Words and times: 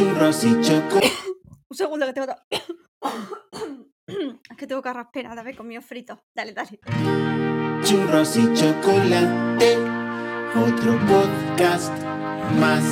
churros 0.00 0.44
y 0.44 0.60
chocolate. 0.62 1.12
Un 1.68 1.76
segundo 1.76 2.06
que 2.06 2.12
tengo. 2.14 2.34
es 4.48 4.56
que 4.56 4.66
tengo 4.66 4.80
carraspera 4.80 5.34
de 5.34 5.40
haber 5.40 5.56
comido 5.56 5.82
frito. 5.82 6.22
Dale, 6.34 6.54
dale. 6.54 6.80
Churros 7.84 8.34
y 8.36 8.54
chocolate. 8.54 9.76
Otro 10.56 10.98
podcast 11.06 11.92
más. 12.58 12.82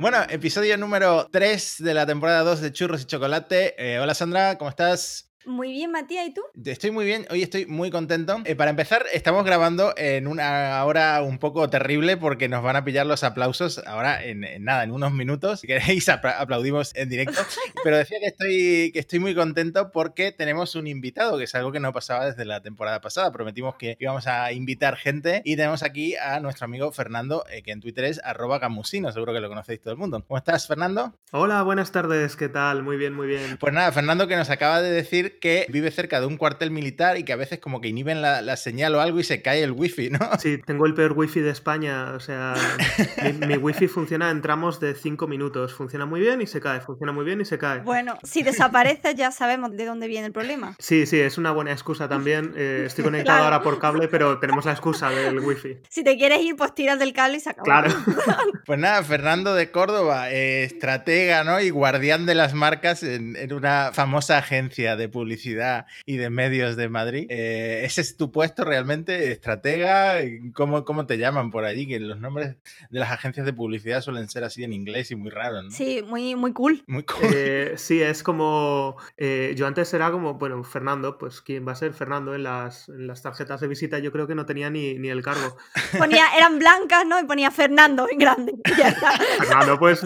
Bueno, 0.00 0.18
episodio 0.28 0.76
número 0.76 1.28
3 1.30 1.76
de 1.78 1.94
la 1.94 2.04
temporada 2.04 2.42
2 2.42 2.60
de 2.60 2.72
Churros 2.72 3.02
y 3.02 3.06
Chocolate. 3.06 3.74
Eh, 3.78 4.00
hola 4.00 4.14
Sandra, 4.14 4.58
¿cómo 4.58 4.70
estás? 4.70 5.27
Muy 5.48 5.72
bien, 5.72 5.90
Matías, 5.90 6.26
¿y 6.28 6.34
tú? 6.34 6.42
Estoy 6.62 6.90
muy 6.90 7.06
bien, 7.06 7.26
hoy 7.30 7.42
estoy 7.42 7.64
muy 7.64 7.90
contento. 7.90 8.36
Eh, 8.44 8.54
para 8.54 8.68
empezar, 8.70 9.06
estamos 9.14 9.46
grabando 9.46 9.94
en 9.96 10.26
una 10.26 10.84
hora 10.84 11.22
un 11.22 11.38
poco 11.38 11.70
terrible 11.70 12.18
porque 12.18 12.50
nos 12.50 12.62
van 12.62 12.76
a 12.76 12.84
pillar 12.84 13.06
los 13.06 13.24
aplausos 13.24 13.78
ahora 13.86 14.22
en, 14.22 14.44
en 14.44 14.64
nada, 14.64 14.84
en 14.84 14.90
unos 14.90 15.10
minutos. 15.12 15.60
Si 15.60 15.66
queréis, 15.66 16.06
apla- 16.10 16.38
aplaudimos 16.38 16.94
en 16.94 17.08
directo. 17.08 17.40
Pero 17.82 17.96
decía 17.96 18.18
que 18.20 18.26
estoy, 18.26 18.90
que 18.92 18.98
estoy 18.98 19.20
muy 19.20 19.34
contento 19.34 19.90
porque 19.90 20.32
tenemos 20.32 20.74
un 20.74 20.86
invitado, 20.86 21.38
que 21.38 21.44
es 21.44 21.54
algo 21.54 21.72
que 21.72 21.80
no 21.80 21.94
pasaba 21.94 22.26
desde 22.26 22.44
la 22.44 22.60
temporada 22.60 23.00
pasada. 23.00 23.32
Prometimos 23.32 23.76
que 23.76 23.96
íbamos 23.98 24.26
a 24.26 24.52
invitar 24.52 24.96
gente 24.96 25.40
y 25.46 25.56
tenemos 25.56 25.82
aquí 25.82 26.14
a 26.16 26.40
nuestro 26.40 26.66
amigo 26.66 26.92
Fernando, 26.92 27.44
eh, 27.50 27.62
que 27.62 27.72
en 27.72 27.80
Twitter 27.80 28.04
es 28.04 28.20
arroba 28.22 28.58
gamusino, 28.58 29.10
seguro 29.12 29.32
que 29.32 29.40
lo 29.40 29.48
conocéis 29.48 29.80
todo 29.80 29.92
el 29.92 29.98
mundo. 29.98 30.22
¿Cómo 30.28 30.36
estás, 30.36 30.66
Fernando? 30.66 31.14
Hola, 31.32 31.62
buenas 31.62 31.90
tardes, 31.90 32.36
¿qué 32.36 32.50
tal? 32.50 32.82
Muy 32.82 32.98
bien, 32.98 33.14
muy 33.14 33.26
bien. 33.28 33.56
Pues 33.58 33.72
nada, 33.72 33.90
Fernando 33.92 34.28
que 34.28 34.36
nos 34.36 34.50
acaba 34.50 34.82
de 34.82 34.90
decir 34.90 35.37
que 35.38 35.66
vive 35.68 35.90
cerca 35.90 36.20
de 36.20 36.26
un 36.26 36.36
cuartel 36.36 36.70
militar 36.70 37.18
y 37.18 37.24
que 37.24 37.32
a 37.32 37.36
veces 37.36 37.58
como 37.58 37.80
que 37.80 37.88
inhiben 37.88 38.22
la, 38.22 38.42
la 38.42 38.56
señal 38.56 38.94
o 38.94 39.00
algo 39.00 39.18
y 39.20 39.24
se 39.24 39.42
cae 39.42 39.62
el 39.62 39.72
wifi, 39.72 40.10
¿no? 40.10 40.18
Sí, 40.38 40.58
tengo 40.66 40.86
el 40.86 40.94
peor 40.94 41.12
wifi 41.12 41.40
de 41.40 41.50
España, 41.50 42.12
o 42.12 42.20
sea, 42.20 42.54
mi, 43.40 43.46
mi 43.46 43.56
wifi 43.56 43.88
funciona 43.88 44.30
en 44.30 44.42
tramos 44.42 44.80
de 44.80 44.94
5 44.94 45.26
minutos, 45.26 45.74
funciona 45.74 46.06
muy 46.06 46.20
bien 46.20 46.40
y 46.40 46.46
se 46.46 46.60
cae, 46.60 46.80
funciona 46.80 47.12
muy 47.12 47.24
bien 47.24 47.40
y 47.40 47.44
se 47.44 47.58
cae. 47.58 47.80
Bueno, 47.80 48.16
si 48.22 48.42
desapareces 48.42 49.14
ya 49.14 49.30
sabemos 49.30 49.76
de 49.76 49.84
dónde 49.84 50.06
viene 50.08 50.26
el 50.26 50.32
problema. 50.32 50.74
Sí, 50.78 51.06
sí, 51.06 51.18
es 51.20 51.38
una 51.38 51.52
buena 51.52 51.72
excusa 51.72 52.08
también. 52.08 52.52
eh, 52.56 52.84
estoy 52.86 53.04
conectado 53.08 53.38
Claro. 53.38 53.44
ahora 53.54 53.62
por 53.62 53.78
cable, 53.78 54.08
pero 54.08 54.38
tenemos 54.38 54.64
la 54.64 54.72
excusa 54.72 55.10
del 55.10 55.40
wifi. 55.40 55.78
Si 55.88 56.02
te 56.04 56.16
quieres 56.16 56.40
ir, 56.40 56.56
pues 56.56 56.74
tiras 56.74 56.98
del 56.98 57.12
cable 57.12 57.36
y 57.38 57.40
se 57.40 57.50
acabó. 57.50 57.64
Claro. 57.64 57.90
Pues 58.66 58.78
nada, 58.78 59.02
Fernando 59.02 59.54
de 59.54 59.70
Córdoba, 59.70 60.30
eh, 60.30 60.64
estratega, 60.64 61.42
¿no? 61.44 61.58
Y 61.60 61.70
guardián 61.70 62.26
de 62.26 62.34
las 62.34 62.52
marcas 62.54 63.02
en, 63.02 63.34
en 63.36 63.52
una 63.54 63.90
famosa 63.94 64.36
agencia 64.38 64.94
de 64.96 65.08
publicidad 65.18 65.86
y 66.06 66.16
de 66.16 66.30
medios 66.30 66.76
de 66.76 66.88
Madrid. 66.88 67.26
Eh, 67.28 67.82
¿Ese 67.84 68.00
es 68.00 68.16
tu 68.16 68.30
puesto 68.30 68.64
realmente? 68.64 69.32
¿Estratega? 69.32 70.18
¿Cómo, 70.54 70.84
¿Cómo 70.84 71.06
te 71.06 71.18
llaman 71.18 71.50
por 71.50 71.64
allí? 71.64 71.86
Que 71.88 71.98
los 71.98 72.18
nombres 72.20 72.56
de 72.90 72.98
las 73.00 73.10
agencias 73.10 73.44
de 73.46 73.52
publicidad 73.52 74.00
suelen 74.00 74.28
ser 74.28 74.44
así 74.44 74.62
en 74.64 74.72
inglés 74.72 75.10
y 75.10 75.16
muy 75.16 75.30
raros, 75.30 75.64
¿no? 75.64 75.70
Sí, 75.70 76.02
muy, 76.06 76.34
muy 76.36 76.52
cool. 76.52 76.84
Muy 76.86 77.02
cool. 77.02 77.30
Eh, 77.34 77.72
sí, 77.76 78.00
es 78.00 78.22
como. 78.22 78.96
eh, 79.16 79.54
yo 79.56 79.66
antes 79.66 79.92
era 79.92 80.10
como, 80.10 80.34
bueno, 80.34 80.62
Fernando, 80.62 81.18
pues 81.18 81.40
¿quién 81.40 81.66
va 81.66 81.72
a 81.72 81.76
ser 81.76 81.92
Fernando 81.92 82.34
en 82.34 82.44
las, 82.44 82.88
en 82.88 83.06
las 83.06 83.22
tarjetas 83.22 83.60
de 83.60 83.66
visita? 83.68 83.98
Yo 83.98 84.12
creo 84.12 84.26
que 84.28 84.34
no 84.36 84.46
tenía 84.46 84.70
ni, 84.70 84.94
ni 84.98 85.08
el 85.08 85.22
cargo. 85.22 85.56
Ponía, 85.98 86.24
eran 86.36 86.58
blancas, 86.58 87.04
¿no? 87.06 87.18
Y 87.20 87.24
ponía 87.24 87.50
Fernando 87.50 88.06
en 88.10 88.18
grande. 88.18 88.54
Y 88.64 88.76
ya 88.78 88.88
está. 88.90 89.12
Fernando, 89.38 89.78
pues 89.78 90.02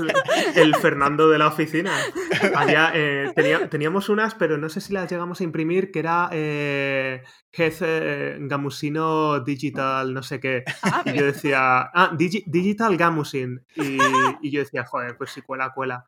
el 0.57 0.75
Fernando 0.77 1.29
de 1.29 1.39
la 1.39 1.49
oficina. 1.49 1.93
Había, 2.55 2.93
eh, 2.95 3.33
tenía- 3.35 3.69
teníamos 3.69 4.09
unas, 4.09 4.35
pero 4.35 4.57
no 4.59 4.69
sé 4.69 4.81
si 4.81 4.93
las 4.93 5.02
llegamos 5.07 5.41
a 5.41 5.45
imprimir, 5.45 5.91
que 5.91 5.99
era 5.99 6.29
eh, 6.33 7.23
Head 7.53 7.73
eh, 7.81 8.37
Gamusino 8.41 9.41
Digital, 9.41 10.13
no 10.15 10.23
sé 10.23 10.41
qué. 10.41 10.65
Ah, 10.83 11.03
Y 11.07 11.13
yo 11.19 11.25
decía, 11.27 11.81
ah, 11.95 12.11
Digi- 12.13 12.45
Digital 12.47 12.97
Gamusin. 12.97 13.65
Y, 13.77 13.99
y 14.43 14.51
yo 14.51 14.61
decía, 14.61 14.85
joder, 14.85 15.17
pues 15.17 15.31
si 15.31 15.43
cuela, 15.43 15.73
cuela. 15.73 16.07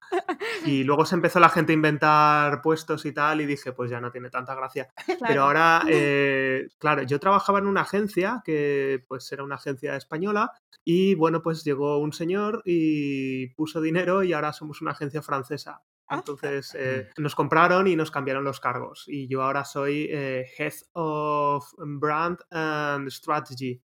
Y 0.66 0.84
luego 0.84 1.04
se 1.06 1.14
empezó 1.14 1.40
la 1.40 1.48
gente 1.48 1.72
a 1.72 1.74
inventar 1.74 2.60
puestos 2.62 3.04
y 3.06 3.12
tal, 3.12 3.40
y 3.40 3.46
dije, 3.46 3.72
pues 3.72 3.90
ya 3.90 4.00
no 4.00 4.10
tiene 4.10 4.30
tanta 4.30 4.54
gracia. 4.54 4.88
Pero 5.26 5.44
ahora, 5.44 5.82
eh, 5.88 6.68
claro, 6.78 7.02
yo 7.02 7.18
trabajaba 7.20 7.58
en 7.58 7.66
una 7.66 7.82
agencia 7.82 8.42
que 8.44 9.02
pues 9.08 9.30
era 9.32 9.42
una 9.44 9.56
agencia 9.56 9.96
española 9.96 10.52
y 10.84 11.14
bueno, 11.14 11.40
pues 11.42 11.64
llegó 11.64 11.98
un 11.98 12.12
señor 12.12 12.60
y 12.66 13.48
puso 13.54 13.80
dinero 13.80 14.22
y 14.22 14.32
ahora 14.34 14.52
somos 14.52 14.82
una 14.82 14.90
agencia 14.90 15.22
francesa. 15.22 15.82
Ah. 16.08 16.16
Entonces 16.16 16.76
eh, 16.78 17.08
nos 17.16 17.34
compraron 17.34 17.86
y 17.86 17.96
nos 17.96 18.10
cambiaron 18.10 18.44
los 18.44 18.60
cargos 18.60 19.04
y 19.06 19.26
yo 19.28 19.42
ahora 19.42 19.64
soy 19.64 20.08
eh, 20.10 20.44
Head 20.58 20.74
of 20.92 21.64
Brand 21.78 22.38
and 22.50 23.08
Strategy, 23.10 23.80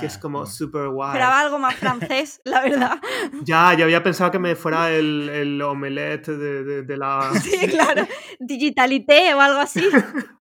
que 0.00 0.06
es 0.06 0.16
Ah, 0.16 0.20
como 0.20 0.38
bueno. 0.40 0.52
super 0.52 0.88
guay. 0.88 1.08
Esperaba 1.12 1.40
algo 1.40 1.58
más 1.58 1.74
francés, 1.76 2.40
la 2.44 2.60
verdad. 2.62 2.98
Ya, 3.42 3.74
yo 3.74 3.84
había 3.84 4.02
pensado 4.02 4.30
que 4.30 4.38
me 4.38 4.54
fuera 4.56 4.90
el, 4.90 5.28
el 5.30 5.62
omelette 5.62 6.28
de, 6.28 6.62
de- 6.62 6.82
de 6.82 6.96
la... 6.96 7.32
Sí, 7.42 7.66
claro. 7.70 8.06
Digitalité 8.38 9.32
o 9.34 9.40
algo 9.40 9.60
así. 9.60 9.82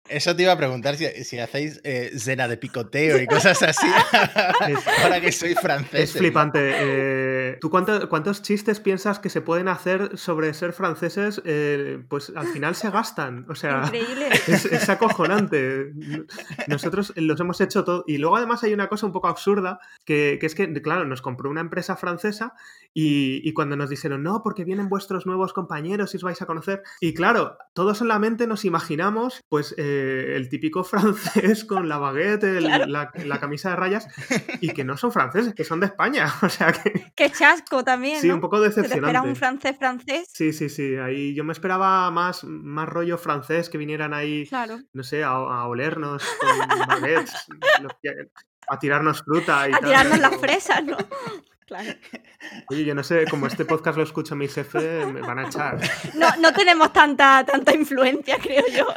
Eso 0.08 0.35
te 0.35 0.44
iba 0.44 0.52
a 0.52 0.58
preguntar 0.58 0.96
si, 0.97 1.08
si 1.24 1.40
hacéis 1.40 1.81
eh, 1.84 2.12
cena 2.19 2.47
de 2.47 2.58
picoteo 2.58 3.19
y 3.19 3.25
cosas 3.25 3.64
así. 3.64 3.88
Ahora 5.03 5.19
que 5.19 5.31
soy 5.31 5.56
francés. 5.56 6.02
Es 6.02 6.14
flipante. 6.14 6.59
eh, 6.62 7.34
¿Tú 7.61 7.69
cuánto- 7.69 8.09
cuántos 8.09 8.41
chistes 8.41 8.79
piensas 8.79 9.19
que 9.19 9.29
se 9.29 9.41
pueden 9.41 9.67
hacer 9.67 10.17
sobre 10.17 10.53
ser 10.53 10.73
franceses? 10.73 11.41
Eh, 11.45 12.03
pues 12.09 12.31
al 12.35 12.47
final 12.47 12.75
se 12.75 12.89
gastan. 12.89 13.45
O 13.50 13.56
sea, 13.56 13.83
Increíble. 13.85 14.29
es, 14.47 14.66
es 14.66 14.89
acojonante. 14.89 15.91
Nosotros 16.67 17.13
los 17.16 17.39
hemos 17.39 17.61
hecho 17.61 17.84
todo. 17.84 18.03
Y 18.07 18.17
luego 18.17 18.38
además 18.38 18.63
hay 18.63 18.73
una 18.73 18.88
cosa 18.88 19.05
un 19.05 19.11
poco 19.13 19.28
absurda, 19.28 19.79
que, 20.05 20.38
que 20.39 20.45
es 20.45 20.55
que, 20.55 20.72
claro, 20.81 21.05
nos 21.05 21.22
compró 21.22 21.50
una 21.50 21.61
empresa 21.61 21.95
francesa 21.95 22.53
y, 22.94 23.41
y 23.47 23.53
cuando 23.53 23.75
nos 23.75 23.89
dijeron, 23.89 24.23
no, 24.23 24.41
porque 24.44 24.63
vienen 24.66 24.89
vuestros 24.89 25.25
nuevos 25.25 25.53
compañeros 25.53 26.13
y 26.13 26.17
os 26.17 26.23
vais 26.23 26.41
a 26.41 26.45
conocer. 26.45 26.84
Y 27.01 27.13
claro, 27.13 27.57
todos 27.73 28.01
en 28.01 28.07
la 28.07 28.19
mente 28.19 28.47
nos 28.47 28.66
imaginamos, 28.66 29.41
pues, 29.50 29.75
eh, 29.78 30.34
el 30.35 30.50
típico 30.50 30.84
francés 30.84 31.66
con 31.66 31.89
la 31.89 31.97
baguette, 31.97 32.44
el- 32.44 32.66
Claro. 32.66 32.85
la, 32.88 33.11
la 33.25 33.39
camisa 33.39 33.69
de 33.69 33.75
rayas, 33.75 34.07
y 34.59 34.69
que 34.69 34.84
no 34.84 34.97
son 34.97 35.11
franceses, 35.11 35.53
que 35.53 35.63
son 35.63 35.79
de 35.79 35.85
España. 35.88 36.25
O 36.45 36.50
sea 36.50 36.72
que 36.72 37.11
chasco 37.38 37.84
también, 37.84 38.19
sí, 38.22 38.28
¿no? 38.28 38.35
un 38.35 38.41
poco 38.41 38.57
Se 38.63 38.69
te 38.69 38.81
decepcionante. 38.81 39.28
un 39.29 39.35
francés 39.35 39.78
francés. 39.78 40.28
Sí, 40.31 40.53
sí, 40.53 40.69
sí. 40.69 40.96
Ahí 40.96 41.34
yo 41.35 41.44
me 41.44 41.53
esperaba 41.53 42.09
más, 42.12 42.44
más 42.44 42.88
rollo 42.90 43.18
francés 43.18 43.69
que 43.69 43.78
vinieran 43.78 44.13
ahí, 44.13 44.46
Claro. 44.47 44.79
no 44.94 45.03
sé, 45.03 45.23
a, 45.23 45.29
a 45.31 45.68
olernos 45.68 46.23
con 46.40 46.88
baguettes, 46.88 47.34
a 48.68 48.79
tirarnos 48.79 49.22
fruta 49.23 49.69
y 49.69 49.73
A 49.73 49.78
tal. 49.79 49.90
tirarnos 49.90 50.19
las 50.19 50.38
fresas, 50.38 50.84
¿no? 50.84 50.97
Claro. 51.66 51.90
Oye, 52.70 52.86
yo 52.86 52.94
no 52.94 53.03
sé, 53.03 53.26
como 53.30 53.48
este 53.48 53.66
podcast 53.66 53.98
lo 53.98 54.03
escucha 54.03 54.36
mi 54.36 54.48
jefe, 54.48 55.06
me 55.08 55.22
van 55.22 55.40
a 55.40 55.48
echar. 55.48 55.80
No, 56.14 56.28
no 56.40 56.53
tenemos 56.53 56.94
tanta, 56.94 57.44
tanta 57.44 57.74
influencia, 57.74 58.38
creo 58.40 58.64
yo. 58.72 58.88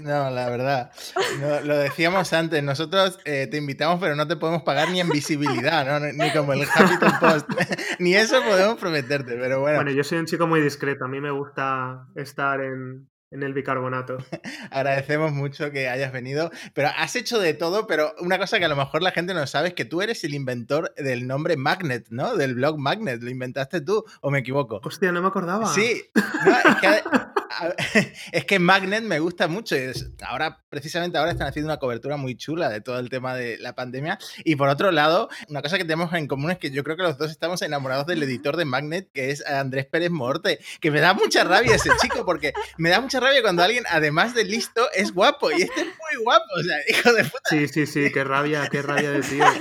No, 0.00 0.30
la 0.30 0.48
verdad. 0.48 0.90
No, 1.40 1.60
lo 1.60 1.76
decíamos 1.76 2.32
antes, 2.32 2.62
nosotros 2.62 3.18
eh, 3.24 3.46
te 3.50 3.56
invitamos, 3.58 3.98
pero 4.00 4.16
no 4.16 4.26
te 4.26 4.36
podemos 4.36 4.62
pagar 4.62 4.90
ni 4.90 5.00
en 5.00 5.08
visibilidad, 5.08 5.84
¿no? 5.86 6.12
Ni 6.12 6.30
como 6.32 6.52
el 6.52 6.62
Huffington 6.62 7.18
Post. 7.20 7.48
ni 7.98 8.14
eso 8.14 8.42
podemos 8.42 8.78
prometerte, 8.78 9.36
pero 9.36 9.60
bueno, 9.60 9.78
Bueno, 9.78 9.90
yo 9.90 10.04
soy 10.04 10.18
un 10.18 10.26
chico 10.26 10.46
muy 10.46 10.60
discreto, 10.60 11.04
a 11.04 11.08
mí 11.08 11.20
me 11.20 11.30
gusta 11.30 12.06
estar 12.14 12.60
en, 12.60 13.08
en 13.34 13.42
el 13.42 13.52
bicarbonato. 13.52 14.18
agradecemos 14.70 15.32
mucho 15.32 15.70
que 15.72 15.88
hayas 15.88 16.12
venido. 16.12 16.50
Pero 16.72 16.88
has 16.96 17.16
hecho 17.16 17.38
de 17.40 17.52
todo, 17.52 17.86
pero 17.86 18.14
una 18.20 18.38
cosa 18.38 18.58
que 18.58 18.64
a 18.64 18.68
lo 18.68 18.76
mejor 18.76 19.02
la 19.02 19.10
gente 19.10 19.34
no 19.34 19.46
sabe 19.46 19.68
es 19.68 19.74
que 19.74 19.84
tú 19.84 20.02
eres 20.02 20.22
el 20.24 20.34
inventor 20.34 20.94
del 20.96 21.26
nombre 21.26 21.56
Magnet, 21.56 22.06
¿no? 22.10 22.36
Del 22.36 22.54
blog 22.54 22.78
Magnet. 22.78 23.20
¿Lo 23.22 23.30
inventaste 23.30 23.80
tú 23.80 24.04
o 24.20 24.30
me 24.30 24.38
equivoco? 24.38 24.80
Hostia, 24.84 25.10
no 25.12 25.20
me 25.20 25.28
acordaba. 25.28 25.66
Sí, 25.66 26.02
no, 26.14 26.56
es, 26.56 26.76
que, 26.80 28.12
es 28.32 28.44
que 28.44 28.58
Magnet 28.58 29.02
me 29.02 29.18
gusta 29.18 29.48
mucho. 29.48 29.74
y 29.76 29.80
es- 29.80 30.10
ahora, 30.26 30.60
precisamente 30.68 31.18
ahora 31.18 31.32
están 31.32 31.48
haciendo 31.48 31.70
una 31.72 31.78
cobertura 31.78 32.16
muy 32.16 32.36
chula 32.36 32.68
de 32.68 32.80
todo 32.80 32.98
el 33.00 33.08
tema 33.08 33.34
de 33.34 33.58
la 33.58 33.74
pandemia. 33.74 34.18
Y 34.44 34.54
por 34.56 34.68
otro 34.68 34.92
lado, 34.92 35.28
una 35.48 35.60
cosa 35.60 35.76
que 35.76 35.84
tenemos 35.84 36.12
en 36.14 36.28
común 36.28 36.52
es 36.52 36.58
que 36.58 36.70
yo 36.70 36.84
creo 36.84 36.96
que 36.96 37.02
los 37.02 37.18
dos 37.18 37.30
estamos 37.32 37.62
enamorados 37.62 38.06
del 38.06 38.22
editor 38.22 38.56
de 38.56 38.64
Magnet, 38.64 39.10
que 39.12 39.30
es 39.30 39.44
Andrés 39.44 39.86
Pérez 39.86 40.10
Morte, 40.10 40.60
que 40.80 40.90
me 40.92 41.00
da 41.00 41.14
mucha 41.14 41.42
rabia 41.42 41.74
ese 41.74 41.90
chico, 42.00 42.24
porque 42.24 42.52
me 42.78 42.90
da 42.90 43.00
mucha 43.00 43.20
rabia 43.24 43.42
cuando 43.42 43.62
alguien, 43.62 43.84
además 43.90 44.34
de 44.34 44.44
listo, 44.44 44.82
es 44.94 45.12
guapo. 45.12 45.50
Y 45.50 45.62
este 45.62 45.80
es 45.80 45.86
muy 45.86 46.22
guapo, 46.22 46.44
o 46.58 46.62
sea, 46.62 46.76
hijo 46.88 47.12
de 47.12 47.24
puta. 47.24 47.40
Sí, 47.48 47.68
sí, 47.68 47.86
sí, 47.86 48.12
qué 48.12 48.24
rabia, 48.24 48.68
qué 48.70 48.82
rabia 48.82 49.10
de 49.10 49.20
tío. 49.20 49.44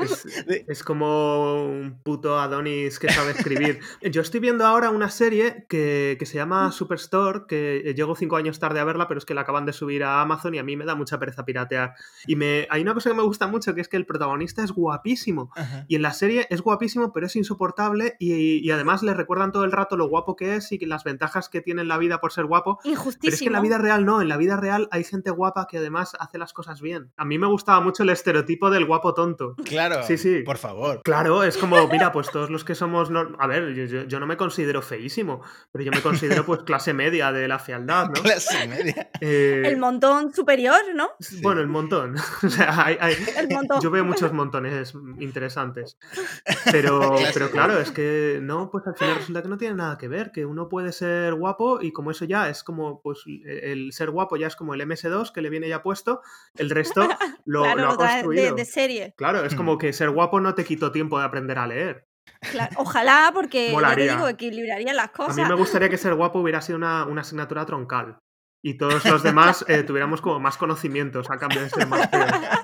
Es, 0.00 0.26
es 0.66 0.82
como 0.82 1.66
un 1.66 2.00
puto 2.02 2.38
Adonis 2.38 2.98
que 2.98 3.12
sabe 3.12 3.32
escribir. 3.32 3.80
Yo 4.00 4.22
estoy 4.22 4.40
viendo 4.40 4.64
ahora 4.64 4.88
una 4.88 5.10
serie 5.10 5.66
que, 5.68 6.16
que 6.18 6.24
se 6.24 6.36
llama 6.36 6.72
Superstore, 6.72 7.42
que 7.46 7.92
llego 7.94 8.16
cinco 8.16 8.36
años 8.36 8.58
tarde 8.58 8.80
a 8.80 8.84
verla, 8.84 9.08
pero 9.08 9.18
es 9.18 9.26
que 9.26 9.34
la 9.34 9.42
acaban 9.42 9.66
de 9.66 9.74
subir 9.74 10.02
a 10.04 10.22
Amazon 10.22 10.54
y 10.54 10.58
a 10.58 10.62
mí 10.62 10.74
me 10.76 10.86
da 10.86 10.94
mucha 10.94 11.18
pereza 11.18 11.44
piratear. 11.44 11.94
Y 12.26 12.36
me, 12.36 12.66
hay 12.70 12.80
una 12.80 12.94
cosa 12.94 13.10
que 13.10 13.16
me 13.16 13.22
gusta 13.22 13.46
mucho, 13.46 13.74
que 13.74 13.82
es 13.82 13.88
que 13.88 13.98
el 13.98 14.06
protagonista 14.06 14.64
es 14.64 14.72
guapísimo. 14.72 15.50
Ajá. 15.54 15.84
Y 15.86 15.96
en 15.96 16.02
la 16.02 16.14
serie 16.14 16.46
es 16.48 16.62
guapísimo, 16.62 17.12
pero 17.12 17.26
es 17.26 17.36
insoportable 17.36 18.16
y, 18.18 18.66
y 18.66 18.70
además 18.70 19.02
le 19.02 19.12
recuerdan 19.12 19.52
todo 19.52 19.64
el 19.64 19.72
rato 19.72 19.98
lo 19.98 20.08
guapo 20.08 20.36
que 20.36 20.56
es 20.56 20.72
y 20.72 20.78
las 20.86 21.04
ventajas 21.04 21.48
que 21.50 21.60
tiene 21.60 21.82
en 21.82 21.88
la 21.88 21.98
vida 21.98 22.20
por 22.20 22.32
ser 22.32 22.46
guapo. 22.46 22.78
Y 23.00 23.02
Pero 23.02 23.12
es 23.12 23.18
que 23.20 23.26
en 23.26 23.32
Injustísimo. 23.32 23.52
la 23.52 23.60
vida 23.60 23.78
real 23.78 24.04
no, 24.04 24.20
en 24.22 24.28
la 24.28 24.36
vida 24.36 24.56
real 24.56 24.88
hay 24.90 25.04
gente 25.04 25.30
guapa 25.30 25.66
que 25.68 25.78
además 25.78 26.12
hace 26.18 26.38
las 26.38 26.52
cosas 26.52 26.80
bien. 26.80 27.12
A 27.16 27.24
mí 27.24 27.38
me 27.38 27.46
gustaba 27.46 27.80
mucho 27.80 28.02
el 28.02 28.10
estereotipo 28.10 28.70
del 28.70 28.84
guapo 28.86 29.14
tonto. 29.14 29.54
Claro, 29.64 30.02
Sí, 30.04 30.16
sí. 30.18 30.42
por 30.44 30.58
favor. 30.58 31.00
Claro, 31.02 31.42
es 31.44 31.56
como, 31.56 31.76
mira, 31.88 32.12
pues 32.12 32.30
todos 32.30 32.50
los 32.50 32.64
que 32.64 32.74
somos. 32.74 33.10
nor- 33.10 33.36
A 33.38 33.46
ver, 33.46 33.74
yo, 33.74 33.84
yo- 33.84 34.04
yo 34.04 34.20
no 34.20 34.26
me 34.26 34.36
considero 34.36 34.82
feísimo, 34.82 35.40
pero 35.72 35.84
yo 35.84 35.90
me 35.92 36.00
considero 36.02 36.44
pues 36.44 36.60
clase 36.62 36.92
media 36.94 37.32
de 37.32 37.48
la 37.48 37.58
fealdad, 37.58 38.06
¿no? 38.08 38.12
Clase 38.14 38.66
media. 38.68 39.10
Eh, 39.20 39.62
El 39.66 39.78
montón 39.78 40.32
superior, 40.32 40.80
¿no? 40.94 41.10
Bueno, 41.42 41.60
el 41.60 41.68
montón. 41.68 42.14
O 42.42 42.48
sea, 42.48 42.86
hay- 42.86 42.96
hay- 43.00 43.14
El 43.36 43.48
montón. 43.48 43.80
yo 43.80 43.90
veo 43.90 44.04
muchos 44.04 44.32
montones 44.32 44.94
interesantes. 45.18 45.96
Pero, 46.72 47.16
pero 47.34 47.50
claro, 47.50 47.78
es 47.78 47.90
que 47.90 48.38
no, 48.42 48.70
pues 48.70 48.86
al 48.86 48.94
final 48.96 49.16
resulta 49.16 49.42
que 49.42 49.48
no 49.48 49.56
tiene 49.58 49.74
nada 49.76 49.98
que 49.98 50.08
ver, 50.08 50.30
que 50.32 50.44
uno 50.46 50.68
puede 50.68 50.92
ser 50.92 51.34
guapo 51.34 51.80
y 51.80 51.92
como 51.92 52.10
eso 52.10 52.24
ya 52.24 52.48
es 52.48 52.62
como, 52.64 52.89
pues 53.02 53.20
el 53.26 53.92
ser 53.92 54.10
guapo 54.10 54.36
ya 54.36 54.46
es 54.48 54.56
como 54.56 54.74
el 54.74 54.80
MS2 54.80 55.32
que 55.32 55.42
le 55.42 55.50
viene 55.50 55.68
ya 55.68 55.82
puesto, 55.82 56.22
el 56.56 56.70
resto 56.70 57.08
lo, 57.44 57.62
claro, 57.62 57.80
lo 57.82 57.88
ha 57.88 57.92
de, 57.92 57.96
construido. 57.96 58.54
de 58.56 58.64
serie. 58.64 59.14
Claro, 59.16 59.44
es 59.44 59.54
como 59.54 59.78
que 59.78 59.92
ser 59.92 60.10
guapo 60.10 60.40
no 60.40 60.54
te 60.54 60.64
quitó 60.64 60.90
tiempo 60.90 61.18
de 61.18 61.24
aprender 61.24 61.58
a 61.58 61.66
leer. 61.66 62.06
Claro, 62.50 62.72
Ojalá, 62.78 63.30
porque 63.34 63.70
ya 63.72 63.94
te 63.94 64.08
digo, 64.08 64.28
equilibraría 64.28 64.92
las 64.94 65.06
A 65.06 65.12
cosas. 65.12 65.36
mí 65.36 65.44
me 65.44 65.54
gustaría 65.54 65.88
que 65.90 65.98
ser 65.98 66.14
guapo 66.14 66.40
hubiera 66.40 66.60
sido 66.62 66.78
una, 66.78 67.04
una 67.04 67.20
asignatura 67.20 67.66
troncal. 67.66 68.18
Y 68.62 68.76
todos 68.76 69.04
los 69.06 69.22
demás 69.22 69.64
eh, 69.68 69.82
tuviéramos 69.82 70.20
como 70.20 70.38
más 70.38 70.58
conocimientos 70.58 71.30
a 71.30 71.38
cambio 71.38 71.62
de 71.62 71.70
ser 71.70 71.86
más 71.86 72.10
feos. 72.10 72.30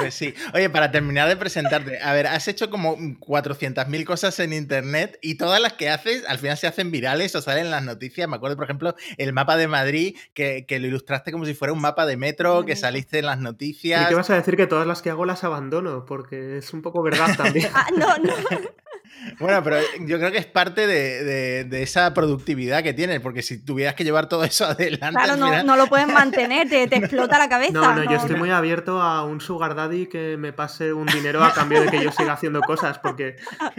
Pues 0.00 0.14
sí. 0.14 0.34
Oye, 0.54 0.70
para 0.70 0.90
terminar 0.90 1.28
de 1.28 1.36
presentarte, 1.36 2.00
a 2.00 2.12
ver, 2.12 2.26
has 2.26 2.48
hecho 2.48 2.70
como 2.70 2.96
400.000 2.96 4.04
cosas 4.04 4.38
en 4.40 4.52
internet 4.52 5.18
y 5.22 5.36
todas 5.36 5.60
las 5.60 5.74
que 5.74 5.88
haces 5.90 6.24
al 6.26 6.38
final 6.38 6.56
se 6.56 6.66
hacen 6.66 6.90
virales 6.90 7.34
o 7.34 7.42
salen 7.42 7.66
en 7.66 7.70
las 7.70 7.82
noticias. 7.84 8.28
Me 8.28 8.36
acuerdo, 8.36 8.56
por 8.56 8.64
ejemplo, 8.64 8.94
el 9.18 9.32
mapa 9.32 9.56
de 9.56 9.68
Madrid, 9.68 10.16
que, 10.34 10.64
que 10.66 10.78
lo 10.78 10.86
ilustraste 10.86 11.32
como 11.32 11.44
si 11.46 11.54
fuera 11.54 11.72
un 11.72 11.80
mapa 11.80 12.06
de 12.06 12.16
metro, 12.16 12.64
que 12.64 12.76
saliste 12.76 13.18
en 13.18 13.26
las 13.26 13.38
¿Y 13.38 13.42
noticias. 13.42 14.08
qué 14.08 14.14
vas 14.14 14.30
a 14.30 14.34
decir? 14.36 14.56
Que 14.56 14.66
todas 14.66 14.86
las 14.86 15.02
que 15.02 15.10
hago 15.10 15.24
las 15.24 15.44
abandono, 15.44 16.04
porque 16.06 16.58
es 16.58 16.72
un 16.72 16.82
poco 16.82 17.02
verdad 17.02 17.28
también. 17.36 17.68
Ah, 17.74 17.86
no, 17.96 18.18
no. 18.18 18.34
Bueno, 19.38 19.62
pero 19.62 19.76
yo 20.00 20.18
creo 20.18 20.30
que 20.32 20.38
es 20.38 20.46
parte 20.46 20.86
de, 20.86 21.24
de- 21.24 21.64
de 21.64 21.82
esa 21.82 22.14
productividad 22.14 22.82
que 22.82 22.94
tienes, 22.94 23.20
porque 23.20 23.42
si 23.42 23.62
tuvieras 23.64 23.94
que 23.94 24.04
llevar 24.04 24.28
todo 24.28 24.44
eso 24.44 24.64
adelante, 24.66 25.10
Claro, 25.18 25.36
no, 25.36 25.46
final- 25.46 25.66
no 25.66 25.76
lo 25.76 25.86
pueden 25.88 26.12
mantener, 26.12 26.68
te, 26.68 26.86
te 26.88 26.96
explota 26.96 27.38
la 27.38 27.48
cabeza. 27.48 27.72
No, 27.72 27.94
no, 27.94 28.04
yo 28.04 28.16
estoy 28.16 28.36
muy 28.36 28.50
abierto 28.50 29.00
a 29.02 29.24
un 29.24 29.40
sugar 29.40 29.74
daddy 29.74 30.06
que 30.06 30.36
me 30.38 30.52
pase 30.52 30.92
un 30.92 31.06
dinero 31.06 31.42
a 31.44 31.52
cambio 31.52 31.82
de 31.82 31.88
que 31.90 32.02
yo 32.02 32.12
siga 32.12 32.32
haciendo 32.32 32.60
cosas, 32.62 32.98
porque 32.98 33.36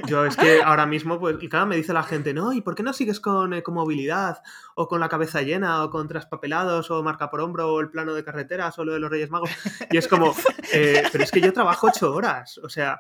yo 0.08 0.26
es 0.26 0.36
que 0.38 0.62
ahora 0.64 0.86
mismo, 0.86 1.20
pues, 1.20 1.38
y 1.42 1.50
claro, 1.50 1.66
me 1.66 1.76
dice 1.76 1.94
la 1.94 2.04
gente, 2.04 2.34
no, 2.34 2.54
¿y 2.54 2.62
por 2.62 2.76
qué 2.76 2.84
no 2.84 2.94
sigues 2.94 3.20
con 3.20 3.54
ecomovilidad? 3.54 4.42
O 4.76 4.88
con 4.88 5.00
la 5.00 5.10
cabeza 5.10 5.42
llena, 5.42 5.84
o 5.84 5.90
con 5.90 6.08
traspapelados, 6.08 6.90
o 6.92 7.04
marca 7.04 7.30
por 7.30 7.42
hombro, 7.42 7.74
o 7.74 7.82
el 7.82 7.90
plano 7.90 8.14
de 8.14 8.24
carreteras, 8.24 8.78
o 8.80 8.86
lo 8.86 8.94
de 8.94 9.00
los 9.00 9.10
Reyes 9.12 9.30
Magos. 9.30 9.50
Y 9.92 9.98
es 9.98 10.08
como, 10.08 10.34
eh, 10.74 11.04
pero 11.12 11.24
es 11.24 11.32
que 11.32 11.42
yo 11.42 11.52
trabajo 11.52 11.88
ocho 11.88 12.14
horas, 12.14 12.58
o 12.60 12.70
sea, 12.70 13.00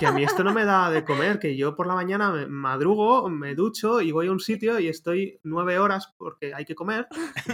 que 0.00 0.06
a 0.06 0.12
mí 0.12 0.24
esto 0.24 0.42
no 0.42 0.54
me 0.54 0.64
da 0.64 0.88
de 0.88 1.04
comer, 1.04 1.38
que 1.38 1.58
yo 1.58 1.76
por 1.76 1.86
la 1.86 1.94
mañana 1.94 2.32
me 2.32 2.46
madrugo, 2.46 3.28
me 3.28 3.54
ducho 3.54 4.00
y 4.00 4.12
voy 4.12 4.28
a 4.28 4.32
un 4.32 4.40
sitio 4.40 4.80
y 4.80 4.88
estoy 4.88 5.38
nueve 5.42 5.78
horas 5.78 6.14
porque 6.16 6.54
hay 6.54 6.64
que 6.64 6.74
comer, 6.74 7.06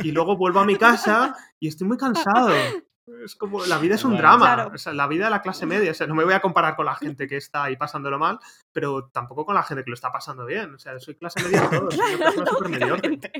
y 0.04 0.12
luego 0.12 0.36
vuelvo 0.36 0.60
a 0.60 0.64
mi 0.64 0.76
casa 0.76 1.34
y 1.58 1.66
estoy 1.66 1.88
muy 1.88 1.96
cansado. 1.96 2.50
Es 3.24 3.36
como, 3.36 3.64
la 3.66 3.78
vida 3.78 3.94
es 3.94 4.04
un 4.04 4.16
drama. 4.16 4.54
Claro. 4.54 4.72
O 4.74 4.78
sea, 4.78 4.92
la 4.92 5.06
vida 5.06 5.26
de 5.26 5.30
la 5.30 5.40
clase 5.42 5.64
media. 5.64 5.92
O 5.92 5.94
sea, 5.94 6.08
no 6.08 6.14
me 6.16 6.24
voy 6.24 6.34
a 6.34 6.40
comparar 6.40 6.74
con 6.74 6.86
la 6.86 6.96
gente 6.96 7.28
que 7.28 7.36
está 7.36 7.62
ahí 7.64 7.76
pasándolo 7.76 8.18
mal, 8.18 8.40
pero 8.72 9.08
tampoco 9.12 9.46
con 9.46 9.54
la 9.54 9.62
gente 9.62 9.84
que 9.84 9.90
lo 9.90 9.94
está 9.94 10.10
pasando 10.10 10.44
bien. 10.44 10.74
O 10.74 10.78
sea, 10.78 10.98
soy 10.98 11.14
clase 11.14 11.40
media 11.42 11.62
de 11.68 11.78
todos. 11.78 11.94
Soy 11.94 12.14
una 12.16 12.24
persona 12.24 12.50
súper 12.50 12.68
mediocre. 12.68 13.18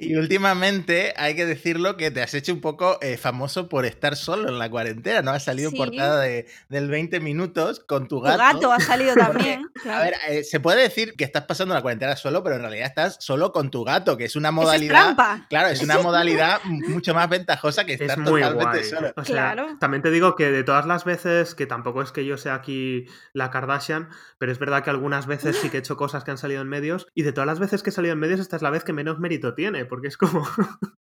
Y 0.00 0.16
últimamente 0.16 1.14
hay 1.16 1.36
que 1.36 1.46
decirlo 1.46 1.96
que 1.96 2.10
te 2.10 2.20
has 2.22 2.34
hecho 2.34 2.52
un 2.52 2.60
poco 2.60 2.98
eh, 3.00 3.16
famoso 3.16 3.68
por 3.68 3.84
estar 3.86 4.16
solo 4.16 4.48
en 4.48 4.58
la 4.58 4.68
cuarentena, 4.68 5.22
¿no? 5.22 5.30
Has 5.30 5.44
salido 5.44 5.68
en 5.68 5.72
Sí. 5.72 5.78
portada 5.78 6.20
de, 6.22 6.48
del 6.68 6.88
20 6.88 7.20
minutos 7.20 7.78
con 7.86 8.08
tu 8.08 8.16
Tu 8.16 8.22
gato. 8.22 8.38
gato 8.38 8.72
ha 8.72 8.80
salido 8.80 9.14
también. 9.14 9.68
A 9.88 10.00
ver, 10.00 10.14
eh, 10.28 10.42
se 10.42 10.58
puede 10.58 10.82
decir 10.82 11.14
que 11.16 11.22
estás 11.24 11.44
pasando 11.44 11.74
la 11.74 11.82
cuarentena 11.82 12.16
solo, 12.16 12.42
pero 12.42 12.56
en 12.56 12.62
realidad 12.62 12.86
estás 12.86 13.18
solo 13.20 13.52
con 13.52 13.70
tu 13.70 13.84
gato, 13.84 14.16
que 14.16 14.24
es 14.24 14.34
una 14.34 14.48
Eso 14.48 14.58
es 14.58 14.64
modalidad. 14.64 14.94
trampa. 15.14 15.46
Claro, 15.48 15.68
es 15.68 15.80
una 15.82 15.98
modalidad 16.02 16.60
mucho 16.64 17.14
más 17.14 17.28
ventajosa 17.28 17.84
que 17.84 17.92
estar 17.92 18.10
Es 18.10 18.18
muy 18.18 18.37
totalmente 18.40 18.78
guay. 18.78 18.84
solo. 18.84 19.12
O 19.16 19.24
sea, 19.24 19.54
Claro. 19.54 19.76
también 19.80 20.02
te 20.02 20.10
digo 20.10 20.34
que 20.34 20.50
de 20.50 20.64
todas 20.64 20.86
las 20.86 21.04
veces, 21.04 21.54
que 21.54 21.66
tampoco 21.66 22.02
es 22.02 22.12
que 22.12 22.24
yo 22.24 22.36
sea 22.36 22.54
aquí 22.54 23.06
la 23.32 23.50
Kardashian, 23.50 24.08
pero 24.38 24.52
es 24.52 24.58
verdad 24.58 24.82
que 24.84 24.90
algunas 24.90 25.26
veces 25.26 25.56
sí 25.56 25.70
que 25.70 25.76
he 25.78 25.80
hecho 25.80 25.96
cosas 25.96 26.24
que 26.24 26.30
han 26.30 26.38
salido 26.38 26.62
en 26.62 26.68
medios, 26.68 27.06
y 27.14 27.22
de 27.22 27.32
todas 27.32 27.46
las 27.46 27.58
veces 27.58 27.82
que 27.82 27.90
he 27.90 27.92
salido 27.92 28.12
en 28.12 28.18
medios, 28.20 28.40
esta 28.40 28.56
es 28.56 28.62
la 28.62 28.70
vez 28.70 28.84
que 28.84 28.92
menos 28.92 29.18
mérito 29.18 29.54
tiene, 29.54 29.84
porque 29.84 30.08
es 30.08 30.16
como... 30.16 30.46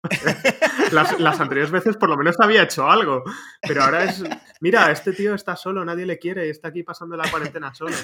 las, 0.92 1.18
las 1.20 1.40
anteriores 1.40 1.70
veces 1.70 1.96
por 1.96 2.08
lo 2.08 2.16
menos 2.16 2.36
había 2.40 2.62
hecho 2.62 2.88
algo, 2.88 3.22
pero 3.62 3.82
ahora 3.82 4.04
es... 4.04 4.22
Mira, 4.60 4.90
este 4.90 5.12
tío 5.12 5.34
está 5.34 5.56
solo, 5.56 5.84
nadie 5.84 6.06
le 6.06 6.18
quiere, 6.18 6.46
y 6.46 6.50
está 6.50 6.68
aquí 6.68 6.82
pasando 6.82 7.16
la 7.16 7.30
cuarentena 7.30 7.74
solo. 7.74 7.94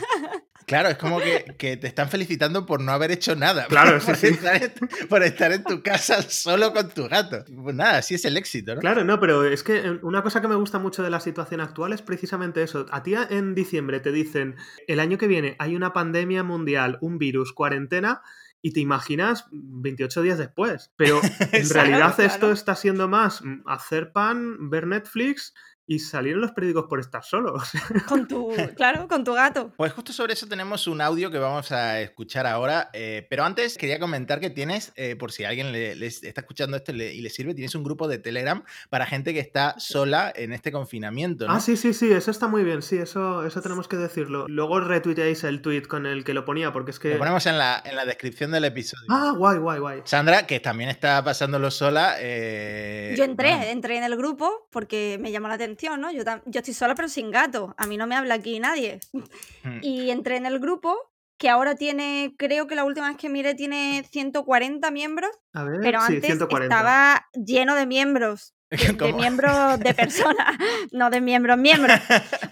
Claro, 0.67 0.89
es 0.89 0.97
como 0.97 1.19
que, 1.19 1.55
que 1.59 1.77
te 1.77 1.87
están 1.87 2.09
felicitando 2.09 2.67
por 2.67 2.81
no 2.81 2.93
haber 2.93 3.11
hecho 3.11 3.37
nada. 3.37 3.67
Claro, 3.67 3.99
por, 4.05 4.17
sí. 4.17 4.29
Estar 4.29 4.63
en, 4.63 4.73
por 5.09 5.23
estar 5.23 5.53
en 5.53 5.65
tu 5.65 5.83
casa 5.83 6.23
solo 6.23 6.73
con 6.73 6.89
tu 6.91 7.09
gato. 7.09 7.45
Pues 7.63 7.75
nada, 7.75 7.99
así 7.99 8.15
es 8.15 8.25
el 8.25 8.37
éxito, 8.37 8.75
¿no? 8.75 8.81
Claro, 8.81 9.05
no, 9.05 9.21
pero 9.21 9.45
es 9.45 9.63
que 9.63 9.79
eh, 9.79 9.99
una 10.03 10.23
cosa 10.23 10.41
que 10.41 10.49
me 10.49 10.55
gusta 10.55 10.79
mucho 10.79 11.03
de 11.03 11.11
la 11.11 11.21
situación 11.21 11.61
actual 11.61 11.93
es 11.93 12.03
precisamente 12.03 12.63
eso. 12.63 12.87
A 12.91 13.03
ti 13.03 13.15
en 13.31 13.55
diciembre 13.55 14.01
te 14.01 14.13
dicen, 14.13 14.57
el 14.87 15.01
año 15.01 15.19
que 15.19 15.27
viene 15.27 15.57
hay 15.59 15.77
una 15.77 15.93
pandemia 15.93 16.43
mundial, 16.43 16.99
un 17.01 17.19
virus, 17.19 17.53
cuarentena, 17.53 18.23
y 18.63 18.73
te 18.73 18.81
imaginas 18.81 19.47
28 19.51 20.23
días 20.23 20.39
después. 20.39 20.93
Pero 20.97 21.21
en 21.53 21.69
realidad 21.69 22.15
claro. 22.15 22.33
esto 22.33 22.53
está 22.53 22.75
siendo 22.75 23.09
más 23.09 23.43
mm, 23.43 23.63
hacer 23.67 24.13
pan, 24.13 24.71
ver 24.71 24.87
Netflix 24.87 25.53
y 25.95 25.99
salir 25.99 26.35
en 26.35 26.41
los 26.41 26.53
periódicos 26.53 26.87
por 26.89 27.01
estar 27.01 27.23
solo. 27.25 27.55
O 27.55 27.61
sea, 27.65 27.83
Con 28.09 28.27
tu, 28.29 28.53
claro, 28.77 29.09
con 29.09 29.25
tu 29.25 29.33
gato. 29.35 29.73
Pues 29.77 29.93
justo 29.93 30.13
sobre 30.13 30.33
eso 30.35 30.47
tenemos 30.47 30.87
un 30.87 31.01
audio 31.01 31.31
que 31.31 31.39
vamos 31.39 31.73
a 31.73 32.01
escuchar 32.01 32.47
ahora, 32.47 32.91
eh, 32.93 33.27
pero 33.29 33.45
antes 33.45 33.77
quería 33.77 33.99
comentar 33.99 34.41
que 34.41 34.51
tienes, 34.51 34.93
eh, 34.97 35.17
por 35.17 35.33
si 35.33 35.45
alguien 35.45 35.73
le, 35.73 35.95
les 35.95 36.23
está 36.23 36.41
escuchando 36.43 36.77
esto 36.77 36.93
y 36.93 36.97
le, 36.97 37.15
y 37.15 37.21
le 37.21 37.31
sirve, 37.31 37.55
tienes 37.55 37.75
un 37.75 37.83
grupo 37.85 38.09
de 38.09 38.19
Telegram 38.19 38.63
para 38.91 39.07
gente 39.07 39.33
que 39.35 39.41
está 39.41 39.75
sola 39.79 40.33
en 40.35 40.53
este 40.53 40.73
confinamiento, 40.73 41.47
¿no? 41.47 41.53
Ah, 41.55 41.61
sí, 41.61 41.77
sí, 41.77 41.93
sí, 41.95 42.11
eso 42.13 42.31
está 42.31 42.49
muy 42.49 42.65
bien, 42.65 42.83
sí, 42.83 42.97
eso, 42.99 43.45
eso 43.45 43.61
tenemos 43.63 43.89
que 43.89 43.97
decirlo. 43.97 44.47
Luego 44.49 44.81
retuiteáis 44.81 45.45
el 45.45 45.61
tweet 45.63 45.83
con 45.83 46.07
el 46.07 46.25
que 46.25 46.35
lo 46.35 46.45
ponía, 46.45 46.73
porque 46.73 46.91
es 46.93 46.99
que... 46.99 47.11
Lo 47.13 47.19
ponemos 47.19 47.45
en 47.47 47.59
la, 47.59 47.83
en 47.85 47.97
la 47.97 48.05
descripción 48.05 48.51
del 48.51 48.65
episodio. 48.65 49.07
Ah, 49.11 49.35
guay, 49.37 49.59
guay, 49.59 49.79
guay. 49.81 50.01
Sandra, 50.05 50.47
que 50.47 50.61
también 50.61 50.91
está 50.91 51.23
pasándolo 51.25 51.71
sola. 51.71 52.17
eh, 52.21 53.15
Yo 53.17 53.25
entré, 53.25 53.71
entré 53.71 53.97
en 53.99 54.05
el 54.05 54.17
grupo 54.17 54.67
porque 54.71 55.19
me 55.21 55.31
llamó 55.33 55.49
la 55.49 55.55
atención, 55.55 55.73
¿no? 55.97 56.11
Yo, 56.11 56.23
yo 56.47 56.61
estoy 56.61 56.75
sola 56.75 56.95
pero 56.95 57.09
sin 57.09 57.31
gato. 57.31 57.75
A 57.77 57.87
mí 57.87 57.97
no 57.97 58.07
me 58.07 58.17
habla 58.17 58.35
aquí 58.35 58.59
nadie. 58.61 59.01
hmm. 59.13 59.79
Y 59.83 60.11
entré 60.11 60.37
en 60.37 60.47
el 60.47 60.59
grupo 60.59 60.97
que 61.39 61.49
ahora 61.49 61.75
tiene, 61.75 62.35
creo 62.39 62.69
que 62.69 62.77
la 62.77 62.85
última 62.85 63.09
vez 63.09 63.17
que 63.17 63.29
miré 63.29 63.57
tiene 63.57 64.05
140 64.09 64.91
miembros, 64.93 65.31
A 65.53 65.65
ver, 65.65 65.81
pero 65.83 65.99
sí, 66.03 66.15
antes 66.15 66.27
140. 66.27 66.73
estaba 66.73 67.27
lleno 67.35 67.75
de 67.75 67.87
miembros. 67.87 68.55
De, 68.71 69.13
miembros 69.13 69.79
de 69.81 69.93
personas, 69.93 70.57
no 70.93 71.11
de 71.11 71.21
miembros, 71.21 71.59
miembros. 71.59 71.99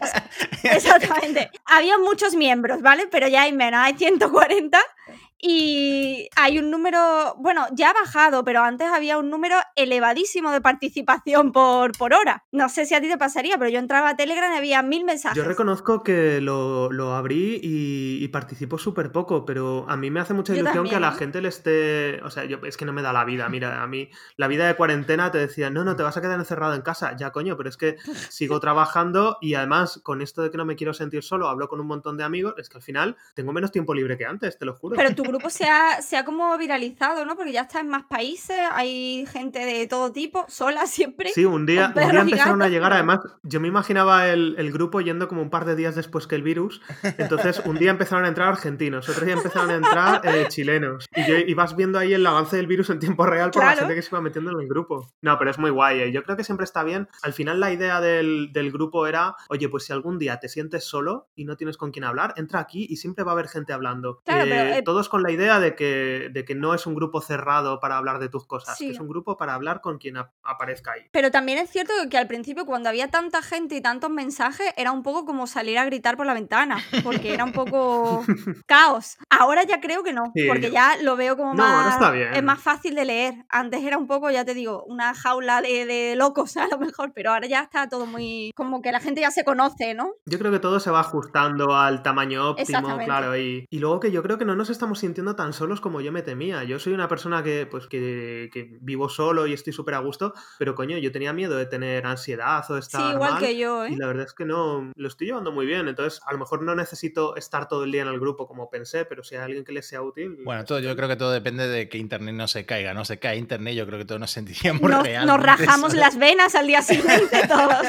O 0.01 0.07
sea, 0.07 0.29
exactamente. 0.77 1.51
Había 1.65 1.97
muchos 1.99 2.35
miembros, 2.35 2.83
¿vale? 2.83 3.07
Pero 3.11 3.27
ya 3.29 3.43
hay 3.43 3.55
menos, 3.55 3.81
hay 3.81 3.95
140 3.97 4.79
y 5.43 6.29
hay 6.37 6.59
un 6.59 6.71
número, 6.71 7.35
bueno, 7.39 7.67
ya 7.73 7.91
ha 7.91 7.93
bajado, 7.95 8.45
pero 8.45 8.63
antes 8.63 8.89
había 8.89 9.19
un 9.19 9.31
número 9.31 9.57
elevadísimo 9.75 10.51
de 10.51 10.61
participación 10.61 11.53
por, 11.53 11.93
por 11.97 12.15
hora. 12.15 12.45
No 12.53 12.69
sé 12.69 12.85
si 12.85 12.95
a 12.95 13.01
ti 13.01 13.09
te 13.09 13.17
pasaría, 13.17 13.57
pero 13.57 13.71
yo 13.71 13.79
entraba 13.79 14.11
a 14.11 14.17
Telegram 14.17 14.53
y 14.53 14.59
había 14.59 14.83
mil 14.83 15.05
mensajes. 15.05 15.37
Yo 15.37 15.45
reconozco 15.45 16.03
que 16.03 16.41
lo, 16.41 16.93
lo 16.93 17.15
abrí 17.15 17.59
y, 17.63 18.23
y 18.23 18.29
participo 18.29 18.77
súper 18.77 19.13
poco, 19.13 19.47
pero 19.47 19.87
a 19.89 19.97
mí 19.97 20.11
me 20.11 20.21
hace 20.21 20.35
mucha 20.35 20.55
ilusión 20.55 20.89
que 20.89 20.97
a 20.97 21.01
la 21.01 21.13
gente 21.13 21.41
le 21.41 21.49
esté. 21.49 22.21
O 22.23 22.31
sea, 22.31 22.45
yo, 22.45 22.59
es 22.65 22.77
que 22.77 22.85
no 22.85 22.93
me 22.93 23.03
da 23.03 23.13
la 23.13 23.25
vida. 23.25 23.49
Mira, 23.49 23.83
a 23.83 23.87
mí 23.87 24.11
la 24.37 24.47
vida 24.47 24.67
de 24.67 24.75
cuarentena 24.75 25.31
te 25.31 25.39
decía, 25.39 25.71
no, 25.71 25.85
no, 25.85 25.97
te 25.97 26.03
vas 26.03 26.17
a 26.17 26.21
quedar 26.21 26.39
encerrado 26.39 26.75
en 26.75 26.83
casa. 26.83 27.17
Ya, 27.17 27.31
coño, 27.31 27.57
pero 27.57 27.69
es 27.69 27.77
que 27.77 27.97
sigo 28.29 28.61
trabajando 28.61 29.39
y 29.41 29.55
además 29.55 30.01
con 30.03 30.21
esto 30.21 30.43
de 30.43 30.51
que 30.51 30.59
no 30.59 30.65
me 30.65 30.77
quiero 30.77 30.93
sentir 30.93 31.23
solo, 31.23 31.49
hablo 31.49 31.69
con 31.69 31.81
un 31.81 31.87
montón 31.87 32.17
de 32.17 32.25
amigos. 32.25 32.55
Es 32.59 32.69
que 32.69 32.77
al 32.77 32.83
final 32.83 33.17
tengo 33.35 33.53
menos 33.53 33.73
tiempo 33.73 33.95
libre 33.95 34.19
que 34.19 34.27
antes, 34.27 34.59
te 34.59 34.67
lo 34.67 34.75
juro. 34.75 34.97
Pero 34.97 35.15
tu 35.15 35.30
grupo 35.31 35.51
se 35.51 35.65
ha, 35.65 36.03
se 36.03 36.17
ha 36.17 36.25
como 36.25 36.57
viralizado, 36.59 37.25
¿no? 37.25 37.37
Porque 37.37 37.53
ya 37.53 37.63
está 37.63 37.81
en 37.81 37.89
más 37.89 38.05
países, 38.05 38.59
hay 38.73 39.27
gente 39.27 39.61
de 39.61 39.87
todo 39.87 40.13
tipo, 40.13 40.45
sola 40.49 40.87
siempre. 40.87 41.31
Sí, 41.31 41.45
un 41.45 41.67
día, 41.67 41.89
un 41.89 41.95
día 41.95 42.13
y 42.15 42.19
empezaron 42.19 42.63
a 42.63 42.69
llegar, 42.69 42.93
además, 42.93 43.21
yo 43.43 43.61
me 43.61 43.69
imaginaba 43.69 44.29
el, 44.29 44.55
el 44.59 44.73
grupo 44.73 45.01
yendo 45.01 45.29
como 45.29 45.43
un 45.43 45.51
par 45.51 45.65
de 45.65 45.77
días 45.77 45.95
después 45.95 46.27
que 46.27 46.35
el 46.37 46.43
virus, 46.43 46.81
entonces 47.19 47.63
un 47.65 47.77
día 47.77 47.91
empezaron 47.91 48.25
a 48.25 48.29
entrar 48.29 48.49
argentinos, 48.49 49.09
otro 49.09 49.25
día 49.25 49.35
empezaron 49.35 49.71
a 49.71 49.75
entrar 49.75 50.21
eh, 50.25 50.47
chilenos, 50.49 51.07
y 51.15 51.27
yo 51.27 51.37
ibas 51.39 51.77
viendo 51.77 51.99
ahí 51.99 52.13
el 52.13 52.27
avance 52.27 52.57
del 52.57 52.67
virus 52.67 52.91
en 52.91 52.99
tiempo 52.99 53.27
real 53.27 53.51
por 53.51 53.65
la 53.65 53.77
gente 53.77 53.95
que 53.95 54.03
se 54.03 54.09
iba 54.11 54.21
metiendo 54.21 54.51
en 54.53 54.61
el 54.61 54.69
grupo. 54.69 55.13
No, 55.23 55.39
pero 55.39 55.51
es 55.51 55.59
muy 55.59 55.71
guay, 55.71 56.01
eh. 56.01 56.13
yo 56.13 56.23
creo 56.23 56.37
que 56.37 56.45
siempre 56.45 56.65
está 56.65 56.83
bien. 56.83 57.09
Al 57.23 57.33
final 57.33 57.61
la 57.61 57.73
idea 57.73 58.01
del, 58.01 58.53
del 58.53 58.71
grupo 58.73 59.07
era, 59.07 59.35
oye, 59.49 59.69
pues 59.69 59.85
si 59.85 59.93
algún 59.93 60.19
día 60.19 60.39
te 60.41 60.49
sientes 60.49 60.85
solo 60.85 61.29
y 61.35 61.45
no 61.45 61.57
tienes 61.57 61.77
con 61.77 61.91
quién 61.91 62.05
hablar, 62.05 62.35
entra 62.37 62.61
aquí 62.61 62.87
y 62.89 62.97
siempre 62.97 63.25
va 63.25 63.33
a 63.33 63.35
haber 63.35 63.49
gente 63.49 63.73
hablando. 63.73 64.21
Claro, 64.25 64.45
Eh, 64.45 64.49
pero, 64.49 64.75
eh, 64.77 64.83
todos 64.83 65.09
con 65.09 65.20
la 65.21 65.31
idea 65.31 65.61
de 65.61 65.75
que, 65.75 66.29
de 66.33 66.45
que 66.45 66.55
no 66.55 66.75
es 66.75 66.87
un 66.87 66.95
grupo 66.95 67.21
cerrado 67.21 67.81
para 67.81 67.97
hablar 67.97 68.19
de 68.19 68.29
tus 68.29 68.47
cosas, 68.47 68.77
Sí. 68.79 68.87
que 68.87 68.93
es 68.93 69.01
un 69.01 69.09
grupo 69.09 69.37
para 69.37 69.55
hablar 69.55 69.81
con 69.81 69.99
quien 69.99 70.17
ap- 70.17 70.33
aparezca 70.43 70.93
ahí. 70.93 71.03
Pero 71.13 71.31
también 71.31 71.59
es 71.59 71.71
cierto 71.71 71.93
que 72.11 72.19
al 72.19 72.27
principio, 72.27 72.67
cuando 72.67 72.89
había 72.89 73.09
tanta 73.09 73.43
gente 73.43 73.75
y 73.77 73.81
tantos 73.81 74.11
mensajes, 74.11 74.67
era 74.77 74.93
un 74.93 75.03
poco 75.03 75.25
como 75.25 75.47
salir 75.47 75.79
a 75.79 75.85
gritar 75.85 76.17
por 76.17 76.27
la 76.27 76.35
ventana, 76.35 76.79
porque 77.05 77.33
era 77.35 77.45
un 77.45 77.53
poco 77.53 78.25
caos. 78.67 79.19
Ahora 79.31 79.63
ya 79.65 79.81
creo 79.81 80.03
que 80.03 80.13
no, 80.13 80.33
Sí. 80.35 80.47
porque 80.49 80.71
ya 80.71 80.97
lo 81.03 81.17
veo 81.17 81.37
como 81.37 81.55
No, 81.55 81.63
más. 81.65 81.95
está 81.95 82.11
bien. 82.11 82.35
Es 82.35 82.43
más 82.43 82.61
fácil 82.61 82.95
de 82.95 83.05
leer. 83.05 83.35
Antes 83.49 83.83
era 83.83 83.99
un 83.99 84.07
poco, 84.07 84.31
ya 84.31 84.45
te 84.45 84.55
digo, 84.55 84.85
una 84.85 85.15
jaula 85.15 85.61
de, 85.63 85.87
de 85.87 86.17
locos 86.17 86.57
a 86.57 86.69
lo 86.69 86.79
mejor, 86.79 87.13
pero 87.15 87.33
ahora 87.33 87.47
ya 87.47 87.61
está 87.63 87.89
todo 87.89 88.07
muy. 88.07 88.53
Como 88.55 88.83
que 88.83 88.93
la 88.93 89.01
gente 89.01 89.21
ya 89.21 89.31
se 89.31 89.45
conoce, 89.45 89.95
¿no? 89.95 90.13
Yo 90.27 90.39
creo 90.39 90.51
que 90.53 90.59
todo 90.59 90.81
se 90.81 90.91
va 90.91 91.01
ajustando 91.01 91.77
al 91.77 92.03
tamaño 92.03 92.51
óptimo, 92.51 92.99
claro. 93.05 93.37
Y, 93.37 93.67
y 93.71 93.79
luego 93.79 94.01
que 94.01 94.11
yo 94.13 94.23
creo 94.23 94.39
que 94.39 94.45
no 94.45 94.57
nos 94.57 94.71
estamos 94.71 95.03
sintiendo 95.11 95.35
tan 95.35 95.53
solos 95.53 95.81
como 95.81 96.01
yo 96.01 96.13
me 96.13 96.23
temía. 96.23 96.63
Yo 96.63 96.79
soy 96.79 96.93
una 96.93 97.09
persona 97.09 97.43
que, 97.43 97.67
pues, 97.67 97.89
que, 97.89 98.49
que 98.53 98.79
vivo 98.81 99.09
solo 99.09 99.47
y 99.47 99.53
estoy 99.53 99.73
súper 99.73 99.95
a 99.95 99.99
gusto, 99.99 100.33
pero 100.59 100.77
coño, 100.77 100.99
yo 100.99 101.11
tenía 101.11 101.33
miedo 101.33 101.57
de 101.57 101.67
tener 101.67 102.07
ansiedad 102.07 102.65
o 102.71 102.75
de 102.75 102.81
estar 102.81 103.01
Sí, 103.01 103.09
igual 103.15 103.33
mal. 103.33 103.43
que 103.43 103.59
yo, 103.59 103.85
¿eh? 103.85 103.91
Y 103.91 103.97
la 103.97 104.07
verdad 104.07 104.27
es 104.27 104.35
que 104.35 104.45
no, 104.45 104.93
lo 104.95 105.09
estoy 105.09 105.27
llevando 105.27 105.51
muy 105.51 105.67
bien. 105.67 105.89
Entonces, 105.89 106.21
a 106.27 106.33
lo 106.33 106.39
mejor 106.39 106.63
no 106.63 106.77
necesito 106.77 107.35
estar 107.37 107.67
todo 107.67 107.85
el 107.85 107.91
día 107.91 108.03
en 108.03 108.09
el 108.09 108.21
grupo 108.21 108.47
como 108.47 108.71
pensé, 108.71 109.05
pero 109.05 109.25
si 109.25 109.35
hay 109.35 109.43
alguien 109.43 109.65
que 109.65 109.73
le 109.73 109.83
sea 109.83 110.01
útil. 110.01 110.39
Bueno, 110.45 110.65
todo, 110.65 110.79
yo 110.79 110.95
creo 110.95 111.09
que 111.09 111.17
todo 111.17 111.33
depende 111.33 111.67
de 111.67 111.89
que 111.89 111.99
internet 111.99 112.35
no 112.35 112.47
se 112.47 112.65
caiga. 112.65 112.95
No 112.95 113.05
se 113.05 113.19
cae 113.19 113.37
internet, 113.37 113.75
yo 113.75 113.87
creo 113.87 113.99
que 113.99 114.05
todos 114.05 114.21
nos 114.21 114.31
sentiríamos 114.31 114.81
Nos, 114.83 115.03
realmente 115.03 115.27
nos 115.27 115.43
rajamos 115.43 115.95
las 115.95 116.19
venas 116.19 116.55
al 116.55 116.69
día 116.69 116.83
siguiente 116.83 117.49
todos. 117.49 117.87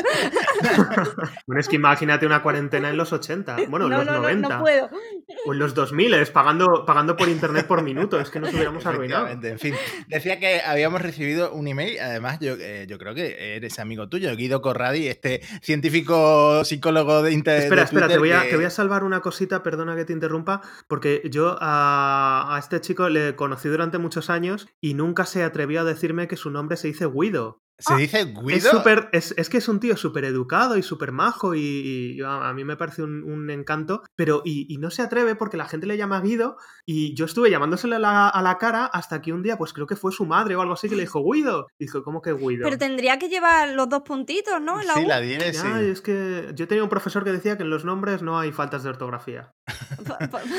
Bueno, 1.48 1.60
es 1.60 1.68
que 1.68 1.76
imagínate 1.76 2.26
una 2.26 2.42
cuarentena 2.42 2.90
en 2.90 2.98
los 2.98 3.12
80, 3.12 3.58
bueno, 3.68 3.86
en 3.86 3.92
no, 3.92 3.98
los 3.98 4.06
no, 4.06 4.14
no, 4.14 4.22
90, 4.22 4.50
no 4.50 4.60
puedo. 4.62 4.90
o 5.46 5.54
en 5.54 5.60
los 5.60 5.74
2000, 5.74 6.28
pagando, 6.28 6.86
pagando 6.86 7.11
por 7.16 7.30
internet 7.30 7.68
por 7.68 7.82
minuto. 7.84 8.20
Es 8.20 8.30
que 8.30 8.40
nos 8.40 8.54
hubiéramos 8.54 8.86
arruinado. 8.86 9.28
En 9.28 9.60
fin, 9.60 9.76
decía 10.08 10.40
que 10.40 10.62
habíamos 10.62 11.02
recibido 11.02 11.54
un 11.54 11.68
email, 11.68 12.00
además 12.00 12.40
yo, 12.40 12.56
eh, 12.60 12.86
yo 12.88 12.98
creo 12.98 13.14
que 13.14 13.56
eres 13.56 13.80
amigo 13.80 14.10
tuyo, 14.10 14.36
Guido 14.36 14.62
Corradi, 14.62 15.08
este 15.08 15.42
científico 15.62 16.64
psicólogo 16.66 17.22
de 17.22 17.34
internet. 17.34 17.64
Espera, 17.64 17.84
espera, 17.84 18.08
te 18.08 18.18
voy, 18.18 18.32
a, 18.32 18.42
te 18.42 18.56
voy 18.56 18.66
a 18.66 18.70
salvar 18.70 19.04
una 19.04 19.22
cosita, 19.22 19.64
perdona 19.64 19.96
que 19.96 20.06
te 20.06 20.14
interrumpa, 20.14 20.62
porque 20.88 21.22
yo 21.30 21.58
a, 21.60 22.56
a 22.56 22.60
este 22.60 22.82
chico 22.82 23.10
le 23.10 23.36
conocí 23.36 23.70
durante 23.70 23.98
muchos 23.98 24.30
años 24.30 24.68
y 24.80 24.94
nunca 24.94 25.26
se 25.26 25.44
atrevió 25.44 25.82
a 25.82 25.84
decirme 25.84 26.28
que 26.28 26.38
su 26.38 26.50
nombre 26.50 26.78
se 26.78 26.88
dice 26.88 27.06
Guido. 27.08 27.61
¿Se 27.82 27.96
dice 27.96 28.20
Es, 28.22 28.34
Guido? 28.34 28.72
súper- 28.72 29.10
es, 29.12 29.34
es 29.38 29.50
que 29.50 29.58
es 29.58 29.68
un 29.68 29.80
tío 29.80 29.98
súper 29.98 30.26
educado 30.26 30.78
y 30.78 30.84
súper 30.84 31.12
majo 31.12 31.56
y, 31.56 32.16
y 32.18 32.22
a, 32.22 32.50
a 32.50 32.54
mí 32.54 32.64
me 32.64 32.78
parece 32.78 33.04
un, 33.04 33.24
un 33.24 33.50
encanto, 33.50 34.04
pero 34.16 34.42
y, 34.46 34.74
y 34.74 34.78
no 34.78 34.90
se 34.92 35.02
atreve 35.02 35.36
porque 35.36 35.58
la 35.58 35.66
gente 35.68 35.88
le 35.88 35.98
llama 35.98 36.22
Guido 36.22 36.58
y 36.86 37.14
yo 37.16 37.26
estuve 37.26 37.50
llamándosele 37.50 37.96
a 37.96 38.00
la, 38.00 38.30
a 38.30 38.42
la 38.42 38.58
cara 38.58 38.86
hasta 38.86 39.22
que 39.22 39.34
un 39.34 39.44
día, 39.44 39.58
pues 39.58 39.74
creo 39.74 39.88
que 39.88 39.96
fue 39.96 40.12
su 40.12 40.26
madre 40.26 40.56
o 40.56 40.62
algo 40.62 40.74
así 40.74 40.90
que 40.90 40.96
le 40.96 41.02
dijo 41.04 41.24
Guido. 41.24 41.68
Y 41.80 41.86
dijo, 41.86 42.04
¿cómo 42.04 42.22
que 42.22 42.34
Guido? 42.34 42.64
Pero 42.64 42.78
tendría 42.78 43.18
que 43.20 43.30
llevar 43.30 43.70
los 43.70 43.90
dos 43.90 44.02
puntitos, 44.04 44.62
¿no? 44.62 44.82
La 44.82 44.94
Sí, 44.96 45.04
U. 45.06 45.08
la 45.08 45.22
tiene, 45.22 45.54
sí. 45.54 45.62
Ya, 45.68 45.82
es 45.82 46.02
que 46.02 46.52
yo 46.56 46.68
tenía 46.68 46.84
un 46.84 46.90
profesor 46.90 47.24
que 47.24 47.32
decía 47.32 47.58
que 47.58 47.64
en 47.64 47.70
los 47.70 47.86
nombres 47.86 48.22
no 48.22 48.40
hay 48.40 48.52
faltas 48.52 48.84
de 48.84 48.90
ortografía. 48.90 49.52
Bueno. 50.32 50.56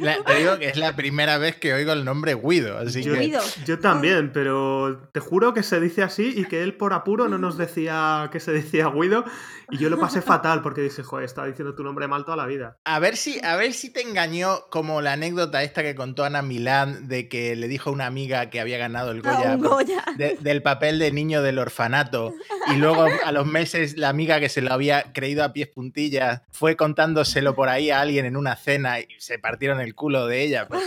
La- 0.00 0.22
te 0.24 0.34
digo 0.36 0.58
que 0.58 0.68
es 0.68 0.76
la 0.76 0.96
primera 0.96 1.38
vez 1.38 1.56
que 1.56 1.72
oigo 1.74 1.92
el 1.92 2.04
nombre 2.04 2.34
Guido, 2.34 2.78
así 2.78 3.02
Yo- 3.02 3.12
que... 3.14 3.20
Guido. 3.20 3.40
Yo 3.66 3.78
también, 3.78 4.32
pero 4.32 5.08
te 5.12 5.20
juro 5.20 5.52
que 5.54 5.62
se 5.62 5.80
dice 5.80 6.02
así 6.02 6.32
y 6.36 6.44
que 6.50 6.62
él 6.62 6.74
por 6.76 6.92
apuro 6.92 7.28
no 7.28 7.38
nos 7.38 7.56
decía 7.56 8.28
que 8.30 8.40
se 8.40 8.52
decía 8.52 8.90
Guido 8.94 9.24
y 9.70 9.78
yo 9.78 9.88
lo 9.88 9.98
pasé 9.98 10.20
fatal 10.20 10.60
porque 10.60 10.82
dije, 10.82 11.02
joder, 11.02 11.24
estaba 11.24 11.46
diciendo 11.46 11.74
tu 11.74 11.84
nombre 11.84 12.08
mal 12.08 12.24
toda 12.24 12.36
la 12.36 12.44
vida. 12.46 12.76
A 12.84 12.98
ver 12.98 13.16
si, 13.16 13.40
a 13.44 13.56
ver 13.56 13.72
si 13.72 13.90
te 13.92 14.02
engañó 14.02 14.64
como 14.68 15.00
la 15.00 15.12
anécdota 15.12 15.62
esta 15.62 15.82
que 15.82 15.94
contó 15.94 16.24
Ana 16.24 16.42
Milán 16.42 17.06
de 17.08 17.28
que 17.28 17.54
le 17.56 17.68
dijo 17.68 17.88
a 17.90 17.92
una 17.92 18.06
amiga 18.06 18.50
que 18.50 18.60
había 18.60 18.76
ganado 18.78 19.12
el 19.12 19.22
Goya, 19.22 19.54
un 19.54 19.62
Goya. 19.62 20.04
de- 20.16 20.36
del 20.40 20.60
papel 20.62 20.98
de 20.98 21.12
niño 21.12 21.40
del 21.40 21.58
orfanato 21.60 22.34
y 22.74 22.76
luego 22.76 23.06
a 23.24 23.32
los 23.32 23.46
meses 23.46 23.96
la 23.96 24.08
amiga 24.08 24.40
que 24.40 24.48
se 24.48 24.60
lo 24.60 24.72
había 24.72 25.12
creído 25.12 25.44
a 25.44 25.52
pies 25.52 25.68
puntillas 25.68 26.42
fue 26.50 26.76
contándoselo 26.76 27.54
por 27.54 27.68
ahí 27.68 27.90
a 27.90 28.00
alguien 28.00 28.26
en 28.26 28.36
una 28.36 28.56
cena 28.56 28.98
y 28.98 29.06
se 29.18 29.38
partieron 29.38 29.80
el 29.80 29.94
culo 29.94 30.26
de 30.26 30.42
ella. 30.42 30.66
pues. 30.66 30.82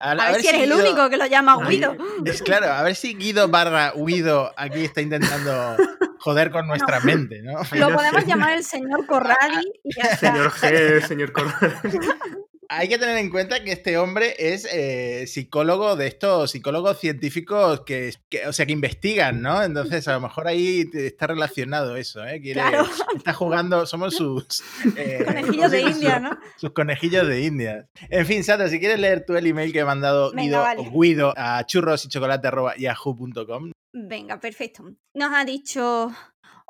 A, 0.00 0.14
ver, 0.14 0.40
si 0.40 0.48
eres 0.48 0.62
el 0.62 0.70
Guido- 0.72 0.80
único 0.90 1.10
que 1.10 1.16
lo 1.16 1.26
llama 1.26 1.58
Guido. 1.68 1.96
Es 2.24 2.42
claro, 2.42 2.66
a 2.72 2.82
ver 2.82 2.94
si 2.94 3.14
Guido 3.14 3.48
barra 3.48 3.92
Guido 3.96 4.52
aquí 4.56 4.84
está 4.84 5.00
intentando 5.00 5.76
joder 6.20 6.50
con 6.50 6.66
nuestra 6.68 7.00
mente, 7.00 7.42
¿no? 7.42 7.60
Lo 7.72 7.92
podemos 7.94 8.24
llamar 8.26 8.52
el 8.52 8.64
señor 8.64 9.06
Corradi 9.06 9.64
y 9.82 9.94
ya 9.96 10.02
está. 10.10 10.16
Señor 10.32 10.50
G, 10.52 11.00
señor 11.06 11.32
Corral. 11.32 11.80
Hay 12.70 12.86
que 12.88 12.98
tener 12.98 13.16
en 13.16 13.30
cuenta 13.30 13.64
que 13.64 13.72
este 13.72 13.96
hombre 13.96 14.34
es 14.38 14.66
eh, 14.70 15.26
psicólogo 15.26 15.96
de 15.96 16.06
estos 16.06 16.50
psicólogos 16.50 17.00
científicos 17.00 17.80
que, 17.86 18.12
que, 18.28 18.46
o 18.46 18.52
sea, 18.52 18.66
que 18.66 18.72
investigan, 18.72 19.40
¿no? 19.40 19.62
Entonces, 19.62 20.06
a 20.06 20.12
lo 20.12 20.20
mejor 20.20 20.48
ahí 20.48 20.84
está 20.92 21.28
relacionado 21.28 21.96
eso, 21.96 22.22
¿eh? 22.26 22.42
Quiere- 22.42 22.60
Claro. 22.60 22.86
Está 23.16 23.32
jugando, 23.32 23.86
somos 23.86 24.14
sus... 24.14 24.62
eh, 24.96 25.22
Conejillos 25.24 25.70
de 25.70 25.80
India, 25.80 26.20
¿no? 26.20 26.38
Sus 26.58 26.72
conejillos 26.72 27.26
de 27.26 27.40
India. 27.42 27.88
En 28.10 28.26
fin, 28.26 28.44
Sandra, 28.44 28.68
si 28.68 28.78
quieres 28.78 28.98
leer 29.00 29.24
tú 29.24 29.34
el 29.34 29.46
email 29.46 29.72
que 29.72 29.78
he 29.78 29.84
mandado 29.86 30.30
Venga, 30.32 30.42
Guido, 30.42 30.60
vale. 30.60 30.90
Guido 30.92 31.32
a 31.38 31.64
churrosychocolate.yahoo.com. 31.64 33.72
Venga, 33.92 34.38
perfecto. 34.38 34.84
Nos 35.14 35.32
ha 35.32 35.44
dicho. 35.44 36.12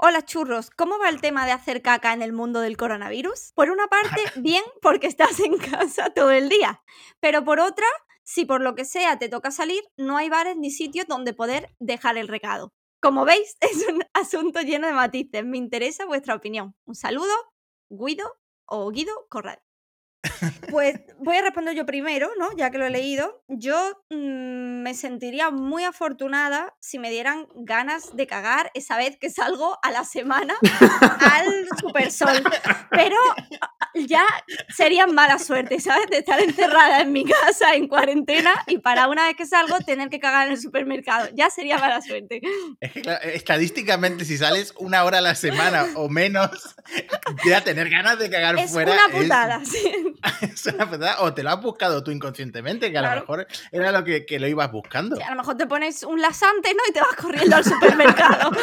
Hola 0.00 0.24
churros, 0.24 0.70
¿cómo 0.70 0.96
va 1.00 1.08
el 1.08 1.20
tema 1.20 1.44
de 1.44 1.50
hacer 1.50 1.82
caca 1.82 2.12
en 2.12 2.22
el 2.22 2.32
mundo 2.32 2.60
del 2.60 2.76
coronavirus? 2.76 3.50
Por 3.56 3.68
una 3.68 3.88
parte, 3.88 4.22
bien, 4.36 4.62
porque 4.80 5.08
estás 5.08 5.40
en 5.40 5.58
casa 5.58 6.10
todo 6.10 6.30
el 6.30 6.48
día. 6.48 6.84
Pero 7.18 7.44
por 7.44 7.58
otra, 7.58 7.84
si 8.22 8.44
por 8.44 8.60
lo 8.60 8.76
que 8.76 8.84
sea 8.84 9.18
te 9.18 9.28
toca 9.28 9.50
salir, 9.50 9.82
no 9.96 10.16
hay 10.16 10.28
bares 10.28 10.56
ni 10.56 10.70
sitios 10.70 11.08
donde 11.08 11.34
poder 11.34 11.74
dejar 11.80 12.16
el 12.16 12.28
recado. 12.28 12.72
Como 13.00 13.24
veis, 13.24 13.56
es 13.60 13.88
un 13.88 14.04
asunto 14.14 14.60
lleno 14.60 14.86
de 14.86 14.92
matices. 14.92 15.44
Me 15.44 15.58
interesa 15.58 16.06
vuestra 16.06 16.36
opinión. 16.36 16.76
Un 16.84 16.94
saludo, 16.94 17.34
Guido 17.90 18.38
o 18.66 18.92
Guido 18.92 19.26
Corral. 19.28 19.60
Pues 20.70 21.00
voy 21.18 21.36
a 21.36 21.42
responder 21.42 21.74
yo 21.74 21.86
primero, 21.86 22.30
¿no? 22.38 22.48
Ya 22.56 22.70
que 22.70 22.78
lo 22.78 22.86
he 22.86 22.90
leído. 22.90 23.42
Yo 23.48 24.02
mm, 24.10 24.82
me 24.82 24.94
sentiría 24.94 25.50
muy 25.50 25.84
afortunada 25.84 26.74
si 26.80 26.98
me 26.98 27.10
dieran 27.10 27.46
ganas 27.54 28.16
de 28.16 28.26
cagar 28.26 28.70
esa 28.74 28.96
vez 28.96 29.16
que 29.18 29.30
salgo 29.30 29.78
a 29.82 29.90
la 29.90 30.04
semana 30.04 30.56
al 31.20 31.66
Supersol. 31.80 32.42
Pero 32.90 33.16
ah, 33.60 33.90
ya 33.94 34.24
sería 34.68 35.06
mala 35.06 35.38
suerte, 35.38 35.80
¿sabes? 35.80 36.06
De 36.10 36.18
estar 36.18 36.40
encerrada 36.40 37.00
en 37.00 37.12
mi 37.12 37.24
casa 37.24 37.74
en 37.74 37.88
cuarentena 37.88 38.54
y 38.66 38.78
para 38.78 39.08
una 39.08 39.26
vez 39.26 39.36
que 39.36 39.46
salgo 39.46 39.78
tener 39.80 40.08
que 40.08 40.20
cagar 40.20 40.46
en 40.46 40.52
el 40.52 40.60
supermercado. 40.60 41.28
Ya 41.34 41.50
sería 41.50 41.78
mala 41.78 42.00
suerte. 42.00 42.40
Es 42.80 42.92
que, 42.92 43.02
claro, 43.02 43.22
estadísticamente, 43.24 44.24
si 44.24 44.36
sales 44.36 44.74
una 44.78 45.04
hora 45.04 45.18
a 45.18 45.22
la 45.22 45.34
semana 45.34 45.86
o 45.94 46.08
menos, 46.08 46.50
ya 47.44 47.62
tener 47.62 47.90
ganas 47.90 48.18
de 48.18 48.30
cagar 48.30 48.58
Es 48.58 48.70
fuera 48.70 48.92
una 48.92 49.08
putada, 49.08 49.64
sí. 49.64 49.92
es 50.40 50.66
una 50.66 50.88
putada. 50.88 51.20
O 51.20 51.34
te 51.34 51.42
lo 51.42 51.50
has 51.50 51.60
buscado 51.60 52.02
tú 52.02 52.10
inconscientemente, 52.10 52.90
que 52.90 52.98
a 52.98 53.14
lo 53.14 53.20
mejor 53.20 53.46
era 53.72 53.92
lo 53.92 54.04
que, 54.04 54.26
que 54.26 54.38
lo 54.38 54.46
ibas 54.46 54.70
buscando. 54.70 55.16
Sí, 55.16 55.22
A 55.22 55.30
lo 55.30 55.36
mejor 55.36 55.56
te 55.56 55.66
pones 55.66 56.02
un 56.02 56.20
lasante, 56.20 56.74
¿no? 56.74 56.82
Y 56.88 56.92
te 56.92 57.00
vas 57.00 57.16
corriendo 57.16 57.56
al 57.56 57.64
supermercado. 57.64 58.50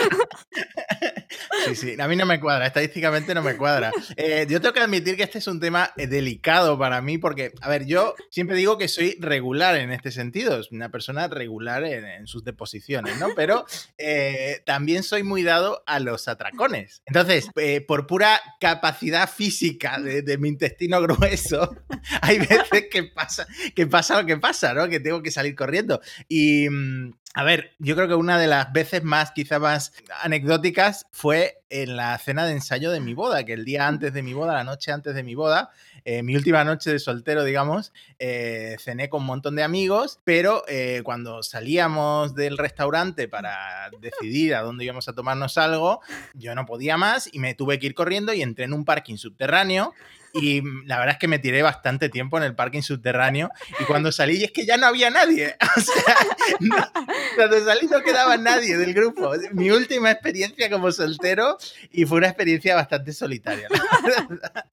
Sí, 1.66 1.76
sí, 1.76 1.96
a 2.00 2.08
mí 2.08 2.16
no 2.16 2.26
me 2.26 2.40
cuadra, 2.40 2.68
estadísticamente 2.68 3.34
no 3.34 3.42
me 3.42 3.58
cuadra. 3.58 3.92
Eh, 4.16 4.46
yo 4.50 4.62
tengo 4.62 4.74
que 4.74 4.80
admitir 4.80 5.18
que 5.18 5.24
este 5.24 5.40
es 5.40 5.48
un 5.48 5.60
tema 5.60 5.92
eh, 5.98 6.08
delicado 6.08 6.78
para 6.78 7.02
mí 7.02 7.18
porque, 7.18 7.52
a 7.62 7.70
ver, 7.70 7.86
yo 7.86 8.16
siempre 8.30 8.56
digo 8.56 8.78
que 8.78 8.88
soy 8.88 9.18
regular 9.20 9.76
en 9.76 9.92
este 9.92 10.12
sentido, 10.12 10.60
es 10.60 10.72
una 10.72 10.90
persona 10.90 11.28
regular 11.28 11.84
en, 11.84 12.06
en 12.06 12.28
sus 12.28 12.44
deposiciones, 12.44 13.20
¿no? 13.20 13.30
Pero 13.36 13.66
eh, 13.98 14.62
también 14.66 15.04
soy 15.04 15.24
muy 15.24 15.44
dado 15.44 15.84
a 15.86 16.00
los 16.00 16.28
atracones. 16.28 17.02
Entonces, 17.06 17.50
eh, 17.56 17.82
por 17.82 18.08
pura 18.08 18.40
capacidad 18.60 19.30
física 19.30 20.00
de, 20.00 20.22
de 20.22 20.38
mi 20.38 20.50
intestino 20.50 21.02
grueso, 21.02 21.55
hay 22.22 22.40
veces 22.40 22.86
que 22.92 23.04
pasa, 23.04 23.48
que 23.76 23.88
pasa 23.88 24.22
lo 24.22 24.26
que 24.26 24.38
pasa, 24.38 24.74
¿no? 24.74 24.88
Que 24.88 25.00
tengo 25.00 25.22
que 25.22 25.32
salir 25.32 25.56
corriendo. 25.56 26.02
Y... 26.28 26.70
mm, 26.70 27.14
a 27.38 27.44
ver, 27.44 27.74
yo 27.80 27.98
creo 27.98 28.08
que 28.08 28.16
una 28.16 28.40
de 28.40 28.48
las 28.48 28.72
veces 28.72 29.04
más, 29.04 29.32
quizá 29.32 29.60
más 29.60 29.92
anecdóticas, 30.22 31.06
fue 31.12 31.62
en 31.70 31.98
la 31.98 32.18
cena 32.18 32.46
de 32.46 32.54
ensayo 32.54 32.92
de 32.92 33.02
mi 33.02 33.14
boda, 33.14 33.44
que 33.44 33.52
el 33.52 33.66
día 33.66 33.90
antes 33.90 34.14
de 34.14 34.24
mi 34.24 34.32
boda, 34.34 34.54
la 34.54 34.64
noche 34.64 34.94
antes 34.94 35.14
de 35.14 35.22
mi 35.22 35.36
boda, 35.36 35.70
eh, 36.08 36.22
mi 36.22 36.36
última 36.36 36.64
noche 36.64 36.92
de 36.92 37.00
soltero, 37.00 37.44
digamos, 37.44 37.92
eh, 38.20 38.76
cené 38.80 39.10
con 39.10 39.22
un 39.22 39.26
montón 39.26 39.56
de 39.56 39.64
amigos, 39.64 40.20
pero 40.24 40.64
eh, 40.68 41.02
cuando 41.04 41.42
salíamos 41.42 42.36
del 42.36 42.60
restaurante 42.60 43.28
para 43.28 43.90
decidir 44.00 44.54
a 44.54 44.62
dónde 44.62 44.86
íbamos 44.86 45.08
a 45.08 45.14
tomarnos 45.14 45.58
algo, 45.58 46.02
yo 46.36 46.54
no 46.54 46.68
podía 46.68 46.96
más 46.96 47.28
y 47.34 47.40
me 47.40 47.56
tuve 47.56 47.80
que 47.80 47.88
ir 47.88 47.96
corriendo 47.96 48.34
y 48.34 48.44
entré 48.44 48.66
en 48.66 48.74
un 48.74 48.86
parking 48.86 49.18
subterráneo. 49.18 49.96
Y 50.32 50.62
la 50.86 51.00
verdad 51.00 51.14
es 51.14 51.20
que 51.20 51.30
me 51.30 51.40
tiré 51.40 51.64
bastante 51.64 52.10
tiempo 52.10 52.38
en 52.38 52.44
el 52.44 52.56
parking 52.56 52.82
subterráneo 52.82 53.50
y 53.80 53.86
cuando 53.86 54.12
salí 54.12 54.44
es 54.44 54.52
que 54.52 54.66
ya 54.66 54.78
no 54.78 54.86
había 54.86 55.10
nadie. 55.10 55.56
O 55.78 55.82
sea, 55.82 56.92
cuando 57.36 57.66
salí 57.66 57.88
no 57.88 58.02
quedaba 58.02 58.38
nadie 58.38 58.78
del 58.78 58.94
grupo. 58.94 59.32
Mi 59.54 59.72
última 59.72 60.12
experiencia 60.12 60.70
como 60.70 60.92
soltero 60.92 61.58
y 61.92 62.06
fue 62.06 62.20
una 62.20 62.28
experiencia 62.28 62.76
bastante 62.76 63.12
solitaria. 63.12 63.70
la. 63.70 64.66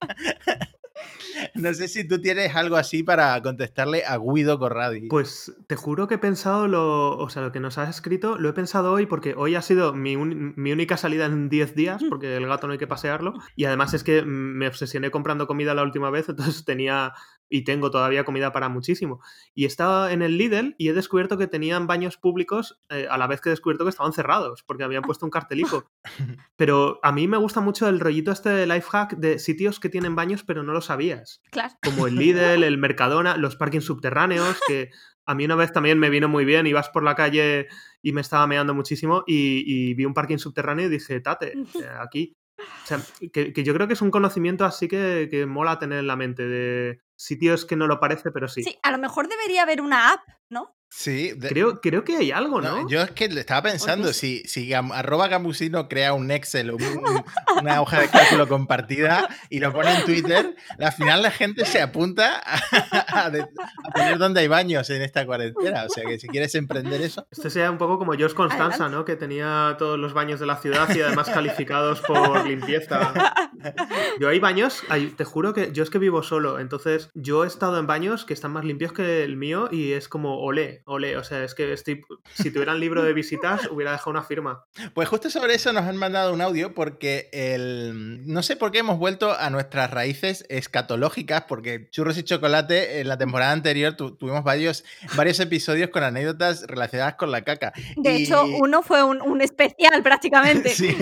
No 1.55 1.73
sé 1.73 1.87
si 1.87 2.07
tú 2.07 2.19
tienes 2.21 2.55
algo 2.55 2.75
así 2.75 3.03
para 3.03 3.41
contestarle 3.41 4.03
a 4.05 4.17
Guido 4.17 4.59
Corradi. 4.59 5.07
Pues 5.07 5.53
te 5.67 5.75
juro 5.75 6.07
que 6.07 6.15
he 6.15 6.17
pensado 6.19 6.67
lo, 6.67 7.17
o 7.17 7.29
sea, 7.29 7.41
lo 7.41 7.51
que 7.51 7.59
nos 7.59 7.77
has 7.77 7.89
escrito, 7.89 8.37
lo 8.37 8.49
he 8.49 8.53
pensado 8.53 8.91
hoy 8.91 9.05
porque 9.05 9.33
hoy 9.37 9.55
ha 9.55 9.61
sido 9.61 9.93
mi, 9.93 10.15
un- 10.15 10.53
mi 10.57 10.71
única 10.71 10.97
salida 10.97 11.25
en 11.25 11.49
10 11.49 11.75
días, 11.75 12.01
porque 12.09 12.35
el 12.35 12.47
gato 12.47 12.67
no 12.67 12.73
hay 12.73 12.79
que 12.79 12.87
pasearlo. 12.87 13.33
Y 13.55 13.65
además 13.65 13.93
es 13.93 14.03
que 14.03 14.23
me 14.23 14.67
obsesioné 14.67 15.11
comprando 15.11 15.47
comida 15.47 15.73
la 15.73 15.83
última 15.83 16.09
vez, 16.09 16.27
entonces 16.29 16.65
tenía 16.65 17.13
y 17.53 17.63
tengo 17.63 17.91
todavía 17.91 18.23
comida 18.23 18.51
para 18.51 18.67
muchísimo. 18.67 19.21
Y 19.53 19.65
estaba 19.65 20.11
en 20.11 20.23
el 20.23 20.37
Lidl 20.39 20.73
y 20.79 20.89
he 20.89 20.93
descubierto 20.93 21.37
que 21.37 21.45
tenían 21.45 21.85
baños 21.85 22.17
públicos 22.17 22.81
eh, 22.89 23.05
a 23.07 23.17
la 23.19 23.27
vez 23.27 23.41
que 23.41 23.49
he 23.49 23.51
descubierto 23.51 23.83
que 23.85 23.91
estaban 23.91 24.11
cerrados, 24.11 24.63
porque 24.63 24.83
habían 24.83 25.03
puesto 25.03 25.25
un 25.25 25.29
cartelico. 25.29 25.91
Pero 26.55 26.99
a 27.03 27.11
mí 27.11 27.27
me 27.27 27.37
gusta 27.37 27.61
mucho 27.61 27.87
el 27.87 27.99
rollito 27.99 28.31
este 28.31 28.49
de 28.49 28.65
life 28.65 28.87
hack 28.89 29.17
de 29.17 29.37
sitios 29.37 29.79
que 29.79 29.89
tienen 29.89 30.15
baños 30.15 30.43
pero 30.43 30.63
no 30.63 30.73
lo 30.73 30.81
sabías 30.81 31.41
Claro. 31.51 31.73
como 31.83 32.07
el 32.07 32.15
Lidl, 32.15 32.63
el 32.63 32.77
Mercadona, 32.79 33.37
los 33.37 33.55
parkings 33.55 33.85
subterráneos, 33.85 34.59
que 34.67 34.89
a 35.25 35.35
mí 35.35 35.45
una 35.45 35.55
vez 35.55 35.71
también 35.71 35.99
me 35.99 36.09
vino 36.09 36.27
muy 36.27 36.45
bien, 36.45 36.65
ibas 36.65 36.89
por 36.89 37.03
la 37.03 37.13
calle 37.15 37.67
y 38.01 38.13
me 38.13 38.21
estaba 38.21 38.47
meando 38.47 38.73
muchísimo 38.73 39.23
y, 39.27 39.63
y 39.65 39.93
vi 39.93 40.05
un 40.05 40.13
parking 40.15 40.37
subterráneo 40.37 40.87
y 40.87 40.89
dije, 40.89 41.19
tate, 41.21 41.53
eh, 41.75 41.87
aquí. 41.99 42.35
O 42.83 42.87
sea, 42.87 42.99
que, 43.31 43.53
que 43.53 43.63
yo 43.63 43.73
creo 43.73 43.87
que 43.87 43.93
es 43.93 44.01
un 44.01 44.11
conocimiento 44.11 44.65
así 44.65 44.87
que, 44.87 45.27
que 45.31 45.45
mola 45.45 45.79
tener 45.79 45.99
en 45.99 46.07
la 46.07 46.15
mente, 46.15 46.47
de 46.47 47.01
sitios 47.15 47.65
que 47.65 47.75
no 47.75 47.87
lo 47.87 47.99
parece, 47.99 48.31
pero 48.31 48.47
sí. 48.47 48.63
Sí, 48.63 48.77
a 48.83 48.91
lo 48.91 48.97
mejor 48.97 49.27
debería 49.27 49.63
haber 49.63 49.81
una 49.81 50.11
app, 50.11 50.21
¿no? 50.49 50.75
Sí, 50.95 51.33
de- 51.35 51.49
Creo, 51.49 51.81
creo 51.81 52.03
que 52.03 52.15
hay 52.17 52.31
algo, 52.31 52.61
no, 52.61 52.81
¿no? 52.83 52.87
yo 52.89 53.01
es 53.01 53.09
que 53.11 53.27
le 53.27 53.39
estaba 53.39 53.63
pensando, 53.63 54.03
Porque- 54.05 54.13
si, 54.13 54.43
si 54.45 54.69
gam- 54.69 54.93
arroba 54.93 55.27
gambusino 55.27 55.89
crea 55.89 56.13
un 56.13 56.29
Excel 56.29 56.69
o 56.69 56.75
un- 56.75 56.83
un- 56.83 57.23
una 57.61 57.81
hoja 57.81 57.99
de 57.99 58.09
cálculo 58.09 58.47
compartida 58.47 59.27
y 59.49 59.59
lo 59.59 59.73
pone 59.73 59.91
en 59.95 60.05
Twitter, 60.05 60.55
al 60.79 60.91
final 60.93 61.23
la 61.23 61.31
gente 61.31 61.65
se 61.65 61.81
apunta 61.81 62.39
a, 62.45 63.25
a 63.25 63.29
de- 63.31 63.41
a 63.41 63.91
poner 63.93 64.17
dónde 64.19 64.41
hay 64.41 64.47
baños 64.47 64.87
en 64.91 65.01
esta 65.01 65.25
cuarentena. 65.25 65.85
O 65.85 65.89
sea 65.89 66.03
que 66.05 66.19
si 66.19 66.27
quieres 66.27 66.53
emprender 66.55 67.01
eso, 67.01 67.25
Este 67.31 67.49
sea 67.49 67.71
un 67.71 67.79
poco 67.79 67.97
como 67.97 68.13
Josh 68.13 68.33
Constanza. 68.33 68.87
¿no? 68.87 69.03
Que 69.03 69.15
tenía 69.15 69.75
todos 69.79 69.97
los 69.97 70.13
baños 70.13 70.39
de 70.39 70.45
la 70.45 70.57
ciudad 70.57 70.93
y 70.95 71.01
además 71.01 71.29
calificados 71.29 72.01
por 72.01 72.45
limpieza. 72.45 73.13
Yo 74.19 74.29
hay 74.29 74.39
baños, 74.39 74.83
hay- 74.89 75.07
te 75.07 75.23
juro 75.25 75.53
que 75.53 75.71
yo 75.71 75.83
es 75.83 75.89
que 75.89 75.97
vivo 75.97 76.21
solo, 76.23 76.59
entonces 76.59 77.09
yo 77.13 77.43
he 77.43 77.47
estado 77.47 77.79
en 77.79 77.87
baños 77.87 78.25
que 78.25 78.33
están 78.33 78.51
más 78.51 78.63
limpios 78.65 78.93
que 78.93 79.23
el 79.23 79.37
mío 79.37 79.69
y 79.71 79.93
es 79.93 80.07
como 80.07 80.39
olé, 80.39 80.82
olé. 80.85 81.17
O 81.17 81.23
sea, 81.23 81.43
es 81.43 81.53
que 81.55 81.73
estoy, 81.73 82.01
si 82.33 82.51
tuviera 82.51 82.73
un 82.73 82.79
libro 82.79 83.03
de 83.03 83.13
visitas 83.13 83.61
hubiera 83.71 83.91
dejado 83.91 84.11
una 84.11 84.23
firma. 84.23 84.63
Pues 84.93 85.07
justo 85.09 85.29
sobre 85.29 85.55
eso 85.55 85.71
nos 85.73 85.83
han 85.83 85.97
mandado 85.97 86.33
un 86.33 86.41
audio 86.41 86.73
porque 86.73 87.29
el 87.33 88.21
no 88.25 88.43
sé 88.43 88.55
por 88.55 88.71
qué 88.71 88.79
hemos 88.79 88.97
vuelto 88.97 89.31
a 89.37 89.49
nuestras 89.49 89.91
raíces 89.91 90.45
escatológicas 90.49 91.43
porque 91.43 91.87
Churros 91.91 92.17
y 92.17 92.23
Chocolate 92.23 92.99
en 92.99 93.07
la 93.07 93.17
temporada 93.17 93.51
anterior 93.51 93.93
tu- 93.95 94.15
tuvimos 94.15 94.43
varios, 94.43 94.83
varios 95.15 95.39
episodios 95.39 95.89
con 95.89 96.03
anécdotas 96.03 96.65
relacionadas 96.67 97.15
con 97.15 97.31
la 97.31 97.43
caca. 97.43 97.73
De 97.97 98.17
Y- 98.17 98.23
hecho, 98.23 98.43
uno 98.45 98.81
fue 98.81 99.03
un, 99.03 99.21
un 99.21 99.41
especial 99.41 100.01
prácticamente. 100.03 100.69
Sí. 100.83 100.95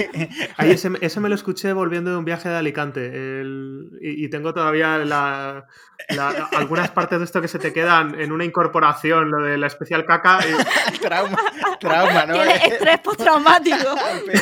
Ay, 0.57 0.71
ese, 0.71 0.91
ese 1.01 1.19
me 1.19 1.29
lo 1.29 1.35
escuché 1.35 1.71
volviendo 1.73 2.11
de 2.11 2.17
un 2.17 2.25
viaje 2.25 2.49
de 2.49 2.55
Alicante 2.57 3.07
el- 3.41 3.89
y, 4.01 4.25
y 4.25 4.29
tengo 4.29 4.53
todavía 4.53 4.97
la- 4.99 5.65
la- 6.09 6.49
algunas 6.53 6.91
partes 6.91 7.19
de 7.19 7.25
esto 7.25 7.41
que 7.41 7.47
se 7.47 7.57
te 7.59 7.71
quedan 7.73 8.19
en 8.19 8.31
una 8.31 8.43
incorporación, 8.45 9.31
lo 9.31 9.43
de 9.43 9.57
la 9.57 9.67
especial 9.71 10.05
caca. 10.05 10.39
y- 10.47 10.97
trauma, 11.01 11.37
trauma, 11.79 12.25
¿no? 12.25 12.33
Tiene 12.33 12.55
estrés 12.55 12.99
postraumático. 12.99 13.95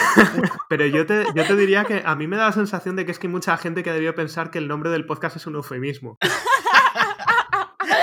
Pero 0.69 0.85
yo 0.85 1.05
te, 1.05 1.25
yo 1.35 1.45
te 1.45 1.55
diría 1.55 1.85
que 1.85 2.03
a 2.05 2.15
mí 2.15 2.27
me 2.27 2.37
da 2.37 2.45
la 2.47 2.51
sensación 2.51 2.95
de 2.95 3.05
que 3.05 3.11
es 3.11 3.19
que 3.19 3.27
hay 3.27 3.31
mucha 3.33 3.57
gente 3.57 3.83
que 3.83 3.91
debió 3.91 4.13
pensar 4.15 4.51
que 4.51 4.57
el 4.59 4.67
nombre 4.67 4.89
del 4.89 5.05
podcast 5.05 5.35
es 5.37 5.47
un 5.47 5.55
eufemismo. 5.55 6.17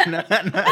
No, 0.10 0.18
no, 0.28 0.62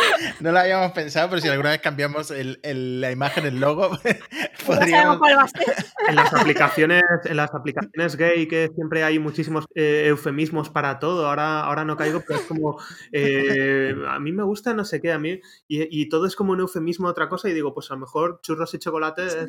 no 0.40 0.52
lo 0.52 0.58
habíamos 0.58 0.92
pensado, 0.92 1.28
pero 1.30 1.40
si 1.42 1.48
alguna 1.48 1.70
vez 1.70 1.80
cambiamos 1.80 2.30
el- 2.30 2.60
el- 2.62 3.00
la 3.00 3.10
imagen, 3.10 3.44
el 3.46 3.58
logo, 3.60 3.90
podríamos... 4.66 5.18
cuál 5.18 5.36
va 5.38 5.42
a 5.42 5.48
ser. 5.48 5.64
En 6.08 6.16
las 6.16 6.32
aplicaciones, 6.32 7.02
en 7.24 7.36
las 7.36 7.52
aplicaciones 7.54 8.16
gay 8.16 8.46
que 8.46 8.70
siempre 8.74 9.02
hay 9.04 9.18
muchísimos 9.18 9.64
eh, 9.74 10.04
eufemismos 10.08 10.70
para 10.70 10.98
todo. 10.98 11.26
Ahora, 11.26 11.60
ahora 11.64 11.84
no 11.84 11.96
caigo, 11.96 12.22
pero 12.26 12.38
es 12.40 12.46
como 12.46 12.78
eh, 13.12 13.94
a 14.08 14.18
mí 14.20 14.32
me 14.32 14.42
gusta 14.42 14.74
no 14.74 14.84
sé 14.84 15.00
qué, 15.00 15.12
a 15.12 15.18
mí 15.18 15.40
y, 15.68 16.02
y 16.02 16.08
todo 16.08 16.26
es 16.26 16.36
como 16.36 16.52
un 16.52 16.60
eufemismo 16.60 17.08
de 17.08 17.12
otra 17.12 17.28
cosa 17.28 17.48
y 17.48 17.52
digo, 17.54 17.74
pues 17.74 17.90
a 17.90 17.94
lo 17.94 18.00
mejor 18.00 18.40
churros 18.42 18.73
y 18.75 18.78
chocolate 18.78 19.26
es 19.26 19.36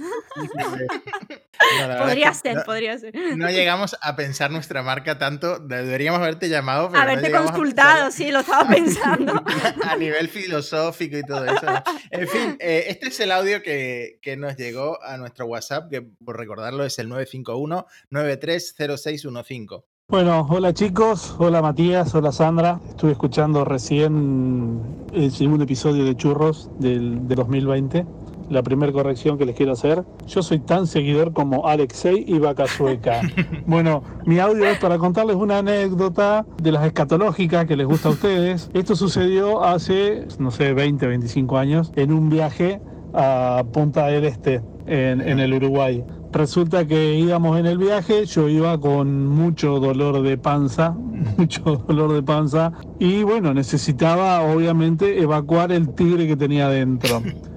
No, 1.79 1.97
Podría 2.05 2.29
es 2.29 2.41
que 2.41 2.49
ser, 2.49 2.57
no- 2.57 2.63
podría 2.63 2.97
ser. 2.97 3.13
No 3.37 3.49
llegamos 3.49 3.95
a 4.01 4.15
pensar 4.15 4.51
nuestra 4.51 4.83
marca 4.83 5.17
tanto. 5.17 5.57
Deberíamos 5.59 6.19
haberte 6.21 6.47
llamado, 6.49 6.89
pero 6.89 7.01
Haberte 7.01 7.35
a 7.35 7.41
consultado, 7.41 8.11
sí, 8.11 8.29
lo 8.31 8.39
estaba 8.41 8.67
pensando. 8.69 9.43
a 9.83 9.95
nivel 9.95 10.27
filosófico 10.29 11.17
y 11.17 11.23
todo 11.23 11.45
eso. 11.45 11.67
En 12.11 12.27
fin, 12.27 12.57
eh, 12.59 12.85
este 12.89 13.07
es 13.07 13.19
el 13.19 13.31
audio 13.31 13.61
que, 13.61 14.19
que 14.21 14.37
nos 14.37 14.57
llegó 14.57 15.01
a 15.03 15.17
nuestro 15.17 15.45
WhatsApp, 15.45 15.89
que 15.89 16.01
por 16.01 16.37
recordarlo 16.37 16.85
es 16.85 16.97
el 16.99 17.09
951-930615. 17.09 19.83
Bueno, 20.07 20.45
hola 20.51 20.71
chicos, 20.71 21.35
hola 21.39 21.63
Matías, 21.63 22.13
hola 22.13 22.31
Sandra. 22.31 22.79
Estuve 22.89 23.13
escuchando 23.13 23.65
recién 23.65 25.07
el 25.13 25.31
segundo 25.31 25.63
episodio 25.63 26.05
de 26.05 26.15
Churros 26.15 26.69
del, 26.79 27.27
de 27.27 27.33
2020. 27.33 28.05
La 28.49 28.63
primera 28.63 28.91
corrección 28.91 29.37
que 29.37 29.45
les 29.45 29.55
quiero 29.55 29.71
hacer. 29.71 30.03
Yo 30.27 30.43
soy 30.43 30.59
tan 30.59 30.87
seguidor 30.87 31.33
como 31.33 31.67
Alexei 31.67 32.23
y 32.27 32.39
Vaca 32.39 32.67
Sueca. 32.67 33.21
Bueno, 33.67 34.03
mi 34.25 34.37
audio 34.39 34.65
es 34.65 34.77
para 34.77 34.99
contarles 34.99 35.35
una 35.35 35.57
anécdota 35.59 36.45
de 36.61 36.71
las 36.71 36.85
escatológicas 36.85 37.65
que 37.65 37.75
les 37.75 37.87
gusta 37.87 38.09
a 38.09 38.11
ustedes. 38.11 38.69
Esto 38.73 38.95
sucedió 38.95 39.63
hace, 39.63 40.27
no 40.37 40.51
sé, 40.51 40.73
20, 40.73 41.07
25 41.07 41.57
años 41.57 41.91
en 41.95 42.13
un 42.13 42.29
viaje 42.29 42.79
a 43.13 43.63
Punta 43.71 44.07
del 44.07 44.25
Este, 44.25 44.61
en, 44.85 45.21
en 45.21 45.39
el 45.39 45.53
Uruguay. 45.53 46.03
Resulta 46.35 46.85
que 46.85 47.15
íbamos 47.15 47.57
en 47.57 47.65
el 47.65 47.77
viaje, 47.77 48.25
yo 48.25 48.49
iba 48.49 48.77
con 48.77 49.25
mucho 49.25 49.79
dolor 49.79 50.21
de 50.21 50.37
panza, 50.37 50.91
mucho 51.37 51.83
dolor 51.87 52.11
de 52.11 52.21
panza, 52.23 52.73
y 52.99 53.23
bueno, 53.23 53.53
necesitaba 53.53 54.41
obviamente 54.41 55.21
evacuar 55.21 55.71
el 55.71 55.95
tigre 55.95 56.27
que 56.27 56.35
tenía 56.35 56.67
dentro. 56.67 57.21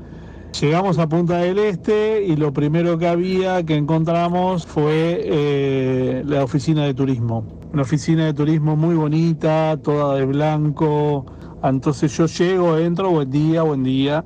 Llegamos 0.60 0.98
a 0.98 1.08
Punta 1.08 1.38
del 1.38 1.56
Este 1.60 2.24
y 2.24 2.34
lo 2.34 2.52
primero 2.52 2.98
que 2.98 3.06
había 3.06 3.62
que 3.64 3.76
encontramos 3.76 4.66
fue 4.66 5.20
eh, 5.22 6.24
la 6.26 6.42
oficina 6.42 6.84
de 6.84 6.94
turismo. 6.94 7.44
Una 7.72 7.82
oficina 7.82 8.24
de 8.24 8.34
turismo 8.34 8.74
muy 8.74 8.96
bonita, 8.96 9.78
toda 9.80 10.16
de 10.16 10.24
blanco. 10.26 11.26
Entonces 11.62 12.16
yo 12.16 12.26
llego, 12.26 12.76
entro, 12.76 13.10
buen 13.10 13.30
día, 13.30 13.62
buen 13.62 13.84
día. 13.84 14.24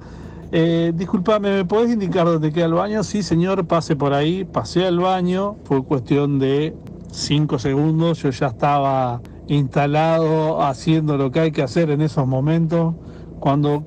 Eh, 0.52 0.92
disculpame, 0.94 1.50
¿me 1.50 1.64
podés 1.66 1.92
indicar 1.92 2.24
dónde 2.24 2.50
queda 2.50 2.64
el 2.64 2.74
baño? 2.74 3.02
Sí, 3.02 3.22
señor, 3.22 3.66
pase 3.66 3.94
por 3.94 4.14
ahí. 4.14 4.44
Pasé 4.46 4.86
al 4.86 5.00
baño, 5.00 5.56
fue 5.64 5.84
cuestión 5.84 6.38
de 6.38 6.74
cinco 7.10 7.58
segundos. 7.58 8.22
Yo 8.22 8.30
ya 8.30 8.46
estaba 8.46 9.20
instalado 9.48 10.62
haciendo 10.62 11.18
lo 11.18 11.30
que 11.30 11.40
hay 11.40 11.52
que 11.52 11.60
hacer 11.60 11.90
en 11.90 12.00
esos 12.00 12.26
momentos. 12.26 12.94
Cuando 13.38 13.84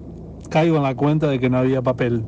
caigo 0.52 0.78
en 0.78 0.84
la 0.84 0.94
cuenta 0.94 1.28
de 1.28 1.40
que 1.40 1.50
no 1.50 1.58
había 1.58 1.82
papel. 1.82 2.24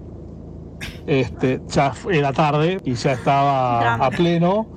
Este, 1.06 1.62
ya 1.68 1.94
era 2.12 2.34
tarde 2.34 2.80
y 2.84 2.94
ya 2.94 3.14
estaba 3.14 3.80
Drama. 3.80 4.06
a 4.06 4.10
pleno 4.10 4.68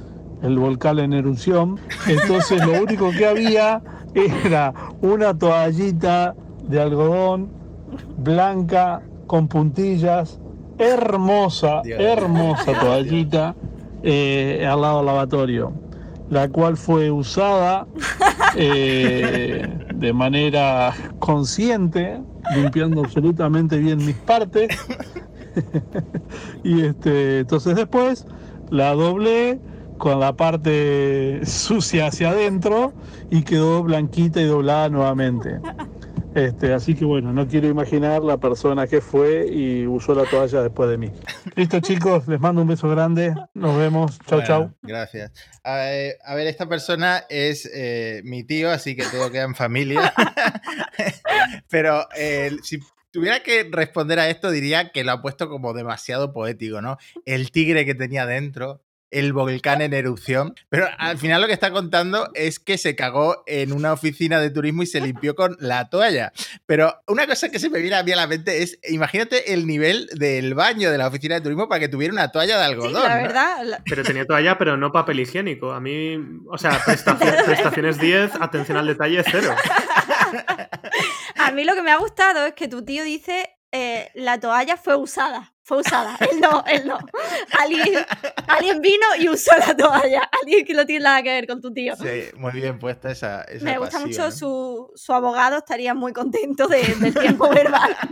el 0.42 0.58
volcán 0.58 0.98
en 0.98 1.12
erupción. 1.12 1.78
Entonces 2.06 2.64
lo 2.64 2.82
único 2.82 3.10
que 3.10 3.26
había 3.26 3.82
era 4.14 4.72
una 5.02 5.36
toallita 5.36 6.34
de 6.68 6.80
algodón 6.80 7.50
blanca 8.16 9.02
con 9.26 9.48
puntillas, 9.48 10.40
hermosa, 10.78 11.82
Dios. 11.84 12.00
hermosa 12.00 12.72
toallita 12.80 13.54
eh, 14.02 14.66
al 14.68 14.80
lado 14.80 14.98
del 14.98 15.06
lavatorio, 15.06 15.72
la 16.30 16.48
cual 16.48 16.76
fue 16.76 17.10
usada 17.10 17.86
eh, 18.56 19.68
de 19.94 20.12
manera 20.12 20.92
consciente, 21.18 22.20
limpiando 22.56 23.02
absolutamente 23.02 23.78
bien 23.78 23.98
mis 24.04 24.16
partes. 24.16 24.68
y 26.64 26.82
este, 26.86 27.40
entonces 27.40 27.76
después 27.76 28.26
la 28.70 28.94
doblé 28.94 29.60
con 29.98 30.18
la 30.18 30.34
parte 30.34 31.40
sucia 31.44 32.06
hacia 32.06 32.30
adentro 32.30 32.92
y 33.30 33.42
quedó 33.42 33.82
blanquita 33.82 34.40
y 34.40 34.46
doblada 34.46 34.88
nuevamente. 34.88 35.60
Este, 36.32 36.72
así 36.72 36.94
que 36.94 37.04
bueno, 37.04 37.32
no 37.32 37.48
quiero 37.48 37.66
imaginar 37.66 38.22
la 38.22 38.38
persona 38.38 38.86
que 38.86 39.00
fue 39.00 39.48
y 39.48 39.84
usó 39.86 40.14
la 40.14 40.24
toalla 40.24 40.62
después 40.62 40.88
de 40.88 40.96
mí. 40.96 41.10
Listo 41.56 41.80
chicos, 41.80 42.28
les 42.28 42.38
mando 42.38 42.62
un 42.62 42.68
beso 42.68 42.88
grande. 42.88 43.34
Nos 43.54 43.76
vemos. 43.76 44.16
Chau, 44.26 44.38
Bueno, 44.38 44.46
chau. 44.46 44.74
Gracias. 44.82 45.32
A 45.64 45.74
ver, 45.74 46.18
a 46.24 46.34
ver, 46.36 46.46
esta 46.46 46.68
persona 46.68 47.24
es 47.28 47.68
eh, 47.74 48.22
mi 48.24 48.44
tío, 48.44 48.70
así 48.70 48.94
que 48.94 49.02
todo 49.06 49.32
queda 49.32 49.42
en 49.42 49.56
familia. 49.56 50.14
Pero 51.68 52.06
eh, 52.16 52.56
si 52.62 52.78
tuviera 53.10 53.40
que 53.42 53.68
responder 53.70 54.18
a 54.18 54.28
esto, 54.28 54.50
diría 54.50 54.90
que 54.90 55.04
lo 55.04 55.12
ha 55.12 55.22
puesto 55.22 55.48
como 55.48 55.72
demasiado 55.72 56.32
poético, 56.32 56.80
¿no? 56.80 56.96
El 57.26 57.50
tigre 57.50 57.84
que 57.84 57.94
tenía 57.94 58.26
dentro. 58.26 58.82
el 59.12 59.32
volcán 59.32 59.80
en 59.82 59.92
erupción. 59.92 60.54
Pero 60.68 60.86
al 60.96 61.18
final 61.18 61.40
lo 61.40 61.48
que 61.48 61.52
está 61.52 61.72
contando 61.72 62.30
es 62.34 62.60
que 62.60 62.78
se 62.78 62.94
cagó 62.94 63.42
en 63.48 63.72
una 63.72 63.92
oficina 63.92 64.38
de 64.38 64.50
turismo 64.50 64.84
y 64.84 64.86
se 64.86 65.00
limpió 65.00 65.34
con 65.34 65.56
la 65.58 65.90
toalla. 65.90 66.32
Pero 66.64 66.94
una 67.08 67.26
cosa 67.26 67.48
que 67.48 67.58
se 67.58 67.70
me 67.70 67.80
viene 67.80 67.96
a 67.96 68.04
mí 68.04 68.12
a 68.12 68.16
la 68.16 68.28
mente 68.28 68.62
es, 68.62 68.78
imagínate 68.88 69.52
el 69.52 69.66
nivel 69.66 70.08
del 70.14 70.54
baño 70.54 70.92
de 70.92 70.98
la 70.98 71.08
oficina 71.08 71.34
de 71.34 71.40
turismo 71.40 71.68
para 71.68 71.80
que 71.80 71.88
tuviera 71.88 72.12
una 72.14 72.30
toalla 72.30 72.56
de 72.56 72.64
Sí, 72.66 72.70
algodón. 72.70 73.02
la 73.02 73.16
¿no? 73.16 73.22
verdad. 73.24 73.64
la- 73.64 73.82
Pero 73.84 74.04
tenía 74.04 74.24
toalla, 74.26 74.56
pero 74.56 74.76
no 74.76 74.92
papel 74.92 75.18
higiénico. 75.18 75.72
A 75.72 75.80
mí, 75.80 76.16
o 76.48 76.56
sea, 76.56 76.78
prestación- 76.78 77.34
prestaciones 77.46 77.98
10, 77.98 78.30
atención 78.40 78.78
al 78.78 78.86
detalle 78.86 79.24
0. 79.28 79.56
A 81.36 81.50
mí 81.52 81.64
lo 81.64 81.74
que 81.74 81.82
me 81.82 81.90
ha 81.92 81.96
gustado 81.96 82.46
es 82.46 82.54
que 82.54 82.68
tu 82.68 82.84
tío 82.84 83.04
dice 83.04 83.48
eh, 83.72 84.10
la 84.14 84.38
toalla 84.40 84.76
fue 84.76 84.96
usada. 84.96 85.54
Fue 85.62 85.78
usada. 85.78 86.16
Él 86.18 86.40
no, 86.40 86.64
él 86.66 86.88
no. 86.88 86.98
Alguien, 87.56 88.04
alguien 88.48 88.80
vino 88.80 89.06
y 89.18 89.28
usó 89.28 89.52
la 89.56 89.76
toalla. 89.76 90.28
Alguien 90.42 90.64
que 90.66 90.74
no 90.74 90.84
tiene 90.84 91.04
nada 91.04 91.22
que 91.22 91.30
ver 91.30 91.46
con 91.46 91.60
tu 91.60 91.72
tío. 91.72 91.94
Sí, 91.94 92.24
muy 92.36 92.50
bien 92.52 92.80
puesta 92.80 93.12
esa. 93.12 93.42
esa 93.42 93.64
Me 93.64 93.78
gusta 93.78 94.00
mucho 94.00 94.24
¿no? 94.24 94.30
su, 94.32 94.90
su 94.96 95.12
abogado, 95.12 95.58
estaría 95.58 95.94
muy 95.94 96.12
contento 96.12 96.66
de- 96.66 96.82
del 96.96 97.14
tiempo 97.14 97.48
verbal. 97.48 97.96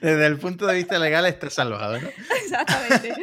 Desde 0.00 0.26
el 0.26 0.38
punto 0.38 0.66
de 0.66 0.74
vista 0.74 0.98
legal 0.98 1.26
está 1.26 1.48
salvado, 1.48 2.00
¿no? 2.00 2.08
Exactamente. 2.42 3.14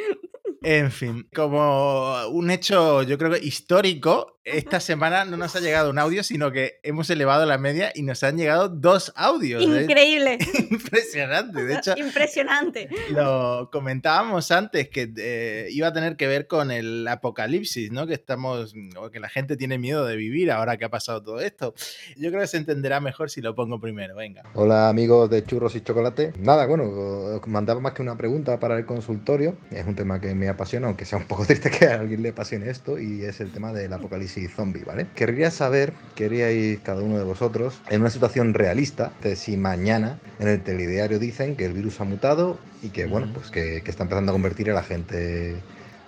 En 0.62 0.92
fin, 0.92 1.28
como 1.34 2.28
un 2.28 2.52
hecho, 2.52 3.04
yo 3.04 3.18
creo 3.18 3.32
que 3.32 3.40
histórico, 3.40 4.40
esta 4.44 4.80
semana 4.80 5.26
no 5.26 5.38
nos 5.38 5.56
ha 5.56 5.60
llegado 5.60 5.90
un 5.90 6.00
audio, 6.00 6.24
sino 6.24 6.52
que 6.52 6.80
hemos 6.84 7.10
elevado 7.10 7.46
la 7.46 7.58
media 7.58 7.92
y 7.94 8.02
nos 8.02 8.24
han 8.24 8.38
llegado 8.38 8.68
dos 8.68 9.14
audios. 9.16 9.64
¿eh? 9.64 9.84
Increíble. 9.84 10.38
Impresionante. 10.72 11.64
De 11.64 11.76
hecho, 11.76 11.94
Impresionante. 11.98 12.90
lo 13.12 13.70
comentábamos 13.72 14.52
antes 14.52 14.90
que 14.90 15.12
eh, 15.18 15.68
iba 15.72 15.88
a 15.88 15.94
tener 15.94 16.18
que 16.18 16.28
ver 16.28 16.48
con 16.48 16.72
el 16.72 17.08
apocalipsis, 17.08 17.92
¿no? 17.92 18.08
Que 18.08 18.16
estamos, 18.16 18.74
o 18.98 19.10
que 19.12 19.20
la 19.20 19.30
gente 19.30 19.56
tiene 19.56 19.78
miedo 19.78 20.06
de 20.06 20.16
vivir 20.16 20.52
ahora 20.52 20.78
que 20.78 20.86
ha 20.86 20.90
pasado 20.90 21.22
todo 21.24 21.40
esto. 21.40 21.74
Yo 22.18 22.30
creo 22.30 22.42
que 22.42 22.48
se 22.48 22.58
entenderá 22.58 23.00
mejor 23.00 23.30
si 23.30 23.42
lo 23.42 23.56
pongo 23.56 23.80
primero. 23.80 24.16
Venga. 24.16 24.44
Hola 24.56 24.90
amigos 24.90 25.30
de 25.30 25.44
Churros 25.44 25.76
y 25.76 25.82
Chocolate. 25.82 26.34
Nada, 26.40 26.66
bueno, 26.66 26.84
os 26.86 27.48
mandaba 27.48 27.80
más 27.80 27.94
que 27.94 28.02
una 28.02 28.18
pregunta 28.18 28.60
para 28.60 28.78
el 28.78 28.86
consultorio. 28.86 29.58
Es 29.72 29.86
un 29.86 29.96
tema 29.96 30.20
que 30.20 30.34
me 30.34 30.49
apasiona, 30.52 30.88
aunque 30.88 31.06
sea 31.06 31.18
un 31.18 31.26
poco 31.26 31.46
triste 31.48 31.70
que 31.72 31.88
a 31.88 32.00
alguien 32.00 32.22
le 32.22 32.30
apasione 32.30 32.70
esto, 32.70 33.00
y 33.00 33.24
es 33.24 33.40
el 33.40 33.52
tema 33.52 33.74
del 33.74 33.92
apocalipsis 33.94 34.54
zombie, 34.54 34.84
¿vale? 34.84 35.08
Querría 35.16 35.52
saber, 35.52 35.94
queríais 36.16 36.80
cada 36.80 37.02
uno 37.02 37.18
de 37.18 37.24
vosotros, 37.24 37.82
en 37.90 38.02
una 38.02 38.10
situación 38.10 38.54
realista, 38.54 39.12
de 39.22 39.36
si 39.36 39.58
mañana 39.58 40.20
en 40.40 40.48
el 40.48 40.62
telediario 40.62 41.20
dicen 41.20 41.56
que 41.56 41.66
el 41.66 41.74
virus 41.74 42.00
ha 42.02 42.04
mutado 42.04 42.60
y 42.82 42.90
que, 42.90 43.06
bueno, 43.06 43.32
pues 43.34 43.52
que, 43.52 43.82
que 43.84 43.92
está 43.92 44.04
empezando 44.04 44.32
a 44.32 44.34
convertir 44.34 44.70
a 44.72 44.74
la 44.74 44.84
gente 44.84 45.56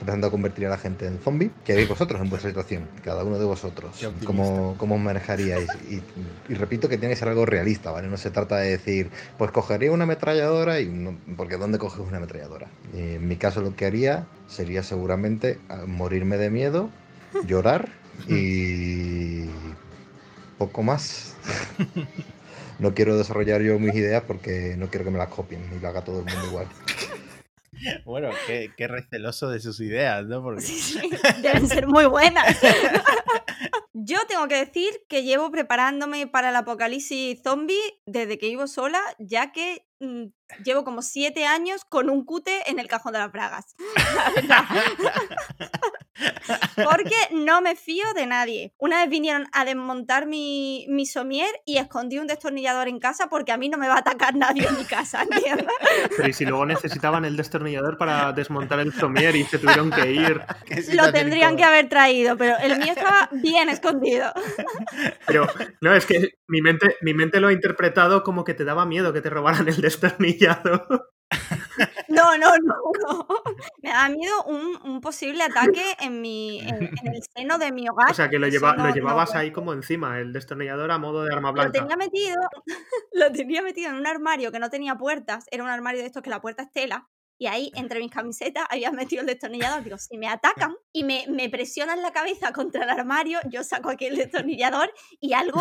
empezando 0.02 0.28
a 0.28 0.32
convertir 0.32 0.66
a 0.66 0.70
la 0.70 0.78
gente 0.78 1.06
en 1.06 1.20
zombie. 1.20 1.52
¿Qué 1.64 1.74
haréis 1.74 1.88
vosotros 1.88 2.20
en 2.22 2.30
vuestra 2.30 2.50
situación? 2.50 2.88
Cada 3.04 3.24
uno 3.24 3.38
de 3.40 3.46
vosotros. 3.46 3.92
¿Cómo, 4.26 4.76
cómo 4.78 4.98
manejaríais? 4.98 5.70
Y, 5.90 6.02
y 6.52 6.56
repito 6.56 6.90
que 6.90 6.98
tiene 6.98 7.14
que 7.14 7.20
ser 7.20 7.30
algo 7.30 7.46
realista, 7.46 7.92
¿vale? 7.92 8.08
No 8.08 8.18
se 8.18 8.32
trata 8.32 8.58
de 8.58 8.72
decir, 8.72 9.10
pues 9.38 9.52
cogería 9.52 9.92
una 9.92 10.04
ametralladora 10.04 10.80
y 10.82 10.88
no- 10.88 11.16
porque 11.38 11.58
¿dónde 11.58 11.78
coges 11.78 12.00
una 12.06 12.18
ametralladora? 12.18 12.68
Y 12.94 13.00
en 13.16 13.28
mi 13.28 13.36
caso 13.38 13.62
lo 13.62 13.76
que 13.76 13.86
haría 13.86 14.26
sería 14.48 14.84
seguramente 14.84 15.60
morirme 15.88 16.38
de 16.38 16.50
miedo, 16.50 16.90
llorar 17.46 17.90
y 18.28 19.46
poco 20.58 20.84
más. 20.84 21.36
No 22.80 22.96
quiero 22.96 23.16
desarrollar 23.16 23.62
yo 23.62 23.78
mis 23.78 23.94
ideas 23.94 24.24
porque 24.26 24.74
no 24.76 24.88
quiero 24.88 25.06
que 25.06 25.12
me 25.12 25.20
las 25.20 25.28
copien 25.28 25.62
y 25.78 25.80
lo 25.80 25.88
haga 25.88 26.02
todo 26.04 26.22
el 26.22 26.26
mundo 26.26 26.48
igual. 26.48 26.66
Bueno, 28.06 28.30
qué, 28.48 28.72
qué 28.76 28.88
receloso 28.88 29.50
de 29.50 29.60
sus 29.60 29.80
ideas, 29.80 30.26
¿no? 30.26 30.42
Porque 30.42 30.62
Sí, 30.62 30.80
sí, 30.80 31.10
deben 31.42 31.68
ser 31.68 31.88
muy 31.88 32.06
buenas. 32.06 32.58
Yo 33.94 34.18
tengo 34.28 34.48
que 34.48 34.56
decir 34.56 34.92
que 35.08 35.24
llevo 35.24 35.52
preparándome 35.52 36.26
para 36.26 36.50
el 36.50 36.56
apocalipsis 36.56 37.42
zombie 37.44 38.02
desde 38.06 38.38
que 38.40 38.48
vivo 38.48 38.68
sola, 38.68 39.00
ya 39.20 39.52
que 39.52 39.86
mm, 40.00 40.28
llevo 40.64 40.84
como 40.84 41.02
siete 41.02 41.46
años 41.46 41.86
con 41.86 42.10
un 42.10 42.26
cute 42.26 42.70
en 42.70 42.80
el 42.80 42.88
cajón 42.88 43.14
de 43.14 43.20
las 43.20 43.32
bragas. 43.32 43.76
La. 44.48 44.68
Porque 46.76 47.16
no 47.32 47.62
me 47.62 47.76
fío 47.76 48.06
de 48.16 48.26
nadie. 48.26 48.74
Una 48.78 49.02
vez 49.02 49.10
vinieron 49.10 49.48
a 49.54 49.66
desmontar 49.66 50.26
mi, 50.26 50.86
mi 50.90 51.06
somier 51.06 51.50
y 51.66 51.78
escondí 51.78 52.20
un 52.20 52.28
destornillador 52.28 52.88
en 52.88 53.00
casa 53.00 53.28
porque 53.30 53.52
a 53.52 53.58
mí 53.58 53.70
no 53.70 53.78
me 53.78 53.88
va 53.88 53.96
a 53.96 54.00
atacar 54.00 54.36
nadie 54.36 54.68
en 54.68 54.78
mi 54.78 54.86
casa, 54.86 55.24
¿entiendes? 55.32 55.68
Pero 56.16 56.30
y 56.30 56.34
si 56.34 56.46
luego 56.46 56.66
necesitaban 56.66 57.26
el 57.26 57.38
destornillador 57.38 57.98
para 57.98 58.32
desmontar 58.34 58.80
el 58.80 58.94
somier 58.94 59.36
y 59.36 59.44
se 59.44 59.60
tuvieron 59.60 59.92
que 59.92 60.12
ir. 60.12 60.42
Lo 60.94 61.12
tendrían 61.12 61.58
que 61.58 61.64
haber 61.64 61.90
traído, 61.90 62.38
pero 62.38 62.58
el 62.58 62.78
mío 62.78 62.94
estaba 62.94 63.30
bien 63.32 63.70
escondido. 63.70 64.32
Pero 65.28 65.48
no, 65.82 65.94
es 65.94 66.06
que 66.06 66.34
mi 66.48 66.62
mente, 66.62 66.96
mi 67.02 67.14
mente 67.14 67.40
lo 67.40 67.48
ha 67.48 67.54
interpretado 67.54 68.24
como 68.24 68.44
que 68.44 68.54
te 68.54 68.66
daba 68.66 68.86
miedo 68.86 69.14
que 69.14 69.22
te 69.22 69.30
robaran 69.30 69.68
el 69.68 69.80
destornillador. 69.80 71.12
No, 72.22 72.38
no, 72.38 72.52
no, 72.58 72.76
no. 73.08 73.28
Me 73.82 73.90
da 73.90 74.10
miedo 74.10 74.44
un, 74.46 74.78
un 74.90 75.02
posible 75.02 75.44
ataque 75.44 75.84
en 76.00 76.22
mi 76.22 76.60
en, 76.60 76.84
en 76.84 77.08
el 77.16 77.22
seno 77.36 77.58
de 77.58 77.72
mi 77.72 77.88
hogar. 77.90 78.12
O 78.12 78.14
sea, 78.14 78.30
que 78.30 78.40
lo, 78.40 78.48
lleva, 78.48 78.74
no- 78.76 78.88
lo 78.88 78.94
llevabas 78.94 79.36
ahí 79.36 79.52
como 79.52 79.74
encima, 79.74 80.20
el 80.20 80.34
destornillador 80.34 80.92
a 80.92 80.98
modo 80.98 81.24
de 81.24 81.34
arma 81.34 81.50
Lo 81.50 81.54
blanca. 81.54 81.72
tenía 81.80 81.96
metido, 81.98 82.40
lo 83.14 83.32
tenía 83.32 83.62
metido 83.62 83.90
en 83.90 83.96
un 83.98 84.08
armario 84.08 84.52
que 84.52 84.60
no 84.60 84.70
tenía 84.70 84.96
puertas. 84.96 85.46
Era 85.52 85.64
un 85.64 85.70
armario 85.70 86.02
de 86.02 86.08
estos 86.08 86.22
que 86.24 86.30
la 86.30 86.42
puerta 86.42 86.64
es 86.64 86.72
tela. 86.72 87.10
Y 87.42 87.48
ahí, 87.48 87.72
entre 87.74 88.00
mis 88.00 88.12
camisetas, 88.12 88.68
había 88.70 88.92
metido 88.92 89.22
el 89.22 89.26
destornillador. 89.26 89.84
Digo, 89.84 89.98
si 89.98 90.16
me 90.16 90.28
atacan 90.28 90.76
y 90.94 91.04
me, 91.04 91.26
me 91.28 91.50
presionan 91.50 92.04
la 92.04 92.12
cabeza 92.12 92.54
contra 92.54 92.84
el 92.84 92.90
armario, 92.92 93.40
yo 93.50 93.64
saco 93.64 93.90
aquí 93.90 94.06
el 94.06 94.16
destornillador 94.16 94.94
y 95.20 95.34
algo, 95.34 95.60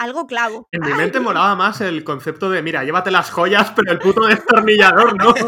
algo 0.00 0.26
clavo. 0.26 0.70
En 0.72 0.80
mi 0.80 0.94
mente 0.94 1.20
molaba 1.20 1.54
más 1.54 1.82
el 1.82 2.02
concepto 2.02 2.48
de, 2.48 2.62
mira, 2.62 2.82
llévate 2.82 3.10
las 3.10 3.30
joyas, 3.30 3.72
pero 3.76 3.92
el 3.92 3.98
puto 3.98 4.26
destornillador, 4.26 5.22
¿no? 5.22 5.34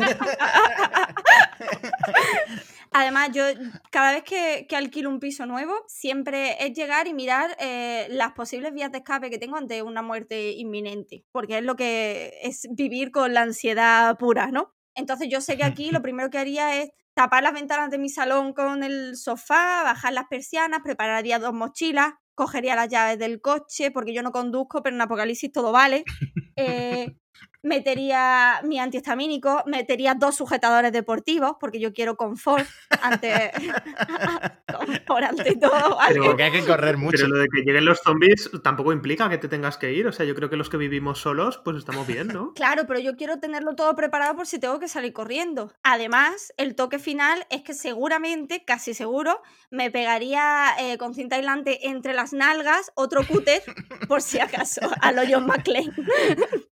Además, 2.93 3.31
yo 3.33 3.45
cada 3.91 4.13
vez 4.13 4.25
que, 4.25 4.67
que 4.69 4.77
alquilo 4.77 5.09
un 5.09 5.19
piso 5.19 5.47
nuevo, 5.47 5.73
siempre 5.87 6.63
es 6.63 6.75
llegar 6.75 7.07
y 7.07 7.15
mirar 7.15 7.57
eh, 7.59 8.07
las 8.11 8.33
posibles 8.33 8.75
vías 8.75 8.93
de 8.93 8.99
escape 8.99 9.31
que 9.31 9.39
tengo 9.39 9.57
ante 9.57 9.81
una 9.81 10.03
muerte 10.03 10.53
inminente, 10.53 11.25
porque 11.33 11.57
es 11.57 11.65
lo 11.65 11.75
que 11.75 12.35
es 12.43 12.69
vivir 12.71 13.13
con 13.13 13.33
la 13.33 13.41
ansiedad 13.41 14.19
pura, 14.19 14.49
¿no? 14.49 14.75
Entonces 15.01 15.29
yo 15.31 15.41
sé 15.41 15.57
que 15.57 15.65
aquí 15.65 15.91
lo 15.91 16.03
primero 16.03 16.31
que 16.31 16.39
haría 16.39 16.81
es 16.81 16.91
tapar 17.15 17.43
las 17.43 17.53
ventanas 17.53 17.91
de 17.91 17.99
mi 17.99 18.09
salón 18.09 18.53
con 18.53 18.83
el 18.85 19.17
sofá, 19.17 19.83
bajar 19.83 20.13
las 20.13 20.27
persianas, 20.31 20.81
prepararía 20.83 21.39
dos 21.39 21.53
mochilas, 21.53 22.15
cogería 22.35 22.77
las 22.77 22.89
llaves 22.89 23.19
del 23.19 23.41
coche, 23.41 23.91
porque 23.91 24.15
yo 24.15 24.23
no 24.23 24.33
conduzco, 24.33 24.83
pero 24.83 24.97
en 24.97 25.03
Apocalipsis 25.03 25.53
todo 25.53 25.73
vale. 25.73 26.05
eh, 26.57 27.17
metería 27.63 28.61
mi 28.65 28.79
antihistamínico, 28.79 29.63
metería 29.67 30.15
dos 30.15 30.37
sujetadores 30.37 30.93
deportivos, 30.93 31.57
porque 31.61 31.81
yo 31.81 31.93
quiero 31.93 32.17
confort 32.17 32.67
ante, 33.03 33.51
confort 34.79 35.25
ante 35.25 35.57
todo. 35.57 35.97
¿vale? 35.97 36.15
Pero- 36.15 36.25
Porque 36.25 36.43
hay 36.45 36.53
que 36.53 36.65
correr 36.65 36.97
mucho. 36.97 37.17
Pero 37.17 37.29
lo 37.29 37.39
de 37.39 37.49
que 37.49 37.63
lleguen 37.63 37.85
los 37.85 38.01
zombies 38.01 38.51
tampoco 38.63 38.93
implica 38.93 39.29
que 39.29 39.39
te 39.39 39.49
tengas 39.49 39.77
que 39.79 39.93
ir. 39.93 40.07
O 40.07 40.13
sea, 40.13 40.25
yo 40.27 40.35
creo 40.35 40.49
que 40.51 40.57
los 40.57 40.71
que 40.71 40.77
vivimos 40.77 41.21
solos, 41.21 41.59
pues 41.65 41.77
estamos 41.77 42.07
bien, 42.07 42.29
¿no? 42.29 42.53
Claro, 42.61 42.85
pero 42.87 43.01
yo 43.01 43.17
quiero 43.17 43.39
tenerlo 43.41 43.75
todo 43.75 43.95
preparado 43.97 44.37
por 44.37 44.47
si 44.47 44.59
tengo 44.59 44.79
que 44.79 44.87
salir 44.89 45.13
corriendo. 45.13 45.73
Además, 45.83 46.53
el 46.57 46.75
toque 46.75 46.99
final 46.99 47.47
es 47.51 47.63
que 47.63 47.75
seguramente, 47.75 48.65
casi 48.65 48.95
seguro, 48.95 49.41
me 49.71 49.91
pegaría 49.91 50.67
eh, 50.79 50.99
con 50.99 51.15
cinta 51.15 51.37
aislante 51.37 51.89
entre 51.89 52.13
las 52.15 52.33
nalgas 52.33 52.93
otro 52.95 53.27
cúter, 53.27 53.63
por 54.09 54.21
si 54.23 54.39
acaso, 54.41 54.83
a 55.01 55.13
lo 55.13 55.23
John 55.29 55.47
McClane. 55.47 55.91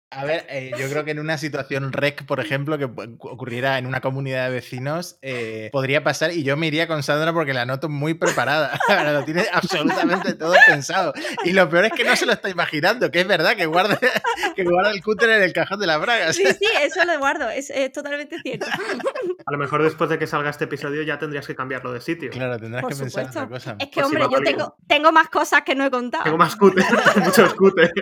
A 0.09 0.23
ver, 0.25 0.45
eh, 0.49 0.71
yo 0.77 0.89
creo 0.89 1.03
que 1.05 1.11
en 1.11 1.19
una 1.19 1.37
situación 1.37 1.91
rec, 1.91 2.25
por 2.25 2.39
ejemplo, 2.39 2.77
que 2.77 2.85
ocurriera 2.85 3.77
en 3.77 3.85
una 3.85 4.01
comunidad 4.01 4.45
de 4.45 4.53
vecinos, 4.53 5.17
eh, 5.21 5.69
podría 5.71 6.03
pasar 6.03 6.31
y 6.31 6.43
yo 6.43 6.57
me 6.57 6.67
iría 6.67 6.87
con 6.87 7.03
Sandra 7.03 7.33
porque 7.33 7.53
la 7.53 7.65
noto 7.65 7.89
muy 7.89 8.13
preparada. 8.13 8.79
Ahora 8.87 9.13
lo 9.13 9.25
tiene 9.25 9.45
absolutamente 9.51 10.33
todo 10.33 10.55
pensado. 10.67 11.13
Y 11.43 11.51
lo 11.51 11.69
peor 11.69 11.85
es 11.85 11.93
que 11.93 12.03
no 12.03 12.15
se 12.15 12.25
lo 12.25 12.33
está 12.33 12.49
imaginando, 12.49 13.11
que 13.11 13.21
es 13.21 13.27
verdad 13.27 13.55
que 13.55 13.65
guarda, 13.65 13.99
que 14.55 14.63
guarda 14.63 14.91
el 14.91 15.03
cúter 15.03 15.29
en 15.29 15.43
el 15.43 15.53
cajón 15.53 15.79
de 15.79 15.87
las 15.87 15.99
bragas. 15.99 16.35
Sí, 16.35 16.45
sí, 16.45 16.67
eso 16.81 17.03
lo 17.05 17.17
guardo, 17.19 17.49
es, 17.49 17.69
es 17.69 17.91
totalmente 17.91 18.39
cierto. 18.41 18.67
A 19.45 19.51
lo 19.51 19.57
mejor 19.57 19.81
después 19.81 20.09
de 20.09 20.19
que 20.19 20.27
salga 20.27 20.49
este 20.49 20.65
episodio 20.65 21.03
ya 21.03 21.17
tendrías 21.17 21.47
que 21.47 21.55
cambiarlo 21.55 21.93
de 21.93 22.01
sitio. 22.01 22.31
Claro, 22.31 22.59
tendrás 22.59 22.81
Por 22.81 22.91
que 22.91 22.97
pensar 22.97 23.27
supuesto. 23.27 23.39
otra 23.43 23.55
cosa. 23.55 23.75
Es 23.79 23.87
que, 23.89 24.03
hombre, 24.03 24.25
yo 24.29 24.41
tengo, 24.41 24.75
tengo 24.87 25.11
más 25.13 25.29
cosas 25.29 25.61
que 25.61 25.73
no 25.73 25.85
he 25.85 25.91
contado. 25.91 26.25
Tengo 26.25 26.37
más 26.37 26.55
cúter, 26.55 26.83
muchos 27.23 27.53
cúter. 27.53 27.93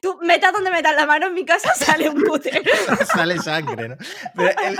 Tú 0.00 0.18
metas 0.22 0.52
donde 0.52 0.70
metas 0.70 0.94
la 0.94 1.06
mano 1.06 1.26
en 1.26 1.34
mi 1.34 1.44
casa, 1.44 1.74
sale 1.74 1.97
un 2.08 2.22
cúter. 2.22 2.62
sale 3.12 3.38
sangre, 3.38 3.88
¿no? 3.88 3.96
Pero 4.34 4.50
el- 4.66 4.78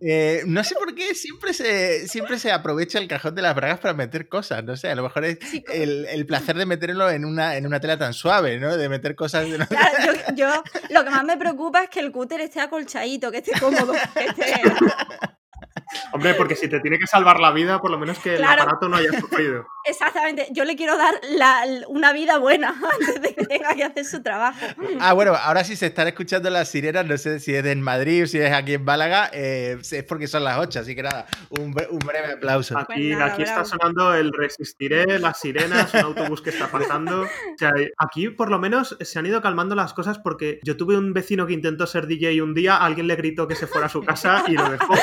eh, 0.00 0.42
no 0.46 0.62
sé 0.64 0.74
por 0.74 0.94
qué 0.94 1.14
siempre 1.14 1.52
se, 1.54 2.06
siempre 2.08 2.38
se 2.38 2.52
aprovecha 2.52 2.98
el 2.98 3.08
cajón 3.08 3.34
de 3.34 3.42
las 3.42 3.54
bragas 3.54 3.80
para 3.80 3.94
meter 3.94 4.28
cosas, 4.28 4.62
no 4.64 4.76
sé, 4.76 4.90
a 4.90 4.94
lo 4.94 5.02
mejor 5.02 5.24
es 5.24 5.38
Sí, 5.50 5.64
el, 5.72 6.06
el 6.06 6.26
placer 6.26 6.56
de 6.56 6.66
meterlo 6.66 7.10
en 7.10 7.24
una, 7.24 7.56
en 7.56 7.66
una 7.66 7.80
tela 7.80 7.98
tan 7.98 8.12
suave, 8.14 8.58
¿no? 8.58 8.76
De 8.76 8.88
meter 8.88 9.14
cosas... 9.16 9.48
de- 9.50 9.66
Claro, 9.66 10.12
yo, 10.34 10.34
yo 10.36 10.62
lo 10.90 11.04
que 11.04 11.10
más 11.10 11.24
me 11.24 11.36
preocupa 11.36 11.82
es 11.84 11.90
que 11.90 12.00
el 12.00 12.12
cúter 12.12 12.40
esté 12.40 12.60
acolchadito, 12.60 13.30
que 13.30 13.38
esté 13.38 13.52
cómodo. 13.58 13.92
que 14.14 14.26
esté- 14.26 14.62
Hombre, 16.12 16.34
porque 16.34 16.56
si 16.56 16.68
te 16.68 16.80
tiene 16.80 16.98
que 16.98 17.06
salvar 17.06 17.38
la 17.40 17.52
vida, 17.52 17.80
por 17.80 17.90
lo 17.90 17.98
menos 17.98 18.18
que 18.18 18.36
Claro. 18.36 18.54
el 18.54 18.60
aparato 18.60 18.88
no 18.88 18.96
haya 18.96 19.18
sufrido. 19.20 19.66
Exactamente, 19.84 20.48
yo 20.50 20.64
le 20.64 20.74
quiero 20.74 20.96
dar 20.98 21.14
la- 21.30 21.62
una 21.86 22.12
vida 22.12 22.38
buena 22.38 22.70
antes 22.92 23.22
de 23.22 23.34
que 23.34 23.44
tenga 23.46 23.72
que 23.74 23.84
hacer 23.84 24.04
su 24.04 24.20
trabajo. 24.22 24.58
Ah, 25.00 25.12
bueno, 25.12 25.34
ahora 25.36 25.62
sí 25.62 25.76
se 25.76 25.86
están 25.86 26.08
escuchando 26.08 26.50
las 26.50 26.68
sirenas, 26.68 27.06
no 27.06 27.16
sé 27.16 27.38
si 27.38 27.54
es 27.54 27.64
en 27.64 27.80
Madrid 27.82 28.24
o 28.24 28.26
si 28.26 28.38
es 28.40 28.52
aquí 28.52 28.74
en 28.74 28.84
Málaga, 28.84 29.30
eh, 29.32 29.78
es 29.80 30.04
porque 30.04 30.26
son 30.26 30.42
las 30.44 30.58
8, 30.58 30.80
así 30.80 30.94
que 30.96 31.02
nada, 31.04 31.26
un, 31.50 31.72
bre- 31.72 31.86
un 31.90 32.00
breve 32.00 32.32
aplauso. 32.32 32.76
Aquí, 32.76 33.10
nada, 33.10 33.26
aquí 33.26 33.42
está 33.42 33.64
sonando 33.64 34.12
el 34.14 34.32
Resistiré, 34.32 35.18
las 35.20 35.38
sirenas, 35.38 35.94
un 35.94 36.00
autobús 36.00 36.42
que 36.42 36.50
está 36.50 36.66
pasando. 36.68 37.22
O 37.22 37.28
sea, 37.58 37.72
aquí 37.98 38.28
por 38.30 38.50
lo 38.50 38.58
menos 38.58 38.96
se 39.00 39.18
han 39.20 39.26
ido 39.26 39.40
calmando 39.40 39.74
las 39.76 39.94
cosas 39.94 40.18
porque 40.18 40.58
yo 40.64 40.76
tuve 40.76 40.96
un 40.98 41.12
vecino 41.12 41.46
que 41.46 41.52
intentó 41.52 41.86
ser 41.86 42.06
DJ 42.08 42.42
un 42.42 42.54
día, 42.54 42.76
alguien 42.76 43.06
le 43.06 43.14
gritó 43.14 43.46
que 43.46 43.54
se 43.54 43.66
fuera 43.68 43.86
a 43.86 43.90
su 43.90 44.02
casa 44.02 44.42
y 44.48 44.54
lo 44.54 44.68
dejó. 44.68 44.94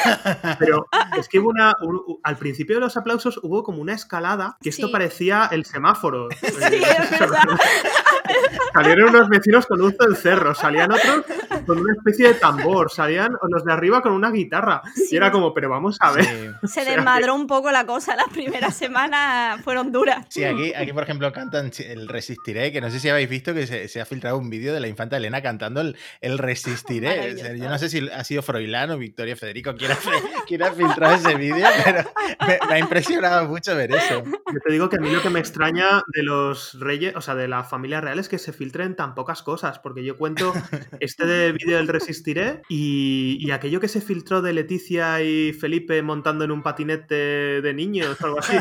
Pero 0.60 0.73
es 1.18 1.28
que 1.30 1.40
hubo 1.40 1.50
una. 1.50 1.74
un- 1.82 2.20
al 2.24 2.38
principio 2.38 2.76
de 2.76 2.82
los 2.82 2.98
aplausos 2.98 3.40
hubo 3.44 3.64
como 3.64 3.82
una 3.82 3.94
escalada 3.94 4.58
que 4.62 4.70
esto 4.70 4.88
Sí. 4.88 4.92
parecía 4.94 5.50
el 5.52 5.66
semáforo. 5.66 6.28
Sí, 6.42 6.48
Eh, 6.76 6.98
es 7.12 7.20
verdad. 7.20 7.44
Salieron 8.74 9.10
unos 9.10 9.30
vecinos 9.30 9.66
con 9.68 9.80
luz 9.80 9.96
del 9.98 10.16
cerro, 10.16 10.56
salían 10.56 10.92
otros 10.92 11.24
con 11.66 11.78
una 11.78 11.94
especie 11.94 12.30
de 12.30 12.34
tambor, 12.36 12.92
salían 12.92 13.34
los 13.50 13.64
de 13.64 13.72
arriba 13.74 14.02
con 14.02 14.14
una 14.14 14.32
guitarra. 14.32 14.82
Sí. 14.96 15.08
Y 15.12 15.16
era 15.18 15.32
como, 15.32 15.54
pero 15.54 15.70
vamos 15.70 15.98
a 16.00 16.12
ver. 16.12 16.26
Sí. 16.26 16.68
Se 16.68 16.86
desmadró 16.86 17.36
un 17.36 17.46
poco 17.48 17.72
la 17.72 17.86
cosa, 17.86 18.16
las 18.16 18.28
primeras 18.30 18.76
semanas 18.76 19.62
fueron 19.62 19.92
duras. 19.92 20.26
Sí, 20.30 20.44
aquí, 20.44 20.74
aquí 20.74 20.92
por 20.94 21.04
ejemplo 21.04 21.32
cantan 21.32 21.72
el 21.80 22.08
Resistiré, 22.08 22.72
que 22.72 22.82
no 22.82 22.90
sé 22.90 23.00
si 23.00 23.10
habéis 23.10 23.30
visto 23.30 23.54
que 23.54 23.68
se, 23.68 23.88
se 23.88 24.02
ha 24.02 24.06
filtrado 24.06 24.38
un 24.38 24.50
vídeo 24.50 24.74
de 24.74 24.80
la 24.80 24.88
infanta 24.88 25.18
Elena 25.18 25.42
cantando 25.42 25.82
el, 25.82 25.96
el 26.22 26.38
Resistiré. 26.38 27.14
O 27.34 27.36
sea, 27.36 27.44
Maravilloso. 27.44 27.64
yo 27.64 27.70
no 27.70 27.78
sé 27.80 27.90
si 27.90 28.10
ha 28.10 28.24
sido 28.24 28.42
Froilán 28.42 28.92
o 28.92 28.98
Victoria 28.98 29.36
Federico 29.36 29.70
ha, 29.72 29.76
quien 29.76 30.63
ha 30.64 30.72
filtrado 30.72 31.16
ese 31.16 31.36
vídeo, 31.36 31.68
pero 31.84 32.04
me, 32.48 32.60
me 32.68 32.74
ha 32.76 32.80
impresionado 32.80 33.48
mucho 33.48 33.76
ver 33.76 33.92
eso. 33.92 34.24
Yo 34.26 34.60
te 34.66 34.72
digo 34.72 34.90
que 34.90 34.98
a 34.98 35.00
mí 35.00 35.10
lo 35.10 35.22
que 35.22 35.30
me 35.30 35.40
extraña 35.40 36.04
de 36.08 36.24
los 36.24 36.80
reyes, 36.80 37.16
o 37.16 37.22
sea, 37.22 37.36
de 37.36 37.48
la 37.48 37.64
familia 37.64 38.02
real 38.02 38.20
es 38.20 38.30
que 38.30 38.38
se 38.38 38.54
filtren 38.54 38.96
tan 38.96 39.16
pocas 39.16 39.44
cosas, 39.44 39.80
porque 39.80 40.04
yo 40.04 40.18
cuento 40.18 40.54
este 41.00 41.26
de 41.26 41.52
vídeo 41.52 41.78
del 41.78 41.88
Resistiré 41.88 42.62
y, 42.70 43.38
y 43.40 43.52
aquello 43.52 43.80
que 43.80 43.88
se 43.88 44.02
filtró 44.02 44.42
de 44.42 44.54
Leticia 44.54 45.22
y 45.22 45.54
Felipe 45.54 46.02
montando 46.02 46.44
en 46.44 46.52
un 46.52 46.62
patinete 46.62 47.62
de 47.62 47.74
niños 47.74 48.20
o 48.22 48.26
algo 48.26 48.40
así. 48.40 48.58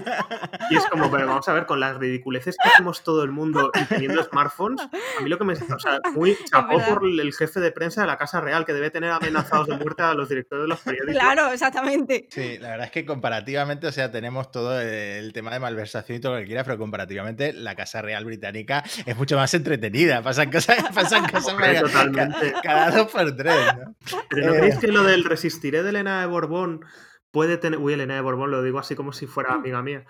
Y 0.70 0.76
es 0.76 0.86
como, 0.86 1.10
pero 1.10 1.26
vamos 1.26 1.48
a 1.48 1.52
ver, 1.52 1.66
con 1.66 1.80
las 1.80 1.96
ridiculeces 1.96 2.56
que 2.62 2.68
hacemos 2.68 3.02
todo 3.02 3.22
el 3.22 3.30
mundo 3.30 3.70
y 3.74 3.84
teniendo 3.84 4.22
smartphones, 4.24 4.80
a 4.82 5.22
mí 5.22 5.28
lo 5.28 5.38
que 5.38 5.44
me... 5.44 5.52
O 5.54 5.78
sea, 5.78 6.00
muy 6.14 6.36
chapó 6.50 6.78
por 6.80 7.04
el 7.04 7.32
jefe 7.32 7.60
de 7.60 7.72
prensa 7.72 8.02
de 8.02 8.06
la 8.06 8.16
Casa 8.16 8.40
Real, 8.40 8.64
que 8.64 8.72
debe 8.72 8.90
tener 8.90 9.10
amenazados 9.10 9.66
de 9.66 9.76
muerte 9.76 10.02
a 10.02 10.14
los 10.14 10.28
directores 10.28 10.62
de 10.64 10.68
los 10.68 10.80
periódicos. 10.80 11.20
Claro, 11.20 11.52
exactamente. 11.52 11.91
Sí, 12.30 12.58
la 12.58 12.70
verdad 12.70 12.86
es 12.86 12.92
que 12.92 13.04
comparativamente, 13.04 13.86
o 13.86 13.92
sea, 13.92 14.10
tenemos 14.10 14.50
todo 14.50 14.80
el 14.80 15.32
tema 15.32 15.52
de 15.52 15.60
malversación 15.60 16.18
y 16.18 16.20
todo 16.20 16.34
lo 16.34 16.40
que 16.40 16.46
quieras, 16.46 16.64
pero 16.64 16.78
comparativamente 16.78 17.52
la 17.52 17.74
Casa 17.74 18.02
Real 18.02 18.24
Británica 18.24 18.82
es 19.06 19.16
mucho 19.16 19.36
más 19.36 19.52
entretenida. 19.54 20.22
Pasan 20.22 20.50
cosas, 20.50 20.76
pasan 20.94 21.26
cosas 21.28 21.54
cada- 21.54 21.80
totalmente. 21.80 22.52
cada 22.62 22.90
dos 22.90 23.10
por 23.10 23.36
tres, 23.36 23.56
¿no? 23.76 23.94
Pero 24.30 24.46
¿no 24.46 24.54
Eh. 24.54 24.56
creéis 24.58 24.78
que 24.78 24.88
lo 24.88 25.02
del 25.04 25.24
resistiré 25.24 25.82
de 25.82 25.90
Elena 25.90 26.20
de 26.20 26.26
Borbón 26.26 26.84
puede 27.32 27.56
tener. 27.56 27.80
Uy, 27.80 27.94
Elena 27.94 28.14
de 28.14 28.20
Borbón, 28.20 28.50
lo 28.52 28.62
digo 28.62 28.78
así 28.78 28.94
como 28.94 29.12
si 29.12 29.26
fuera 29.26 29.54
amiga 29.54 29.82
mía. 29.82 30.04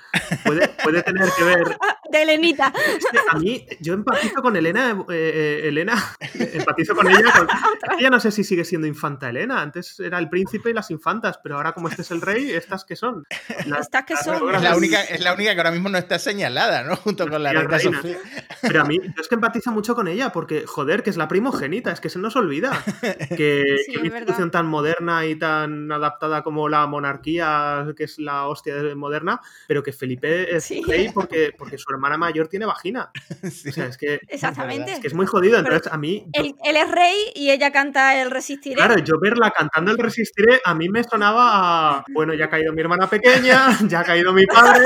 Puede, 0.45 0.69
puede 0.85 1.03
tener 1.03 1.29
que 1.37 1.45
ver. 1.45 1.77
De 2.13 2.21
Elenita. 2.23 2.71
Es 2.77 3.07
que 3.11 3.19
a 3.31 3.39
mí, 3.39 3.67
yo 3.81 3.95
empatizo 3.95 4.43
con 4.43 4.55
Elena. 4.55 4.91
eh, 5.09 5.61
eh, 5.65 5.69
Elena, 5.69 5.95
empatizo 6.35 6.95
con 6.95 7.09
ella. 7.09 7.33
con- 7.33 7.49
ella 7.99 8.11
no 8.11 8.21
sé 8.21 8.31
si 8.31 8.45
sigue 8.45 8.67
siendo 8.67 8.87
infanta 8.87 9.31
Elena. 9.31 9.63
Antes 9.63 9.99
era 9.99 10.19
el 10.19 10.29
príncipe 10.29 10.69
y 10.69 10.75
las 10.75 10.91
infantas, 10.91 11.41
pero 11.43 11.57
ahora, 11.57 11.73
como 11.73 11.89
este 11.89 12.03
es 12.03 12.11
el 12.11 12.21
rey, 12.21 12.51
¿estas 12.51 12.85
qué 12.85 12.97
son? 12.97 13.25
Las- 13.65 13.81
Estas 13.87 14.05
que 14.05 14.17
son. 14.19 14.55
Es 14.55 14.61
la, 14.63 14.77
única, 14.77 15.01
es 15.05 15.23
la 15.23 15.33
única 15.33 15.55
que 15.55 15.61
ahora 15.61 15.71
mismo 15.71 15.89
no 15.89 15.97
está 15.97 16.19
señalada, 16.19 16.83
¿no? 16.85 16.97
Junto 16.97 17.27
con 17.29 17.43
la 17.43 17.55
Las 17.55 17.65
reina. 17.65 17.97
Sofía. 17.97 18.19
Pero 18.61 18.83
a 18.83 18.85
mí, 18.85 18.99
yo 19.03 19.23
es 19.23 19.29
que 19.29 19.35
empatizo 19.37 19.71
mucho 19.73 19.95
con 19.95 20.07
ella, 20.07 20.33
porque, 20.33 20.67
joder, 20.67 21.03
que 21.03 21.09
es 21.09 21.17
la 21.17 21.29
primogénita, 21.29 21.93
es 21.93 22.01
que 22.01 22.11
se 22.11 22.19
nos 22.19 22.37
olvida. 22.37 22.73
Que, 23.01 23.17
Sí, 23.31 23.37
que 23.37 23.75
es 23.75 23.89
una 23.97 24.07
institución 24.19 24.51
tan 24.51 24.67
moderna 24.67 25.25
y 25.25 25.35
tan 25.37 25.91
adaptada 25.91 26.43
como 26.43 26.69
la 26.69 26.87
monarquía, 26.87 27.12
que 27.21 28.05
es 28.05 28.19
la 28.19 28.47
hostia 28.47 28.75
de- 28.77 28.95
moderna, 28.95 29.41
pero 29.69 29.83
que 29.83 29.93
Felipe 29.93 30.55
es 30.57 30.65
Sí. 30.65 30.83
rey 30.87 31.11
porque, 31.13 31.51
porque 31.57 31.77
su 31.79 31.91
hermana 31.93 32.17
mayor 32.17 32.49
tiene 32.49 32.67
vagina. 32.67 33.11
Sí. 33.53 33.69
O 33.69 33.73
sea, 33.73 33.87
es 33.87 33.99
que, 33.99 34.21
Exactamente. 34.29 34.93
es 34.93 35.01
que 35.01 35.09
es 35.09 35.15
muy 35.15 35.27
jodido. 35.27 35.63
Pero 35.63 35.75
Entonces, 35.77 35.93
a 35.93 35.97
mí, 35.99 36.25
yo- 36.35 36.43
Él, 36.43 36.55
él 36.65 36.77
es 36.77 36.91
rey 36.91 37.17
y 37.35 37.51
ella 37.51 37.71
canta 37.73 38.21
el 38.21 38.31
Resistiré. 38.31 38.77
claro, 38.77 38.99
yo 38.99 39.19
verla 39.21 39.51
cantando 39.51 39.91
el 39.93 39.99
Resistiré, 39.99 40.61
a 40.65 40.75
mí 40.75 40.89
me 40.89 41.03
sonaba 41.05 41.99
a, 41.99 42.05
bueno, 42.13 42.35
ya 42.35 42.47
ha 42.47 42.51
caído 42.51 42.73
mi 42.73 42.81
hermana 42.81 43.09
pequeña, 43.09 43.67
ya 43.89 44.01
ha 44.01 44.05
caído 44.05 44.33
mi 44.33 44.47
padre. 44.47 44.85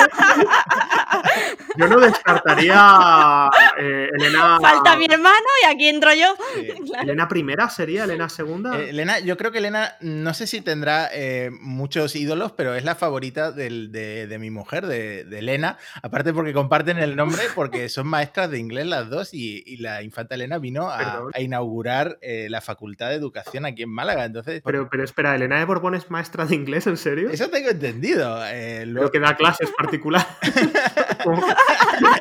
Yo 1.77 1.89
no 1.89 1.99
descartaría 2.01 3.49
eh, 3.79 4.09
Elena. 4.19 4.59
Falta 4.61 4.97
mi 4.97 5.05
hermano 5.07 5.47
y 5.63 5.67
aquí 5.67 5.89
entro 5.89 6.13
yo. 6.15 6.35
Sí. 6.55 6.69
Claro. 6.87 7.03
Elena 7.05 7.29
primera 7.29 7.69
sería, 7.69 8.05
Elena 8.05 8.29
segunda. 8.29 8.79
Eh, 8.81 8.91
Elena, 8.91 9.19
yo 9.21 9.37
creo 9.37 9.53
que 9.53 9.59
Elena, 9.59 9.95
no 10.01 10.33
sé 10.35 10.47
si 10.47 10.63
tendrá 10.63 11.09
eh, 11.13 11.51
muchos 11.61 12.16
ídolos, 12.17 12.53
pero 12.53 12.75
es 12.75 12.85
la 12.85 12.95
favorita 12.95 13.53
del- 13.53 13.93
de, 13.93 14.27
de 14.27 14.39
mi 14.39 14.51
mujer, 14.51 14.87
de, 14.87 15.25
de 15.25 15.39
Elena. 15.39 15.79
Aparte 16.03 16.33
porque 16.33 16.53
comparten 16.53 16.99
el 16.99 17.15
nombre, 17.17 17.43
porque 17.55 17.89
son 17.89 18.07
maestras 18.09 18.51
de 18.51 18.59
inglés 18.59 18.87
las 18.87 19.09
dos 19.11 19.33
y, 19.35 19.63
y 19.67 19.77
la 19.79 20.03
infanta 20.03 20.35
Elena 20.35 20.59
vino 20.59 20.89
a, 20.91 21.23
a 21.33 21.41
inaugurar 21.41 22.19
eh, 22.23 22.49
la 22.51 22.61
Facultad 22.61 23.09
de 23.11 23.15
Educación 23.17 23.67
aquí 23.67 23.83
en 23.83 23.91
Málaga. 23.91 24.25
Entonces, 24.25 24.63
Pero, 24.65 24.89
pero 24.91 25.05
espera, 25.05 25.35
¿Elena 25.35 25.59
de 25.59 25.65
Borbón 25.65 25.95
es 25.95 26.11
maestra 26.11 26.47
de 26.47 26.55
inglés, 26.55 26.87
en 26.87 26.97
serio? 26.97 27.31
eso 27.31 27.49
tengo 27.51 27.69
entendido. 27.71 28.45
Eh, 28.47 28.79
Creo 28.83 28.87
luego- 28.93 29.11
que 29.11 29.21
da 29.21 29.37
clases 29.37 29.71
particular. 29.77 30.27
Como- 31.25 31.43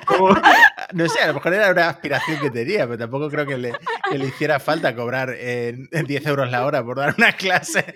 como- 0.08 0.42
no 0.94 1.10
sé, 1.10 1.20
a 1.22 1.28
lo 1.28 1.34
mejor 1.36 1.54
era 1.54 1.70
una 1.72 1.90
aspiración 1.90 2.40
que 2.40 2.50
tenía, 2.50 2.86
pero 2.86 2.98
tampoco 2.98 3.30
creo 3.30 3.46
que 3.46 3.58
le, 3.58 3.74
que 4.10 4.18
le 4.18 4.26
hiciera 4.28 4.60
falta 4.60 4.96
cobrar 4.96 5.34
eh, 5.36 5.76
10 5.92 6.26
euros 6.28 6.50
la 6.50 6.66
hora 6.66 6.84
por 6.84 6.98
dar 6.98 7.14
una 7.18 7.34
clase. 7.34 7.94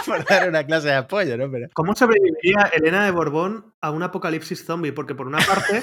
por 0.06 0.24
dar 0.24 0.48
una 0.48 0.64
clase 0.64 0.88
de 0.88 0.94
apoyo, 0.94 1.36
¿no? 1.36 1.50
Pero, 1.50 1.68
¿Cómo 1.72 1.94
sobreviviría 1.94 2.70
Elena 2.72 3.04
de 3.04 3.10
Borbón 3.10 3.74
a 3.80 3.90
un 3.90 4.02
apocalipsis 4.02 4.64
zombie? 4.64 4.92
Porque 4.92 5.14
por 5.14 5.26
una 5.26 5.38
parte 5.38 5.82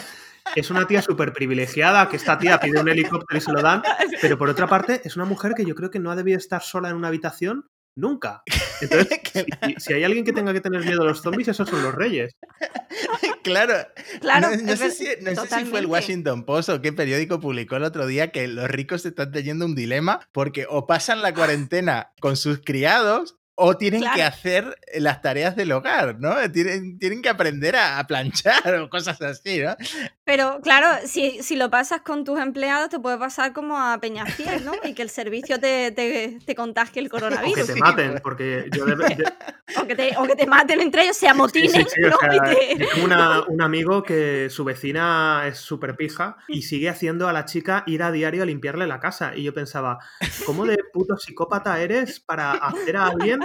es 0.55 0.69
una 0.69 0.87
tía 0.87 1.01
súper 1.01 1.33
privilegiada, 1.33 2.09
que 2.09 2.15
esta 2.17 2.37
tía 2.37 2.59
pide 2.59 2.79
un 2.79 2.89
helicóptero 2.89 3.37
y 3.37 3.41
se 3.41 3.51
lo 3.51 3.61
dan, 3.61 3.83
pero 4.21 4.37
por 4.37 4.49
otra 4.49 4.67
parte 4.67 5.01
es 5.03 5.15
una 5.15 5.25
mujer 5.25 5.53
que 5.55 5.65
yo 5.65 5.75
creo 5.75 5.91
que 5.91 5.99
no 5.99 6.11
ha 6.11 6.15
debido 6.15 6.37
estar 6.37 6.61
sola 6.61 6.89
en 6.89 6.95
una 6.95 7.09
habitación 7.09 7.65
nunca. 7.95 8.43
Entonces, 8.79 9.19
si, 9.65 9.75
si 9.77 9.93
hay 9.93 10.03
alguien 10.03 10.23
que 10.23 10.31
tenga 10.31 10.53
que 10.53 10.61
tener 10.61 10.85
miedo 10.85 11.01
a 11.01 11.05
los 11.05 11.21
zombies, 11.21 11.49
esos 11.49 11.67
son 11.67 11.83
los 11.83 11.93
reyes. 11.93 12.33
claro, 13.43 13.73
Claro, 14.21 14.49
no, 14.55 14.63
no 14.63 14.75
sé, 14.75 14.91
si, 14.91 15.07
no 15.21 15.35
sé 15.35 15.47
si 15.47 15.65
fue 15.65 15.79
el. 15.79 15.85
Washington 15.87 16.43
Post 16.43 16.69
o 16.69 16.81
qué 16.81 16.93
periódico 16.93 17.39
publicó 17.39 17.75
el 17.75 17.83
otro 17.83 18.05
día 18.07 18.31
que 18.31 18.47
los 18.47 18.69
ricos 18.69 19.05
están 19.05 19.31
teniendo 19.31 19.65
un 19.65 19.75
dilema 19.75 20.19
porque 20.31 20.65
o 20.69 20.85
pasan 20.85 21.21
la 21.21 21.33
cuarentena 21.33 22.11
con 22.19 22.37
sus 22.37 22.59
criados 22.59 23.37
o 23.59 23.75
tienen 23.75 24.03
que 24.13 24.21
hacer 24.21 24.77
las 24.99 25.21
tareas 25.23 25.55
del 25.55 25.71
hogar, 25.71 26.19
¿no? 26.19 26.35
Tienen, 26.51 26.99
tienen 26.99 27.23
que 27.23 27.29
aprender 27.29 27.75
a, 27.75 27.97
a 27.97 28.05
planchar 28.05 28.75
o 28.81 28.89
cosas 28.89 29.19
así, 29.21 29.59
¿no? 29.61 29.75
Pero 30.23 30.59
claro, 30.61 30.87
si, 31.07 31.41
si 31.41 31.55
lo 31.55 31.69
pasas 31.71 32.01
con 32.01 32.23
tus 32.23 32.39
empleados, 32.39 32.89
te 32.89 32.99
puede 32.99 33.17
pasar 33.17 33.53
como 33.53 33.77
a 33.79 33.97
Peñafiel, 33.99 34.63
¿no? 34.63 34.73
Y 34.83 34.93
que 34.93 35.01
el 35.01 35.09
servicio 35.09 35.59
te, 35.59 35.91
te, 35.91 36.37
te 36.45 36.53
contagie 36.55 36.99
el 37.01 37.07
O 37.07 37.09
que 37.09 37.19
coronavirus. 37.19 37.65
te 37.67 37.73
Sí, 37.73 37.79
maten, 37.79 38.09
pues. 38.11 38.21
porque 38.21 38.69
yo 38.71 38.85
de, 38.85 38.95
de- 38.95 39.23
O 39.81 39.85
que 39.85 39.95
te, 39.95 40.15
o 40.17 40.23
que 40.23 40.35
te 40.35 40.45
maten 40.47 40.79
entre 40.79 41.03
ellos, 41.03 41.17
se 41.17 41.27
amotinen, 41.27 41.69
Sí, 41.69 41.81
sí, 41.83 41.87
sí, 41.95 42.03
o 42.05 42.17
sea, 42.19 42.33
Y 42.35 42.77
te- 42.77 43.01
una- 43.03 43.43
un 43.47 43.61
amigo 43.61 44.03
que 44.03 44.49
su 44.49 44.63
vecina 44.63 45.43
es 45.47 45.57
súper 45.57 45.95
pija 45.97 46.37
y 46.47 46.61
sigue 46.61 46.89
haciendo 46.89 47.27
a 47.27 47.33
la 47.33 47.43
chica 47.45 47.83
ir 47.87 48.01
a 48.03 48.11
diario 48.11 48.43
a 48.43 48.45
limpiarle 48.45 48.85
la 48.87 48.99
casa. 48.99 49.35
Y 49.35 49.43
yo 49.43 49.53
pensaba, 49.53 49.97
¿cómo 50.45 50.65
de 50.65 50.77
puto 50.93 51.17
psicópata 51.17 51.79
eres 51.81 52.19
para 52.19 52.51
hacer 52.53 52.95
a 52.97 53.07
alguien? 53.07 53.39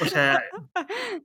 O 0.00 0.06
sea, 0.06 0.42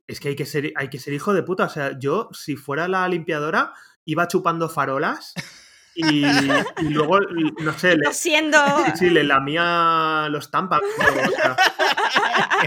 es 0.07 0.19
que 0.19 0.29
hay 0.29 0.35
que 0.35 0.45
ser, 0.45 0.71
hay 0.75 0.89
que 0.89 0.99
ser 0.99 1.13
hijo 1.13 1.33
de 1.33 1.43
puta. 1.43 1.65
O 1.65 1.69
sea, 1.69 1.97
yo, 1.97 2.29
si 2.31 2.55
fuera 2.55 2.87
la 2.87 3.07
limpiadora, 3.07 3.73
iba 4.05 4.27
chupando 4.27 4.69
farolas 4.69 5.33
y, 5.95 6.23
y 6.25 6.89
luego, 6.89 7.19
no 7.61 7.73
sé, 7.77 7.95
le, 7.97 8.13
siendo... 8.13 8.57
sí, 8.95 9.09
le 9.09 9.23
lamía 9.23 10.27
los 10.29 10.49
tampax. 10.49 10.83
o 11.27 11.31
sea, 11.31 11.57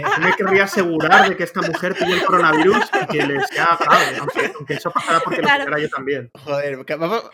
me 0.21 0.33
querría 0.37 0.65
asegurar 0.65 1.29
de 1.29 1.37
que 1.37 1.45
esta 1.45 1.61
mujer 1.63 1.95
tiene 1.95 2.15
el 2.15 2.25
coronavirus 2.25 2.79
y 3.03 3.07
que 3.07 3.27
le 3.27 3.41
sea 3.47 3.77
grave, 3.81 4.19
aunque, 4.21 4.53
aunque 4.57 4.75
eso 4.75 4.91
pasara 4.91 5.21
porque 5.21 5.41
Claro. 5.41 5.65
lo 5.65 5.71
tuviera 5.71 5.83
yo 5.89 5.91
también. 5.95 6.31
Joder, 6.45 6.79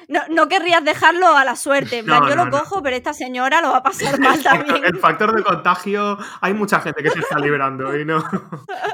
No, 0.08 0.20
no 0.30 0.48
querrías 0.48 0.84
dejarlo 0.84 1.36
a 1.36 1.44
la 1.44 1.56
suerte. 1.56 1.98
En 1.98 2.04
plan, 2.06 2.20
No, 2.20 2.28
yo 2.28 2.36
no, 2.36 2.44
lo 2.44 2.50
no. 2.50 2.58
cojo, 2.58 2.82
pero 2.82 2.96
esta 2.96 3.12
señora 3.12 3.60
lo 3.60 3.70
va 3.70 3.78
a 3.78 3.82
pasar 3.82 4.18
mal 4.18 4.42
también. 4.42 4.84
El 4.84 4.98
factor 4.98 5.34
de 5.34 5.42
contagio, 5.42 6.18
hay 6.40 6.54
mucha 6.54 6.80
gente 6.80 7.02
que 7.02 7.10
se 7.10 7.20
está 7.20 7.38
librando 7.38 7.96
y 7.98 8.04
no. 8.04 8.24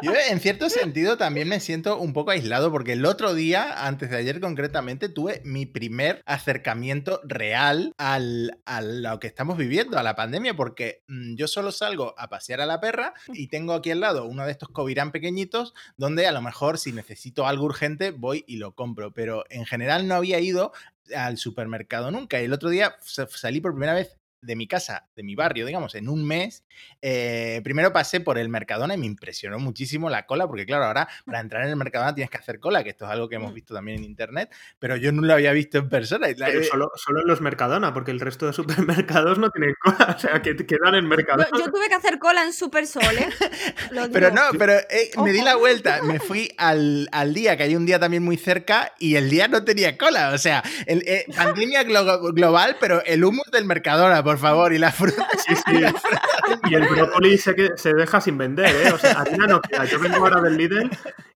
Yo 0.03 0.13
en 0.31 0.41
cierto 0.41 0.69
sentido 0.69 1.17
también 1.17 1.49
me 1.49 1.61
siento 1.61 1.99
un 1.99 2.13
poco 2.13 2.31
aislado 2.33 2.71
porque 2.71 2.93
el 2.93 3.05
otro 3.07 3.35
día, 3.35 3.87
antes 3.87 4.11
de 4.11 4.17
ayer 4.17 4.41
concretamente, 4.41 5.09
tuve 5.09 5.41
mi 5.45 5.67
primer 5.67 6.23
acercamiento 6.27 7.21
real 7.25 7.93
al, 7.99 8.59
a 8.67 8.81
lo 8.81 9.19
que 9.21 9.27
estamos 9.27 9.57
viviendo, 9.57 9.99
a 9.99 10.03
la 10.03 10.15
pandemia, 10.17 10.55
porque 10.55 11.03
mm, 11.09 11.35
yo 11.37 11.49
solo 11.49 11.73
salgo 11.73 12.15
a 12.19 12.29
pasear 12.29 12.61
a 12.61 12.67
la 12.67 12.81
perra 12.81 13.15
y 13.33 13.49
tengo 13.55 13.73
aquí 13.73 13.93
al 13.93 14.01
lado 14.01 14.25
uno 14.27 14.45
de 14.45 14.51
estos 14.51 14.69
Covirán 14.71 15.13
pequeñitos, 15.13 15.75
donde 15.97 16.27
a 16.27 16.33
lo 16.33 16.43
mejor 16.43 16.77
si 16.77 16.91
necesito 16.91 17.47
algo 17.47 17.67
urgente 17.67 18.11
voy 18.11 18.43
y 18.49 18.57
lo 18.57 18.73
compro, 18.75 19.13
pero 19.15 19.45
en 19.49 19.65
general 19.65 20.09
no 20.09 20.17
había 20.17 20.41
ido 20.41 20.73
al 21.15 21.37
supermercado 21.39 22.11
nunca. 22.11 22.41
El 22.41 22.53
otro 22.53 22.69
día 22.69 22.97
sa- 23.01 23.29
salí 23.29 23.61
por 23.61 23.71
primera 23.71 23.95
vez 23.95 24.19
de 24.45 24.57
mi 24.57 24.67
casa, 24.69 25.07
de 25.17 25.23
mi 25.23 25.35
barrio, 25.35 25.67
digamos, 25.67 25.95
en 25.95 26.09
un 26.09 26.25
mes. 26.27 26.65
eh, 27.03 27.61
primero 27.65 27.93
pasé 27.93 28.21
por 28.21 28.39
el 28.39 28.49
Mercadona 28.49 28.95
y 28.95 28.99
me 28.99 29.07
impresionó 29.07 29.59
muchísimo 29.59 30.11
la 30.11 30.27
cola, 30.27 30.47
porque 30.47 30.67
claro, 30.67 30.85
ahora 30.85 31.09
para 31.25 31.41
entrar 31.41 31.63
en 31.65 31.71
el 31.71 31.77
Mercadona 31.77 32.15
tienes 32.15 32.31
que 32.31 32.39
hacer 32.39 32.61
cola, 32.61 32.83
que 32.85 32.91
esto 32.91 33.05
es 33.05 33.11
algo 33.11 33.29
que 33.29 33.37
hemos 33.37 33.53
visto 33.55 33.75
también 33.75 33.99
en 33.99 34.05
internet, 34.05 34.53
pero 34.79 34.97
yo 34.97 35.13
no 35.13 35.23
lo 35.23 35.33
había 35.35 35.53
visto 35.53 35.79
en 35.79 35.89
persona. 35.89 36.29
Pero 36.37 36.61
eh, 36.61 36.65
solo, 36.65 36.91
solo 36.97 37.21
en 37.21 37.27
los 37.27 37.41
Mercadona, 37.41 37.93
porque 37.95 38.11
el 38.11 38.21
resto 38.21 38.47
de 38.47 38.53
supermercados 38.53 39.39
no 39.39 39.51
tienen 39.51 39.75
cola. 39.83 39.95
O 40.17 40.19
sea, 40.19 40.41
que 40.43 40.55
te 40.55 40.65
quedan 40.67 40.95
en 40.95 41.07
Mercadona. 41.07 41.47
yo 41.59 41.71
tuve 41.71 41.89
que 41.89 41.95
hacer 41.95 42.19
cola 42.19 42.45
en 42.45 42.53
Super 42.53 42.87
Sol, 42.87 43.03
¿eh? 43.19 43.29
Pero 44.13 44.31
no, 44.31 44.43
pero 44.59 44.73
eh, 44.75 45.11
me 45.23 45.33
di 45.33 45.41
la 45.43 45.57
vuelta, 45.57 46.03
me 46.03 46.19
fui 46.21 46.53
al, 46.59 47.09
al 47.13 47.33
día, 47.35 47.57
que 47.57 47.65
hay 47.65 47.77
un 47.77 47.87
día 47.87 47.99
también 47.99 48.23
muy 48.23 48.37
cerca, 48.37 48.93
y 48.99 49.17
el 49.17 49.31
día 49.31 49.49
no 49.49 49.65
tenía 49.65 49.97
cola. 49.99 50.31
O 50.33 50.39
sea, 50.39 50.63
el, 50.87 51.03
eh, 51.07 51.27
pandemia 51.37 51.83
glo- 51.85 52.33
global, 52.35 52.77
pero 52.81 53.03
el 53.05 53.25
humus 53.25 53.51
del 53.53 53.65
Mercadona, 53.65 54.23
por 54.23 54.34
favor, 54.39 54.73
y 54.73 54.79
la 54.79 54.93
fruta. 54.93 55.27
Sí, 55.47 55.55
sí. 55.57 55.81
Y 56.71 56.75
el 56.75 56.87
brócoli 56.89 57.39
se, 57.39 57.55
que- 57.55 57.71
se 57.77 57.93
deja 57.95 58.21
sin 58.21 58.37
vender, 58.39 58.67
¿eh? 58.75 58.93
O 58.93 58.99
sea, 58.99 59.13
harina 59.21 59.47
no 59.47 59.61
queda. 59.63 59.85
Yo 59.87 59.99
vengo 59.99 60.17
ahora 60.19 60.41
del 60.43 60.57
Lidl 60.57 60.91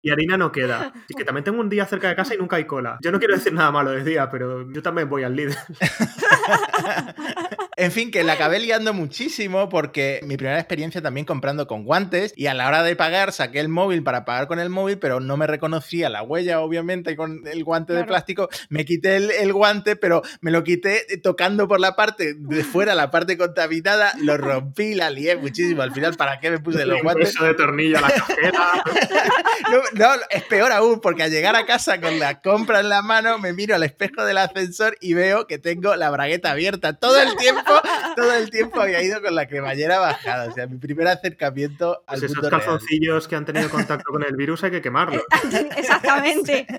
y 0.03 0.11
harina 0.11 0.37
no 0.37 0.51
queda. 0.53 0.93
Y 1.09 1.15
que 1.15 1.25
también 1.25 1.45
tengo 1.45 1.61
un 1.61 1.69
día 1.69 1.85
cerca 1.87 2.09
de 2.09 2.17
casa 2.17 2.35
y 2.35 2.39
nunca 2.39 2.57
hay 2.57 2.67
cola. 2.67 2.99
Yo 3.03 3.13
no 3.13 3.19
quiero 3.19 3.35
decir 3.35 3.53
nada 3.53 3.71
malo 3.71 3.91
de 3.91 4.03
día, 4.05 4.31
pero 4.31 4.71
yo 4.71 4.83
también 4.83 5.09
voy 5.09 5.23
al 5.25 5.37
Lidl. 5.37 5.55
En 7.77 7.91
fin, 7.93 8.11
que 8.11 8.23
la 8.23 8.35
acabé 8.35 8.61
liando 8.61 8.93
muchísimo 8.93 9.69
porque 9.69 10.21
mi 10.23 10.37
primera 10.37 10.59
experiencia 10.59 11.03
también 11.03 11.27
comprando 11.27 11.67
con 11.67 11.85
guantes 11.85 12.33
y 12.37 12.47
a 12.47 12.55
la 12.55 12.69
hora 12.69 12.83
de 12.83 12.95
pagar 12.97 13.33
saqué 13.33 13.61
el 13.61 13.69
móvil 13.69 14.03
para 14.03 14.25
pagar 14.25 14.47
con 14.47 14.61
el 14.61 14.71
móvil, 14.71 14.99
pero 14.99 15.21
no 15.21 15.37
me 15.37 15.47
reconocía 15.47 16.09
la 16.09 16.23
huella, 16.23 16.61
obviamente, 16.61 17.17
con 17.17 17.47
el 17.47 17.65
guante 17.65 17.93
de 17.93 18.05
plástico. 18.05 18.49
Me 18.69 18.85
quité 18.85 19.17
el, 19.17 19.31
el 19.31 19.53
guante, 19.53 19.97
pero 19.97 20.23
me 20.41 20.51
lo 20.51 20.63
quité 20.63 21.05
tocando 21.23 21.67
por 21.67 21.81
la 21.81 21.97
parte 21.97 22.35
de 22.35 22.65
fuera, 22.65 22.95
la 22.95 23.11
parte 23.11 23.37
contaminada, 23.37 24.13
lo 24.21 24.37
rompí, 24.37 24.95
la 24.95 25.11
lié 25.11 25.37
muchísimo. 25.37 25.83
Al 25.83 25.93
final, 25.93 26.15
¿para 26.15 26.41
qué 26.41 26.51
me 26.51 26.59
puse 26.59 26.87
los 26.87 27.03
guantes? 27.03 27.35
de 27.35 27.55
tornillo 27.55 27.99
a 27.99 28.03
la 28.03 28.11
cajera. 28.11 28.85
No, 29.71 29.79
no, 29.95 30.15
es 30.31 30.43
peor 30.45 30.73
aún, 30.73 31.01
porque 31.01 31.23
al 31.23 31.31
llegar 31.31 31.57
a 31.57 31.65
casa 31.65 32.01
con 32.01 32.19
la 32.19 32.41
compra 32.41 32.81
en 32.81 32.89
la 32.89 33.03
mano, 33.03 33.39
me 33.39 33.53
miro 33.53 33.75
al 33.75 33.83
espejo 33.83 34.25
del 34.25 34.39
ascensor 34.39 34.97
y 35.01 35.15
veo 35.15 35.47
que 35.47 35.59
tengo 35.59 35.97
la 35.97 36.11
bragueta 36.11 36.51
abierta. 36.51 36.95
Todo 36.95 37.21
el 37.21 37.35
tiempo, 37.37 37.64
todo 38.17 38.33
el 38.35 38.51
tiempo 38.51 38.81
había 38.81 39.03
ido 39.03 39.21
con 39.23 39.35
la 39.35 39.47
cremallera 39.47 39.99
bajada. 39.99 40.49
O 40.51 40.53
sea, 40.53 40.67
mi 40.67 40.77
primer 40.79 41.09
acercamiento 41.09 42.03
al 42.07 42.21
Pues 42.21 42.31
esos 42.31 42.43
real. 42.43 42.51
calzoncillos 42.61 43.29
que 43.29 43.37
han 43.37 43.45
tenido 43.45 43.69
contacto 43.71 44.11
con 44.13 44.23
el 44.25 44.37
virus 44.37 44.63
hay 44.65 44.71
que 44.71 44.83
quemarlos. 44.83 45.23
Exactamente. 45.77 46.67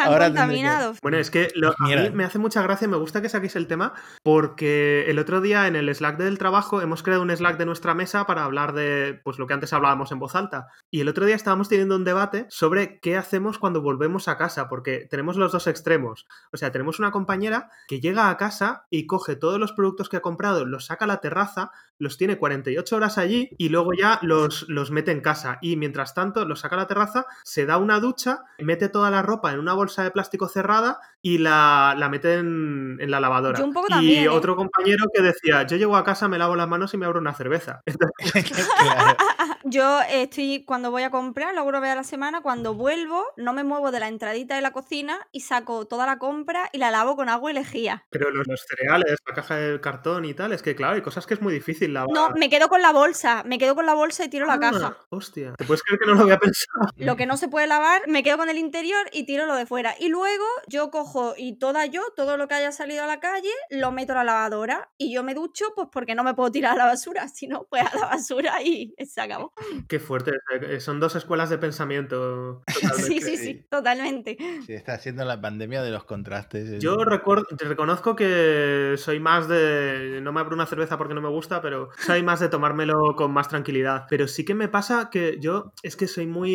Están 0.00 0.12
Ahora 0.12 0.26
contaminados. 0.28 0.98
Bueno, 1.02 1.18
es 1.18 1.30
que 1.30 1.48
lo- 1.54 1.74
a 1.78 1.86
mí 1.86 2.10
me 2.14 2.24
hace 2.24 2.38
mucha 2.38 2.62
gracia, 2.62 2.88
me 2.88 2.96
gusta 2.96 3.20
que 3.22 3.28
saquéis 3.28 3.56
el 3.56 3.66
tema, 3.66 3.92
porque 4.22 5.04
el 5.08 5.18
otro 5.18 5.40
día 5.40 5.66
en 5.66 5.76
el 5.76 5.94
Slack 5.94 6.16
del 6.16 6.38
trabajo 6.38 6.80
hemos 6.80 7.02
creado 7.02 7.22
un 7.22 7.30
Slack 7.30 7.58
de 7.58 7.66
nuestra 7.66 7.94
mesa 7.94 8.26
para 8.26 8.44
hablar 8.44 8.72
de 8.72 9.20
pues 9.24 9.38
lo 9.38 9.46
que 9.46 9.54
antes 9.54 9.72
hablábamos 9.72 10.12
en 10.12 10.18
voz 10.18 10.34
alta. 10.34 10.68
Y 10.90 11.00
el 11.00 11.08
otro 11.08 11.26
día 11.26 11.36
estábamos 11.36 11.68
teniendo 11.68 11.96
un 11.96 12.04
debate 12.04 12.46
sobre 12.48 13.00
qué 13.00 13.16
hacemos 13.16 13.58
cuando 13.58 13.82
volvemos 13.82 14.28
a 14.28 14.38
casa, 14.38 14.68
porque 14.68 15.06
tenemos 15.10 15.36
los 15.36 15.52
dos 15.52 15.66
extremos. 15.66 16.26
O 16.52 16.56
sea, 16.56 16.70
tenemos 16.72 16.98
una 16.98 17.10
compañera 17.10 17.70
que 17.88 18.00
llega 18.00 18.30
a 18.30 18.36
casa 18.36 18.86
y 18.88 19.06
coge 19.06 19.36
todos 19.36 19.58
los 19.60 19.72
productos 19.72 20.08
que 20.08 20.16
ha 20.16 20.22
comprado, 20.22 20.64
los 20.64 20.86
saca 20.86 21.04
a 21.04 21.08
la 21.08 21.20
terraza, 21.20 21.70
los 21.98 22.16
tiene 22.16 22.38
48 22.38 22.96
horas 22.96 23.18
allí 23.18 23.50
y 23.58 23.68
luego 23.68 23.90
ya 23.92 24.18
los, 24.22 24.66
los 24.68 24.90
mete 24.90 25.10
en 25.12 25.20
casa. 25.20 25.58
Y 25.60 25.76
mientras 25.76 26.14
tanto, 26.14 26.46
los 26.46 26.60
saca 26.60 26.76
a 26.76 26.78
la 26.78 26.86
terraza, 26.86 27.26
se 27.44 27.66
da 27.66 27.76
una 27.76 28.00
ducha, 28.00 28.44
mete 28.58 28.88
toda 28.88 29.10
la 29.10 29.20
ropa 29.20 29.52
en 29.52 29.58
una 29.58 29.74
bolsa 29.74 29.89
de 29.96 30.10
plástico 30.10 30.48
cerrada 30.48 31.00
y 31.22 31.38
la, 31.38 31.94
la 31.98 32.08
mete 32.08 32.34
en, 32.34 32.96
en 33.00 33.10
la 33.10 33.20
lavadora. 33.20 33.58
Yo 33.58 33.64
un 33.64 33.72
poco 33.72 33.86
y 33.88 33.92
también, 33.92 34.24
¿eh? 34.24 34.28
otro 34.28 34.56
compañero 34.56 35.04
que 35.12 35.22
decía, 35.22 35.64
yo 35.66 35.76
llego 35.76 35.96
a 35.96 36.04
casa, 36.04 36.28
me 36.28 36.38
lavo 36.38 36.56
las 36.56 36.68
manos 36.68 36.94
y 36.94 36.96
me 36.96 37.06
abro 37.06 37.20
una 37.20 37.34
cerveza. 37.34 37.80
Claro. 38.80 39.16
Yo 39.64 40.00
estoy, 40.10 40.64
cuando 40.64 40.90
voy 40.90 41.02
a 41.02 41.10
comprar, 41.10 41.54
lo 41.54 41.64
una 41.64 41.80
vez 41.80 41.90
a 41.90 41.94
la 41.96 42.04
semana, 42.04 42.40
cuando 42.40 42.74
vuelvo, 42.74 43.24
no 43.36 43.52
me 43.52 43.62
muevo 43.62 43.90
de 43.90 44.00
la 44.00 44.08
entradita 44.08 44.54
de 44.54 44.62
la 44.62 44.72
cocina 44.72 45.18
y 45.32 45.40
saco 45.40 45.86
toda 45.86 46.06
la 46.06 46.18
compra 46.18 46.68
y 46.72 46.78
la 46.78 46.90
lavo 46.90 47.14
con 47.14 47.28
agua 47.28 47.50
y 47.50 47.54
lejía. 47.54 48.04
Pero 48.10 48.30
los, 48.30 48.46
los 48.46 48.60
cereales, 48.66 49.18
la 49.26 49.34
caja 49.34 49.56
de 49.56 49.80
cartón 49.80 50.24
y 50.24 50.34
tal, 50.34 50.52
es 50.52 50.62
que 50.62 50.74
claro, 50.74 50.94
hay 50.94 51.02
cosas 51.02 51.26
que 51.26 51.34
es 51.34 51.42
muy 51.42 51.52
difícil 51.52 51.92
lavar. 51.92 52.08
No, 52.12 52.30
me 52.30 52.48
quedo 52.48 52.68
con 52.68 52.80
la 52.82 52.92
bolsa, 52.92 53.42
me 53.44 53.58
quedo 53.58 53.74
con 53.74 53.86
la 53.86 53.94
bolsa 53.94 54.24
y 54.24 54.28
tiro 54.28 54.46
la 54.46 54.54
Ah, 54.54 54.60
caja. 54.60 54.96
Hostia, 55.10 55.54
¿te 55.56 55.64
puedes 55.64 55.82
creer 55.82 56.00
que 56.00 56.06
no 56.06 56.14
lo 56.14 56.22
había 56.22 56.38
pensado? 56.40 56.88
Lo 56.96 57.16
que 57.16 57.26
no 57.26 57.36
se 57.36 57.48
puede 57.48 57.66
lavar, 57.66 58.02
me 58.08 58.22
quedo 58.22 58.38
con 58.38 58.48
el 58.48 58.58
interior 58.58 59.06
y 59.12 59.24
tiro 59.24 59.46
lo 59.46 59.54
de 59.54 59.66
fuera. 59.66 59.79
Y 59.98 60.08
luego 60.08 60.44
yo 60.68 60.90
cojo 60.90 61.34
y 61.36 61.58
toda 61.58 61.86
yo, 61.86 62.02
todo 62.16 62.36
lo 62.36 62.48
que 62.48 62.54
haya 62.54 62.72
salido 62.72 63.04
a 63.04 63.06
la 63.06 63.20
calle, 63.20 63.50
lo 63.70 63.92
meto 63.92 64.12
a 64.12 64.16
la 64.16 64.24
lavadora. 64.24 64.90
Y 64.98 65.12
yo 65.12 65.22
me 65.22 65.34
ducho, 65.34 65.66
pues 65.74 65.88
porque 65.92 66.14
no 66.14 66.24
me 66.24 66.34
puedo 66.34 66.50
tirar 66.50 66.74
a 66.74 66.76
la 66.76 66.86
basura. 66.86 67.26
Si 67.40 67.46
no, 67.46 67.66
pues 67.70 67.82
a 67.82 67.96
la 67.96 68.06
basura 68.06 68.62
y 68.62 68.94
se 69.06 69.20
acabó. 69.20 69.54
Qué 69.88 69.98
fuerte, 69.98 70.32
eh, 70.60 70.78
son 70.80 71.00
dos 71.00 71.14
escuelas 71.16 71.48
de 71.50 71.58
pensamiento. 71.58 72.62
Sí, 73.10 73.20
sí, 73.20 73.36
sí, 73.36 73.66
totalmente. 73.68 74.36
Sí, 74.66 74.74
está 74.74 74.94
haciendo 74.94 75.24
la 75.24 75.40
pandemia 75.40 75.82
de 75.82 75.90
los 75.90 76.04
contrastes. 76.04 76.80
Yo 76.80 76.96
recuerdo, 77.04 77.44
te 77.56 77.64
reconozco 77.64 78.14
que 78.14 78.94
soy 78.98 79.20
más 79.20 79.48
de. 79.48 80.20
No 80.22 80.32
me 80.32 80.40
abro 80.40 80.54
una 80.54 80.66
cerveza 80.66 80.98
porque 80.98 81.14
no 81.14 81.20
me 81.20 81.28
gusta, 81.28 81.62
pero 81.62 81.90
soy 81.98 82.22
más 82.22 82.40
de 82.40 82.48
tomármelo 82.48 83.14
con 83.16 83.32
más 83.32 83.48
tranquilidad. 83.48 84.06
Pero 84.08 84.28
sí 84.28 84.44
que 84.44 84.54
me 84.54 84.68
pasa 84.68 85.08
que 85.10 85.38
yo 85.40 85.72
es 85.82 85.96
que 85.96 86.06
soy 86.06 86.26
muy 86.26 86.50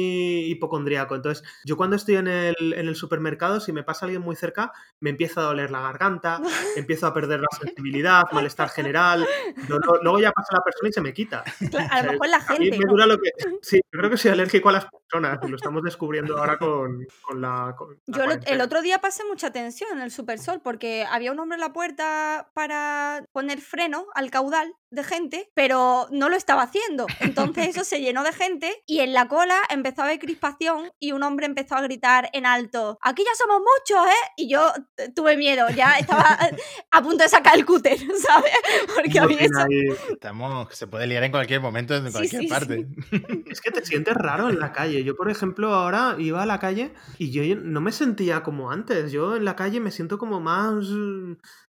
hipocondríaco. 0.51 1.15
Entonces, 1.15 1.43
yo 1.63 1.77
cuando 1.77 1.95
estoy 1.95 2.15
en 2.15 2.27
el, 2.27 2.73
en 2.73 2.87
el 2.87 2.95
supermercado, 3.05 3.59
si 3.59 3.71
me 3.71 3.83
pasa 3.83 4.05
alguien 4.05 4.21
muy 4.21 4.35
cerca, 4.35 4.71
me 4.99 5.09
empieza 5.11 5.41
a 5.41 5.43
doler 5.45 5.71
la 5.71 5.81
garganta, 5.81 6.39
empiezo 6.75 7.07
a 7.07 7.13
perder 7.13 7.39
la 7.41 7.47
sensibilidad, 7.59 8.23
malestar 8.31 8.69
general. 8.69 9.25
dolor- 9.67 9.99
Luego 10.03 10.19
ya 10.19 10.31
pasa 10.31 10.55
la 10.55 10.61
persona 10.61 10.89
y 10.89 10.93
se 10.93 11.01
me 11.01 11.13
quita. 11.13 11.43
Claro, 11.69 11.87
a 11.91 12.01
lo 12.03 12.11
mejor 12.13 12.27
la 12.29 12.37
a 12.37 12.55
mí 12.59 12.69
gente. 12.71 12.87
dura 12.87 13.05
lo 13.05 13.17
que. 13.17 13.29
Sí, 13.61 13.77
yo 13.91 13.97
creo 13.99 14.09
que 14.09 14.17
soy 14.17 14.31
alérgico 14.31 14.69
a 14.69 14.73
las 14.73 14.85
personas. 14.85 15.39
y 15.43 15.47
Lo 15.49 15.55
estamos 15.55 15.81
descubriendo 15.83 16.37
ahora 16.37 16.57
con, 16.57 17.05
con 17.21 17.41
la. 17.41 17.73
con 17.77 17.97
la 18.05 18.17
Yo 18.17 18.23
el, 18.45 18.61
otro 18.61 18.81
día 18.81 18.99
pasé 18.99 19.23
mucha 19.25 19.51
tensión 19.51 19.89
en 19.93 20.01
el 20.01 20.11
Supersol 20.11 20.61
porque 20.61 21.05
había 21.09 21.31
un 21.31 21.39
hombre 21.39 21.55
en 21.55 21.61
la 21.61 21.73
puerta 21.73 22.49
para 22.53 23.23
poner 23.31 23.59
freno 23.59 24.05
al 24.13 24.29
caudal 24.31 24.73
de 24.95 25.03
gente, 25.03 25.51
pero 25.53 26.07
no 26.11 26.29
lo 26.29 26.35
estaba 26.35 26.63
haciendo. 26.63 27.05
Entonces 27.19 27.67
eso 27.67 27.83
se 27.83 28.01
llenó 28.01 28.23
de 28.23 28.33
gente 28.33 28.83
y 28.87 29.01
en 29.01 29.13
la 29.13 29.27
cola 29.27 29.59
empezó 29.69 30.01
a 30.01 30.05
haber 30.05 30.19
crispación 30.19 30.91
y 30.99 31.11
un 31.11 31.23
hombre 31.23 31.45
empezó 31.45 31.75
a 31.75 31.81
gritar 31.81 32.29
en 32.33 32.45
alto, 32.45 32.97
aquí 33.01 33.23
ya 33.23 33.35
somos 33.35 33.59
muchos, 33.59 34.05
¿eh? 34.07 34.31
Y 34.37 34.49
yo 34.49 34.71
eh, 34.97 35.11
tuve 35.15 35.37
miedo, 35.37 35.67
ya 35.69 35.93
estaba 35.93 36.37
a 36.91 37.01
punto 37.01 37.23
de 37.23 37.29
sacar 37.29 37.55
el 37.57 37.65
cúter, 37.65 37.97
¿sabes? 38.27 38.51
Porque 38.93 39.19
a 39.19 39.27
mí 39.27 39.37
eso... 39.39 39.65
Estamos, 40.11 40.73
se 40.73 40.87
puede 40.87 41.07
liar 41.07 41.23
en 41.23 41.31
cualquier 41.31 41.61
momento, 41.61 41.95
en 41.95 42.11
cualquier 42.11 42.41
sí, 42.41 42.47
parte. 42.47 42.87
Es 43.49 43.61
que 43.61 43.71
te 43.71 43.85
sientes 43.85 44.13
raro 44.15 44.49
en 44.49 44.59
la 44.59 44.71
calle. 44.71 45.03
Yo, 45.03 45.15
por 45.15 45.29
ejemplo, 45.29 45.73
ahora 45.73 46.15
iba 46.19 46.41
a 46.41 46.45
la 46.45 46.59
calle 46.59 46.93
y 47.17 47.31
yo 47.31 47.55
no 47.55 47.81
me 47.81 47.91
sentía 47.91 48.43
como 48.43 48.71
antes. 48.71 49.11
Yo 49.11 49.35
en 49.35 49.45
la 49.45 49.55
calle 49.55 49.79
me 49.79 49.91
siento 49.91 50.17
como 50.17 50.39
más... 50.39 50.85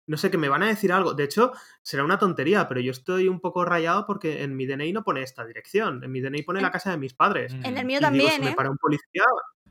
mm, 0.06 0.10
No 0.10 0.16
sé, 0.16 0.30
que 0.30 0.38
me 0.38 0.48
van 0.48 0.62
a 0.62 0.68
decir 0.68 0.92
algo. 0.92 1.14
De 1.14 1.24
hecho, 1.24 1.52
será 1.82 2.04
una 2.04 2.18
tontería, 2.18 2.68
pero 2.68 2.80
yo 2.80 2.90
estoy 2.90 3.28
un 3.28 3.40
poco 3.40 3.64
rayado 3.64 4.06
porque 4.06 4.42
en 4.42 4.56
mi 4.56 4.66
DNI 4.66 4.92
no 4.92 5.04
pone 5.04 5.22
esta 5.22 5.44
dirección. 5.44 6.02
En 6.04 6.12
mi 6.12 6.20
DNI 6.20 6.42
pone 6.42 6.60
la 6.60 6.70
casa 6.70 6.90
de 6.90 6.98
mis 6.98 7.14
padres. 7.14 7.54
Mm. 7.54 7.64
En 7.64 7.78
el 7.78 7.84
Y 7.84 7.86
mío 7.86 7.98
digo, 7.98 8.08
también, 8.08 8.32
si 8.32 8.40
me 8.42 8.50
¿eh? 8.50 8.54
para 8.54 8.70
un 8.70 8.78
policía, 8.78 9.24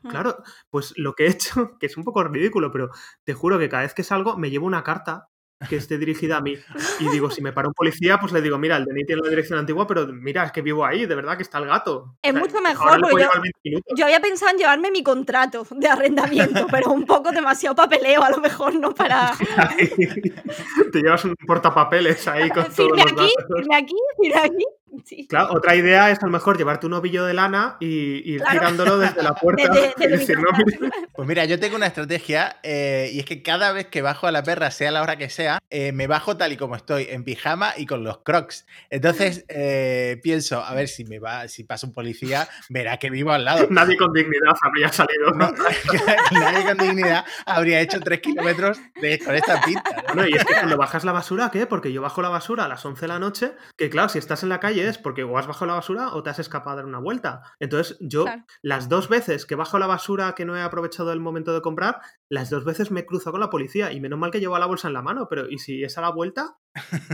Mm. 0.03 0.09
claro, 0.09 0.43
pues 0.69 0.93
lo 0.97 1.15
que 1.15 1.25
he 1.25 1.29
hecho, 1.29 1.77
que 1.79 1.85
es 1.87 1.97
un 1.97 2.03
poco 2.03 2.23
ridículo, 2.23 2.71
pero 2.71 2.89
te 3.23 3.33
juro 3.33 3.57
que 3.57 3.69
cada 3.69 3.83
vez 3.83 3.93
que 3.93 4.03
salgo 4.03 4.37
me 4.37 4.49
llevo 4.49 4.67
una 4.67 4.83
carta 4.83 5.29
que 5.69 5.77
esté 5.77 5.97
dirigida 5.97 6.37
a 6.37 6.41
mí. 6.41 6.55
Y 6.99 7.09
digo, 7.09 7.29
si 7.29 7.41
me 7.41 7.53
para 7.53 7.67
un 7.67 7.73
policía, 7.73 8.19
pues 8.19 8.31
le 8.33 8.41
digo, 8.41 8.57
mira, 8.57 8.77
el 8.77 8.85
DNI 8.85 9.05
tiene 9.05 9.21
la 9.23 9.29
dirección 9.29 9.59
antigua, 9.59 9.85
pero 9.87 10.07
mira, 10.07 10.43
es 10.45 10.51
que 10.51 10.61
vivo 10.61 10.85
ahí, 10.85 11.05
de 11.05 11.15
verdad 11.15 11.35
que 11.37 11.43
está 11.43 11.57
el 11.59 11.65
gato. 11.67 12.15
Es 12.21 12.31
O 12.31 12.33
sea, 12.33 12.41
mucho 12.41 12.61
mejor, 12.61 12.99
porque 13.01 13.11
yo- 13.13 13.17
llevar 13.19 13.41
20 13.41 13.59
minutos. 13.63 13.93
Yo 13.97 14.05
había 14.05 14.19
pensado 14.19 14.51
en 14.51 14.57
llevarme 14.57 14.91
mi 14.91 15.03
contrato 15.03 15.65
de 15.71 15.87
arrendamiento, 15.87 16.67
pero 16.71 16.91
un 16.91 17.05
poco 17.05 17.31
demasiado 17.31 17.75
papeleo 17.75 18.23
a 18.23 18.29
lo 18.31 18.37
mejor, 18.37 18.75
¿no? 18.75 18.93
Para... 18.93 19.31
Te 20.91 21.01
llevas 21.01 21.25
un 21.25 21.35
portapapeles 21.47 22.27
ahí 22.27 22.49
con 22.49 22.63
todos 22.75 22.75
Firme 22.75 23.03
los 23.03 23.11
aquí, 23.11 23.33
datos. 23.37 23.57
firme 23.57 23.75
aquí, 23.75 23.95
firme 24.21 24.39
aquí. 24.41 24.65
Sí. 25.05 25.27
Claro, 25.27 25.53
otra 25.53 25.75
idea 25.75 26.09
es 26.11 26.19
a 26.21 26.25
lo 26.25 26.31
mejor 26.31 26.57
llevarte 26.57 26.85
un 26.85 26.93
ovillo 26.93 27.25
de 27.25 27.33
lana 27.33 27.77
y 27.79 28.33
ir 28.33 28.39
Claro. 28.41 28.59
tirándolo 28.59 28.97
desde 28.99 29.21
la 29.23 29.33
puerta. 29.41 29.63
Y 29.99 30.07
decir, 30.07 30.37
"No. 30.39 30.45
Pues 31.15 31.27
mira, 31.27 31.45
yo 31.45 31.59
tengo 31.59 31.75
una 31.75 31.85
estrategia 31.85 32.57
eh, 32.63 33.11
y 33.13 33.19
es 33.19 33.25
que 33.25 33.43
cada 33.43 33.71
vez 33.71 33.85
que 33.87 34.01
bajo 34.01 34.25
a 34.25 34.31
la 34.31 34.41
perra, 34.41 34.71
sea 34.71 34.89
la 34.89 35.03
hora 35.03 35.15
que 35.15 35.29
sea, 35.29 35.59
eh, 35.69 35.91
me 35.91 36.07
bajo 36.07 36.37
tal 36.37 36.51
y 36.53 36.57
como 36.57 36.75
estoy, 36.75 37.07
en 37.11 37.23
pijama 37.23 37.73
y 37.77 37.85
con 37.85 38.03
los 38.03 38.19
crocs. 38.23 38.65
Entonces 38.89 39.45
eh, 39.47 40.19
pienso, 40.23 40.63
a 40.63 40.73
ver 40.73 40.87
si 40.87 41.05
me 41.05 41.19
va, 41.19 41.47
si 41.49 41.63
pasa 41.65 41.85
un 41.85 41.93
policía, 41.93 42.47
verá 42.69 42.97
que 42.97 43.11
vivo 43.11 43.31
al 43.31 43.45
lado. 43.45 43.67
Nadie 43.69 43.95
con 43.95 44.11
dignidad 44.11 44.53
habría 44.61 44.89
salido. 44.89 45.31
No, 45.35 45.51
nadie 46.31 46.65
con 46.65 46.77
dignidad 46.77 47.25
habría 47.45 47.79
hecho 47.81 47.99
tres 47.99 48.19
kilómetros 48.21 48.79
de- 49.01 49.19
con 49.19 49.35
esta 49.35 49.61
pinta. 49.61 49.83
¿no? 50.07 50.13
Bueno, 50.15 50.29
y 50.29 50.33
es 50.33 50.43
que 50.45 50.53
cuando 50.53 50.77
bajas 50.77 51.03
la 51.03 51.11
basura, 51.11 51.49
¿qué? 51.51 51.67
Porque 51.67 51.91
yo 51.93 52.01
bajo 52.01 52.21
la 52.23 52.29
basura 52.29 52.65
a 52.65 52.67
las 52.67 52.83
11 52.85 53.01
de 53.01 53.07
la 53.07 53.19
noche, 53.19 53.51
que 53.77 53.89
claro, 53.89 54.09
si 54.09 54.17
estás 54.17 54.41
en 54.43 54.49
la 54.49 54.59
calle 54.59 54.82
es 54.87 54.97
porque 54.97 55.23
o 55.23 55.37
has 55.37 55.47
bajado 55.47 55.65
la 55.67 55.73
basura 55.75 56.09
o 56.13 56.23
te 56.23 56.29
has 56.29 56.39
escapado 56.39 56.73
a 56.73 56.75
dar 56.77 56.85
una 56.85 56.99
vuelta. 56.99 57.41
Entonces, 57.59 57.97
yo, 58.01 58.25
Claro. 58.25 58.43
las 58.61 58.89
dos 58.89 59.09
veces 59.09 59.45
que 59.45 59.55
bajo 59.55 59.79
la 59.79 59.87
basura 59.87 60.33
que 60.35 60.45
no 60.45 60.55
he 60.55 60.61
aprovechado 60.61 61.11
el 61.11 61.19
momento 61.19 61.53
de 61.53 61.61
comprar, 61.61 62.01
las 62.29 62.49
dos 62.49 62.65
veces 62.65 62.91
me 62.91 63.05
cruzo 63.05 63.31
con 63.31 63.39
la 63.39 63.49
policía 63.49 63.91
y 63.91 63.99
menos 64.01 64.19
mal 64.19 64.31
que 64.31 64.39
llevo 64.39 64.57
la 64.59 64.65
bolsa 64.65 64.87
en 64.87 64.93
la 64.93 65.01
mano, 65.01 65.27
pero 65.29 65.49
¿y 65.49 65.57
si 65.59 65.83
es 65.83 65.97
a 65.97 66.01
la 66.01 66.09
vuelta? 66.11 66.57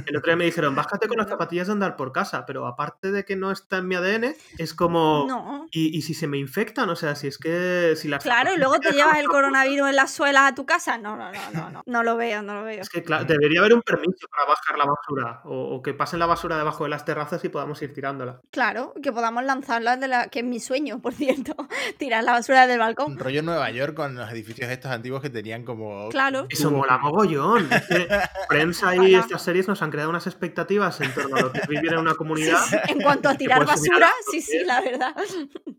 El 0.05 0.15
otro 0.17 0.31
día 0.31 0.35
me 0.37 0.45
dijeron, 0.45 0.75
bájate 0.75 1.07
con 1.07 1.17
las 1.17 1.27
zapatillas 1.27 1.67
de 1.67 1.73
andar 1.73 1.95
por 1.95 2.11
casa, 2.11 2.45
pero 2.45 2.65
aparte 2.65 3.11
de 3.11 3.25
que 3.25 3.35
no 3.35 3.51
está 3.51 3.77
en 3.77 3.87
mi 3.87 3.95
ADN, 3.95 4.35
es 4.57 4.73
como... 4.73 5.25
No. 5.27 5.67
¿Y, 5.71 5.97
y 5.97 6.01
si 6.01 6.13
se 6.13 6.27
me 6.27 6.37
infectan? 6.37 6.89
O 6.89 6.95
sea, 6.95 7.15
si 7.15 7.27
es 7.27 7.37
que... 7.37 7.93
Si 7.95 8.07
las 8.07 8.23
Claro, 8.23 8.53
y 8.53 8.57
luego 8.57 8.79
te 8.79 8.91
llevas 8.91 9.17
el 9.17 9.27
coronavirus 9.27 9.89
en 9.89 9.95
las 9.95 10.11
suelas 10.11 10.51
a 10.51 10.55
tu 10.55 10.65
casa. 10.65 10.97
No, 10.97 11.15
no, 11.17 11.31
no, 11.31 11.51
no, 11.53 11.69
no. 11.69 11.83
No 11.85 12.03
lo 12.03 12.15
veo, 12.17 12.41
no 12.41 12.55
lo 12.55 12.63
veo. 12.63 12.81
Es 12.81 12.89
que 12.89 13.03
claro, 13.03 13.25
debería 13.25 13.59
haber 13.59 13.73
un 13.73 13.81
permiso 13.81 14.27
para 14.29 14.47
bajar 14.47 14.77
la 14.77 14.85
basura 14.85 15.41
o, 15.43 15.75
o 15.75 15.81
que 15.81 15.93
pasen 15.93 16.19
la 16.19 16.25
basura 16.25 16.57
debajo 16.57 16.83
de 16.83 16.89
las 16.89 17.05
terrazas 17.05 17.43
y 17.43 17.49
podamos 17.49 17.81
ir 17.81 17.93
tirándola. 17.93 18.41
Claro, 18.51 18.93
que 19.01 19.11
podamos 19.11 19.43
lanzarla 19.43 19.97
de 19.97 20.07
la. 20.07 20.27
que 20.27 20.39
es 20.39 20.45
mi 20.45 20.59
sueño, 20.59 21.01
por 21.01 21.13
cierto. 21.13 21.55
Tirar 21.97 22.23
la 22.23 22.31
basura 22.31 22.67
del 22.67 22.79
balcón. 22.79 23.11
Un 23.13 23.19
rollo 23.19 23.41
Nueva 23.43 23.69
York 23.71 23.93
con 23.93 24.15
los 24.15 24.31
edificios 24.31 24.69
estos 24.69 24.91
antiguos 24.91 25.21
que 25.21 25.29
tenían 25.29 25.63
como... 25.63 26.09
Claro. 26.09 26.47
Eso 26.49 26.71
mola 26.71 26.97
mogollón. 26.97 27.71
Es 27.71 27.87
que 27.87 28.07
prensa 28.49 28.95
y 28.95 28.99
Ojalá. 28.99 29.19
estas 29.19 29.41
series 29.49 29.67
nos 29.67 29.81
han 29.81 29.89
creado 29.91 30.09
unas 30.09 30.27
expectativas 30.27 31.01
en 31.01 31.13
torno 31.13 31.35
a 31.37 31.41
lo 31.41 31.51
que 31.51 31.59
es 31.59 31.67
vivir 31.67 31.91
en 31.93 31.99
una 31.99 32.13
comunidad. 32.15 32.59
sí, 32.69 32.75
En 32.89 33.01
cuanto 33.01 33.29
a 33.29 33.35
tirar 33.35 33.65
basura, 33.65 34.09
sí, 34.31 34.41
sí, 34.41 34.59
la 34.65 34.79
verdad. 34.81 35.15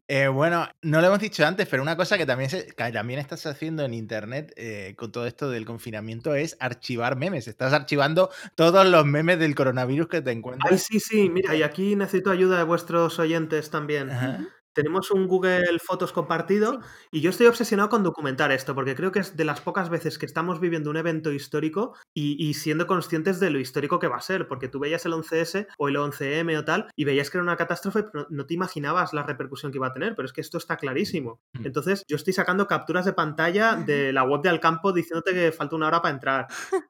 Eh, 0.09 0.27
bueno, 0.29 0.68
no 0.83 1.01
lo 1.01 1.07
hemos 1.07 1.21
dicho 1.21 1.47
antes, 1.47 1.68
pero 1.68 1.83
una 1.83 1.97
cosa 1.97 2.18
que 2.18 2.27
también, 2.27 2.51
se- 2.51 2.66
que 2.66 2.93
también 2.93 3.21
estás 3.21 3.47
haciendo 3.47 3.85
en 3.85 3.95
internet 3.95 4.53
eh, 4.57 4.95
con 4.97 5.12
todo 5.12 5.27
esto 5.27 5.49
del 5.51 5.64
confinamiento 5.64 6.35
es 6.35 6.57
archivar 6.61 7.16
memes. 7.16 7.47
Estás 7.49 7.73
archivando 7.73 8.31
todos 8.57 8.85
los 8.87 9.07
memes 9.07 9.39
del 9.39 9.55
coronavirus 9.55 10.09
que 10.09 10.21
te 10.21 10.31
Ay, 10.31 10.37
encuentras. 10.37 10.83
sí, 10.83 10.99
sí, 11.01 11.31
mira, 11.31 11.55
y 11.55 11.62
aquí 11.62 11.95
necesito 11.97 12.31
ayuda 12.31 12.59
de 12.59 12.64
vuestros 12.64 13.18
oyentes 13.21 13.71
también. 13.71 14.11
Ajá. 14.11 14.41
Tenemos 14.75 15.11
un 15.11 15.27
Google 15.27 15.79
Fotos 15.85 16.12
compartido 16.12 16.81
y 17.11 17.21
yo 17.21 17.31
estoy 17.31 17.47
obsesionado 17.47 17.89
con 17.89 18.03
documentar 18.03 18.53
esto, 18.53 18.75
porque 18.75 18.95
creo 18.95 19.12
que 19.12 19.21
es 19.21 19.37
de 19.37 19.45
las 19.45 19.61
pocas 19.61 19.91
veces 19.91 20.18
que 20.18 20.27
estamos 20.27 20.61
viviendo 20.61 20.91
un 20.91 20.97
evento 20.97 21.33
histórico 21.33 21.95
y, 22.14 22.37
y 22.45 22.55
siendo 22.55 22.87
conscientes 22.87 23.41
de 23.41 23.51
lo 23.51 23.59
histórico 23.59 23.99
que 23.99 24.09
va 24.09 24.16
a 24.16 24.21
ser, 24.21 24.47
porque 24.49 24.68
tú 24.68 24.79
veías 24.79 25.05
el 25.07 25.12
11S 25.12 25.66
o 25.79 25.89
el 25.89 25.97
11M 25.97 26.59
o 26.59 26.64
tal 26.64 26.89
y 26.95 27.05
veías 27.05 27.31
que 27.31 27.39
era 27.39 27.43
una 27.43 27.57
catástrofe, 27.57 28.05
pero 28.05 28.27
no 28.31 28.47
te 28.47 28.55
imaginabas 28.55 29.12
la 29.12 29.23
repercusión 29.23 29.73
que 29.73 29.79
iba 29.79 29.89
a 29.89 29.93
tener, 29.93 30.14
pero 30.14 30.27
es 30.27 30.33
que 30.33 30.41
esto 30.41 30.59
está 30.59 30.77
clarísimo. 30.77 31.41
Mm. 31.55 31.66
Entonces 31.66 32.05
yo 32.09 32.16
estoy 32.16 32.33
sacando 32.33 32.66
capturas 32.66 33.05
de 33.05 33.12
pantalla 33.12 33.75
de 33.75 34.12
la 34.12 34.25
web 34.25 34.43
de 34.43 34.49
Alcampo 34.49 34.93
diciéndote 34.93 35.33
que 35.33 35.53
falta 35.53 35.77
una 35.77 35.89
hora 35.89 36.03
para 36.03 36.14
entrar, 36.14 36.47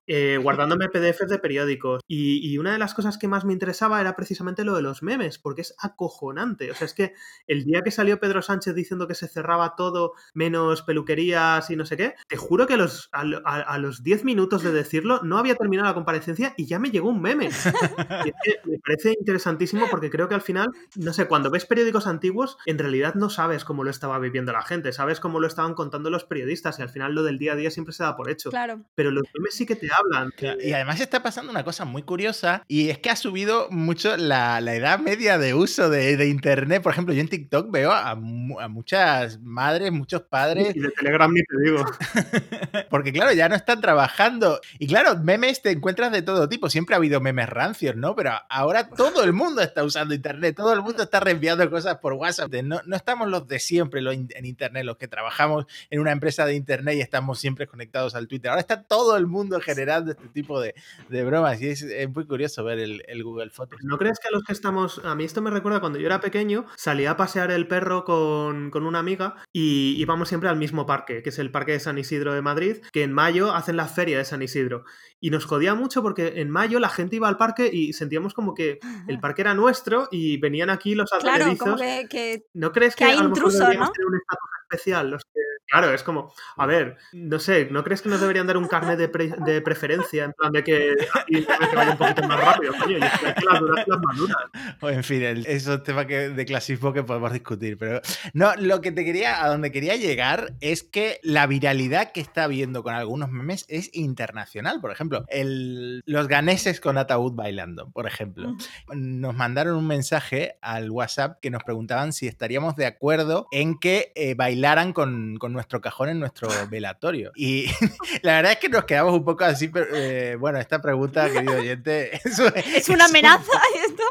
eh, 0.06 0.38
guardándome 0.42 0.88
PDFs 0.88 1.28
de 1.28 1.38
periódicos 1.38 2.02
y, 2.06 2.46
y 2.46 2.58
una 2.58 2.72
de 2.72 2.78
las 2.78 2.94
cosas 2.94 3.18
que 3.18 3.28
más 3.28 3.44
me 3.44 3.52
interesaba 3.52 4.00
era 4.00 4.16
precisamente 4.16 4.64
lo 4.64 4.74
de 4.74 4.82
los 4.82 5.02
memes, 5.02 5.38
porque 5.38 5.62
es 5.62 5.74
acojonante. 5.78 6.70
O 6.70 6.74
sea, 6.74 6.86
es 6.86 6.94
que 6.94 7.14
el 7.46 7.64
día 7.70 7.82
que 7.82 7.90
salió 7.90 8.20
Pedro 8.20 8.42
Sánchez 8.42 8.74
diciendo 8.74 9.06
que 9.08 9.14
se 9.14 9.28
cerraba 9.28 9.74
todo 9.76 10.12
menos 10.34 10.82
peluquerías 10.82 11.70
y 11.70 11.76
no 11.76 11.84
sé 11.86 11.96
qué, 11.96 12.14
te 12.28 12.36
juro 12.36 12.66
que 12.66 12.74
a 12.74 12.76
los, 12.76 13.08
a, 13.12 13.22
a- 13.44 13.60
a 13.62 13.78
los 13.78 14.02
10 14.02 14.24
minutos 14.24 14.62
de 14.62 14.72
decirlo 14.72 15.20
no 15.22 15.38
había 15.38 15.54
terminado 15.54 15.88
la 15.88 15.94
comparecencia 15.94 16.54
y 16.56 16.66
ya 16.66 16.78
me 16.78 16.90
llegó 16.90 17.08
un 17.08 17.20
meme. 17.22 17.48
Y 18.24 18.28
es 18.28 18.34
que 18.44 18.70
me 18.70 18.78
parece 18.78 19.12
interesantísimo 19.18 19.86
porque 19.90 20.10
creo 20.10 20.28
que 20.28 20.34
al 20.34 20.42
final, 20.42 20.68
no 20.96 21.12
sé, 21.12 21.26
cuando 21.26 21.50
ves 21.50 21.64
periódicos 21.66 22.06
antiguos, 22.06 22.58
en 22.66 22.78
realidad 22.78 23.14
no 23.14 23.30
sabes 23.30 23.64
cómo 23.64 23.84
lo 23.84 23.90
estaba 23.90 24.18
viviendo 24.18 24.52
la 24.52 24.62
gente, 24.62 24.92
sabes 24.92 25.20
cómo 25.20 25.40
lo 25.40 25.46
estaban 25.46 25.74
contando 25.74 26.10
los 26.10 26.24
periodistas 26.24 26.78
y 26.78 26.82
al 26.82 26.90
final 26.90 27.14
lo 27.14 27.22
del 27.22 27.38
día 27.38 27.52
a 27.52 27.56
día 27.56 27.70
siempre 27.70 27.94
se 27.94 28.02
da 28.02 28.16
por 28.16 28.30
hecho. 28.30 28.50
Claro. 28.50 28.82
Pero 28.94 29.10
los 29.10 29.24
memes 29.34 29.54
sí 29.54 29.64
que 29.66 29.76
te 29.76 29.88
hablan. 29.92 30.30
Claro, 30.36 30.58
Y 30.62 30.72
además 30.72 31.00
está 31.00 31.22
pasando 31.22 31.50
una 31.50 31.64
cosa 31.64 31.84
muy 31.84 32.02
curiosa 32.02 32.62
y 32.68 32.88
es 32.90 32.98
que 32.98 33.10
ha 33.10 33.16
subido 33.16 33.68
mucho 33.70 34.16
la, 34.16 34.60
la 34.60 34.74
edad 34.74 34.98
media 34.98 35.38
de 35.38 35.54
uso 35.54 35.88
de, 35.88 36.16
de 36.16 36.28
Internet. 36.28 36.82
Por 36.82 36.92
ejemplo, 36.92 37.14
yo 37.14 37.20
en 37.20 37.28
TikTok 37.28 37.59
veo 37.68 37.92
a, 37.92 38.14
mu- 38.14 38.60
a 38.60 38.68
muchas 38.68 39.40
madres, 39.40 39.90
muchos 39.92 40.22
padres, 40.22 40.74
Y 40.76 40.80
de 40.80 40.90
Telegram 40.90 41.32
ni 41.32 41.42
te 41.42 41.56
digo. 41.64 41.84
porque 42.90 43.12
claro, 43.12 43.32
ya 43.32 43.48
no 43.48 43.54
están 43.56 43.80
trabajando. 43.80 44.60
Y 44.78 44.86
claro, 44.86 45.16
memes 45.18 45.62
te 45.62 45.70
encuentras 45.70 46.12
de 46.12 46.22
todo 46.22 46.48
tipo. 46.48 46.70
Siempre 46.70 46.94
ha 46.94 46.98
habido 46.98 47.20
memes 47.20 47.48
rancios, 47.48 47.96
¿no? 47.96 48.14
Pero 48.14 48.32
ahora 48.48 48.88
todo 48.88 49.22
el 49.24 49.32
mundo 49.32 49.62
está 49.62 49.84
usando 49.84 50.14
Internet, 50.14 50.56
todo 50.56 50.72
el 50.72 50.82
mundo 50.82 51.02
está 51.02 51.20
reenviando 51.20 51.68
cosas 51.70 51.98
por 51.98 52.14
WhatsApp. 52.14 52.52
No, 52.62 52.80
no 52.86 52.96
estamos 52.96 53.28
los 53.28 53.46
de 53.48 53.58
siempre 53.58 54.00
los 54.02 54.14
in- 54.14 54.28
en 54.34 54.46
Internet, 54.46 54.84
los 54.84 54.96
que 54.96 55.08
trabajamos 55.08 55.66
en 55.90 56.00
una 56.00 56.12
empresa 56.12 56.46
de 56.46 56.54
Internet 56.54 56.96
y 56.96 57.00
estamos 57.00 57.38
siempre 57.38 57.66
conectados 57.66 58.14
al 58.14 58.28
Twitter. 58.28 58.50
Ahora 58.50 58.60
está 58.60 58.82
todo 58.82 59.16
el 59.16 59.26
mundo 59.26 59.60
generando 59.60 60.12
este 60.12 60.28
tipo 60.28 60.60
de, 60.60 60.74
de 61.08 61.24
bromas 61.24 61.60
y 61.60 61.68
es, 61.68 61.82
es 61.82 62.08
muy 62.12 62.26
curioso 62.26 62.64
ver 62.64 62.78
el, 62.78 63.02
el 63.08 63.22
Google 63.24 63.50
Fotos. 63.50 63.78
¿No 63.82 63.98
crees 63.98 64.18
que 64.18 64.28
a 64.28 64.30
los 64.30 64.42
que 64.44 64.52
estamos... 64.52 65.00
A 65.04 65.14
mí 65.14 65.24
esto 65.24 65.42
me 65.42 65.50
recuerda 65.50 65.80
cuando 65.80 65.98
yo 65.98 66.06
era 66.06 66.20
pequeño, 66.20 66.66
salía 66.76 67.12
a 67.12 67.16
pasear 67.16 67.49
el 67.54 67.68
perro 67.68 68.04
con, 68.04 68.70
con 68.70 68.86
una 68.86 68.98
amiga 68.98 69.36
y 69.52 69.94
íbamos 69.98 70.28
siempre 70.28 70.48
al 70.48 70.56
mismo 70.56 70.86
parque, 70.86 71.22
que 71.22 71.30
es 71.30 71.38
el 71.38 71.50
Parque 71.50 71.72
de 71.72 71.80
San 71.80 71.98
Isidro 71.98 72.32
de 72.34 72.42
Madrid, 72.42 72.78
que 72.92 73.02
en 73.02 73.12
mayo 73.12 73.52
hacen 73.54 73.76
la 73.76 73.86
feria 73.88 74.18
de 74.18 74.24
San 74.24 74.42
Isidro. 74.42 74.84
Y 75.20 75.30
nos 75.30 75.44
jodía 75.44 75.74
mucho 75.74 76.02
porque 76.02 76.40
en 76.40 76.50
mayo 76.50 76.78
la 76.80 76.88
gente 76.88 77.16
iba 77.16 77.28
al 77.28 77.36
parque 77.36 77.68
y 77.72 77.92
sentíamos 77.92 78.32
como 78.34 78.54
que 78.54 78.78
el 79.08 79.20
parque 79.20 79.42
era 79.42 79.54
nuestro 79.54 80.08
y 80.10 80.38
venían 80.38 80.70
aquí 80.70 80.94
los 80.94 81.10
Claro, 81.10 81.56
como 81.58 81.76
que, 81.76 82.06
que- 82.08 82.44
¿No 82.54 82.72
crees 82.72 82.94
que 82.96 83.04
que, 83.04 83.10
hay 83.10 83.18
a 83.18 83.22
lo 83.22 83.30
mejor 83.30 83.36
intrusos, 83.38 83.58
deberíamos 83.60 83.88
¿no? 83.88 83.92
tener 83.92 84.06
un 84.08 84.16
estatus 84.16 84.48
especial? 84.70 85.10
Los 85.10 85.24
que- 85.24 85.40
Claro, 85.70 85.94
es 85.94 86.02
como, 86.02 86.32
a 86.56 86.66
ver, 86.66 86.96
no 87.12 87.38
sé, 87.38 87.68
¿no 87.70 87.84
crees 87.84 88.02
que 88.02 88.08
nos 88.08 88.20
deberían 88.20 88.46
dar 88.46 88.56
un 88.56 88.66
carnet 88.66 88.98
de, 88.98 89.08
pre- 89.08 89.32
de 89.46 89.60
preferencia? 89.62 90.24
En 90.24 90.32
plan 90.32 90.50
de 90.52 90.64
que 90.64 90.96
aquí 91.14 91.44
que 91.44 91.76
vaya 91.76 91.92
un 91.92 91.96
poquito 91.96 92.26
más 92.26 92.40
rápido, 92.40 92.72
coño, 92.78 92.98
y 92.98 93.02
es 93.04 93.18
que 93.18 93.44
las 93.44 93.60
duras 93.60 93.84
las 93.86 94.00
maduras. 94.00 94.36
O 94.82 94.88
en 94.88 95.04
fin, 95.04 95.22
el- 95.22 95.46
esos 95.46 95.82
temas 95.84 96.06
que, 96.06 96.30
de 96.30 96.44
clasismo 96.44 96.92
que 96.92 97.02
podemos 97.04 97.32
discutir. 97.32 97.78
Pero 97.78 98.00
no, 98.32 98.54
lo 98.56 98.80
que 98.80 98.90
te 98.92 99.04
quería, 99.04 99.44
a 99.44 99.48
donde 99.48 99.70
quería 99.70 99.94
llegar 99.96 100.54
es 100.60 100.82
que 100.82 101.20
la 101.22 101.46
viralidad 101.46 102.12
que 102.12 102.20
está 102.20 102.44
habiendo 102.44 102.82
con 102.82 102.94
algunos 102.94 103.30
memes 103.30 103.64
es 103.68 103.90
internacional. 103.94 104.80
Por 104.80 104.90
ejemplo, 104.90 105.24
el, 105.28 106.02
los 106.06 106.26
ganeses 106.28 106.80
con 106.80 106.98
ataúd 106.98 107.32
bailando, 107.34 107.90
por 107.90 108.06
ejemplo. 108.08 108.56
Nos 108.92 109.34
mandaron 109.36 109.76
un 109.76 109.86
mensaje 109.86 110.56
al 110.62 110.90
WhatsApp 110.90 111.38
que 111.40 111.50
nos 111.50 111.62
preguntaban 111.62 112.12
si 112.12 112.26
estaríamos 112.26 112.74
de 112.74 112.86
acuerdo 112.86 113.46
en 113.52 113.78
que 113.78 114.12
eh, 114.16 114.34
bailaran 114.34 114.92
con, 114.92 115.36
con 115.38 115.59
nuestro 115.60 115.80
cajón 115.80 116.08
en 116.08 116.20
nuestro 116.20 116.48
velatorio. 116.70 117.32
Y 117.34 117.66
la 118.22 118.36
verdad 118.36 118.52
es 118.52 118.58
que 118.58 118.68
nos 118.68 118.84
quedamos 118.84 119.12
un 119.14 119.24
poco 119.24 119.44
así, 119.44 119.68
pero, 119.68 119.86
eh, 119.94 120.36
bueno, 120.36 120.58
esta 120.58 120.80
pregunta, 120.80 121.30
querido 121.30 121.54
oyente, 121.58 122.16
es, 122.24 122.38
es 122.38 122.88
una 122.88 122.96
un 122.96 123.02
amenaza 123.10 123.52
esto. 123.86 124.02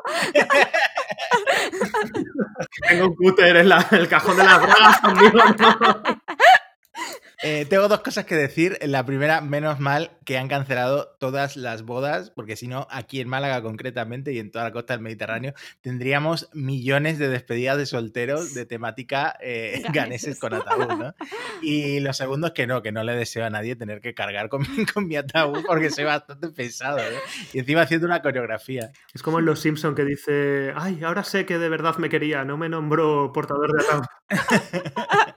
Tengo 2.88 3.08
un 3.08 3.16
cúter 3.16 3.58
en 3.58 3.70
la- 3.70 3.86
el 3.92 4.08
cajón 4.08 4.38
de 4.38 4.44
las 4.44 4.62
bragas 4.62 5.00
conmigo, 5.02 5.40
¿no? 5.60 6.22
Eh, 7.42 7.66
tengo 7.70 7.88
dos 7.88 8.02
cosas 8.02 8.26
que 8.26 8.36
decir. 8.36 8.78
La 8.82 9.06
primera, 9.06 9.40
menos 9.42 9.80
mal 9.80 10.12
que 10.26 10.38
han 10.38 10.48
cancelado 10.50 11.16
todas 11.20 11.56
las 11.56 11.84
bodas, 11.84 12.32
porque 12.32 12.56
si 12.56 12.68
no, 12.68 12.86
aquí 12.92 13.22
en 13.22 13.30
Málaga 13.30 13.62
concretamente 13.62 14.34
y 14.34 14.40
en 14.40 14.52
toda 14.52 14.66
la 14.66 14.72
costa 14.72 14.94
del 14.94 15.02
Mediterráneo, 15.02 15.54
tendríamos 15.82 16.50
millones 16.54 17.18
de 17.18 17.30
despedidas 17.30 17.78
de 17.78 17.86
solteros 17.86 18.54
de 18.54 18.66
temática 18.66 19.38
eh, 19.42 19.82
Ganeses. 19.94 20.38
con 20.40 20.54
ataúd, 20.54 20.88
¿no? 20.98 21.14
Y 21.62 22.00
lo 22.02 22.12
segundo 22.14 22.48
es 22.48 22.54
que 22.54 22.68
no, 22.68 22.82
que 22.82 22.92
no 22.92 23.04
le 23.04 23.16
deseo 23.16 23.46
a 23.46 23.50
nadie 23.50 23.76
tener 23.76 24.02
que 24.02 24.14
cargar 24.14 24.50
con, 24.50 24.62
mi- 24.62 24.86
con 24.86 25.08
mi 25.08 25.16
ataúd 25.16 25.64
porque 25.66 25.90
soy 25.90 26.04
bastante 26.04 26.50
pesado, 26.50 26.98
¿no? 26.98 27.18
Y 27.54 27.60
encima 27.60 27.82
haciendo 27.82 28.06
una 28.06 28.22
coreografía. 28.22 28.92
Es 29.14 29.22
como 29.24 29.40
en 29.40 29.46
Los 29.46 29.62
Simpson 29.62 29.96
que 29.96 30.04
dice, 30.06 30.74
ay, 30.76 31.02
ahora 31.04 31.24
sé 31.24 31.46
que 31.46 31.58
de 31.58 31.70
verdad 31.70 31.96
me 31.98 32.10
quería, 32.10 32.44
no 32.44 32.58
me 32.58 32.68
nombró 32.70 33.32
portador 33.34 33.72
de 33.78 33.84
ataúd. 33.86 34.06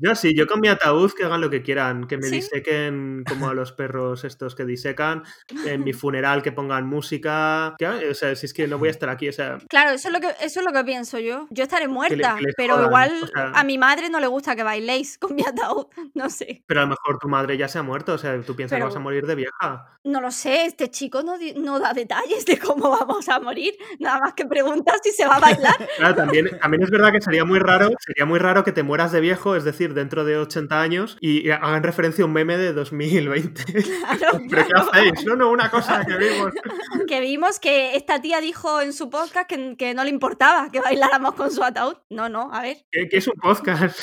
Yo 0.00 0.14
sí, 0.14 0.32
yo 0.36 0.46
con 0.46 0.60
mi 0.60 0.68
ataúd 0.68 1.12
que 1.12 1.24
hagan 1.24 1.40
lo 1.40 1.50
que 1.50 1.62
quieran, 1.62 2.06
que 2.06 2.16
me 2.18 2.24
¿Sí? 2.28 2.36
disequen 2.36 3.24
como 3.28 3.48
a 3.48 3.54
los 3.54 3.72
perros 3.72 4.22
estos 4.24 4.54
que 4.54 4.64
disecan, 4.64 5.24
en 5.66 5.82
mi 5.82 5.92
funeral 5.92 6.42
que 6.42 6.52
pongan 6.52 6.86
música, 6.86 7.74
que, 7.78 7.86
o 7.86 8.14
sea, 8.14 8.34
si 8.36 8.46
es 8.46 8.54
que 8.54 8.68
no 8.68 8.78
voy 8.78 8.88
a 8.88 8.90
estar 8.92 9.08
aquí, 9.08 9.28
o 9.28 9.32
sea, 9.32 9.58
Claro, 9.68 9.90
eso 9.90 10.08
es 10.08 10.14
lo 10.14 10.20
que, 10.20 10.28
eso 10.40 10.60
es 10.60 10.66
lo 10.66 10.72
que 10.72 10.84
pienso 10.84 11.18
yo. 11.18 11.46
Yo 11.50 11.64
estaré 11.64 11.88
muerta, 11.88 12.36
que 12.38 12.46
pero 12.56 12.74
jodan, 12.74 12.86
igual 12.88 13.12
o 13.22 13.26
sea- 13.26 13.52
a 13.54 13.64
mi 13.64 13.76
madre 13.78 14.08
no 14.08 14.20
le 14.20 14.28
gusta 14.28 14.54
que 14.54 14.62
bailéis 14.62 15.18
con 15.18 15.34
mi 15.34 15.42
ataúd. 15.42 15.86
No 16.14 16.30
sé. 16.30 16.62
pero 16.66 16.80
a 16.80 16.82
lo 16.84 16.90
mejor 16.90 17.18
tu 17.20 17.28
madre 17.28 17.56
ya 17.56 17.68
se 17.68 17.78
ha 17.78 17.82
muerto, 17.82 18.14
o 18.14 18.18
sea, 18.18 18.40
tú 18.42 18.54
piensas 18.56 18.76
Pero- 18.76 18.86
que 18.86 18.88
vas 18.90 18.96
a 18.96 19.00
morir 19.00 19.26
de 19.26 19.34
vieja. 19.34 19.98
No 20.04 20.20
lo 20.20 20.30
sé, 20.30 20.64
este 20.64 20.90
chico 20.90 21.22
no, 21.22 21.34
no 21.56 21.78
da 21.80 21.92
detalles 21.92 22.44
de 22.46 22.58
cómo 22.58 22.90
vamos 23.00 23.28
a 23.28 23.40
morir. 23.40 23.74
Nada 23.98 24.20
más 24.20 24.34
que 24.34 24.46
pregunta 24.46 24.94
si 25.02 25.10
se 25.12 25.26
va 25.26 25.36
a 25.36 25.40
bailar. 25.40 25.74
Claro, 25.96 26.14
también, 26.14 26.48
también 26.60 26.82
es 26.82 26.90
verdad 26.90 27.12
que 27.12 27.20
sería 27.20 27.44
muy 27.44 27.58
raro, 27.58 27.90
sería 28.00 28.24
muy 28.26 28.38
raro 28.38 28.64
que 28.64 28.72
te 28.72 28.82
mueras 28.82 29.12
de 29.12 29.20
viejo, 29.20 29.54
es 29.56 29.64
decir, 29.64 29.87
dentro 29.94 30.24
de 30.24 30.36
80 30.36 30.80
años, 30.80 31.16
y 31.20 31.50
hagan 31.50 31.82
referencia 31.82 32.22
a 32.24 32.26
un 32.26 32.32
meme 32.32 32.56
de 32.56 32.72
2020. 32.72 33.64
Claro, 34.18 34.38
¿Pero 34.50 34.66
qué 34.66 34.72
hacéis? 34.74 35.24
No, 35.26 35.36
no, 35.36 35.50
una 35.50 35.70
cosa 35.70 36.04
que 36.04 36.16
vimos. 36.18 36.52
Que 37.06 37.20
vimos 37.20 37.60
que 37.60 37.96
esta 37.96 38.20
tía 38.20 38.40
dijo 38.40 38.80
en 38.80 38.92
su 38.92 39.10
podcast 39.10 39.48
que, 39.48 39.76
que 39.76 39.94
no 39.94 40.04
le 40.04 40.10
importaba 40.10 40.70
que 40.70 40.80
bailáramos 40.80 41.34
con 41.34 41.50
su 41.50 41.62
ataúd. 41.62 41.96
No, 42.10 42.28
no, 42.28 42.52
a 42.52 42.62
ver. 42.62 42.78
¿Qué, 42.90 43.08
qué 43.08 43.18
es 43.18 43.28
un 43.28 43.34
podcast? 43.34 44.00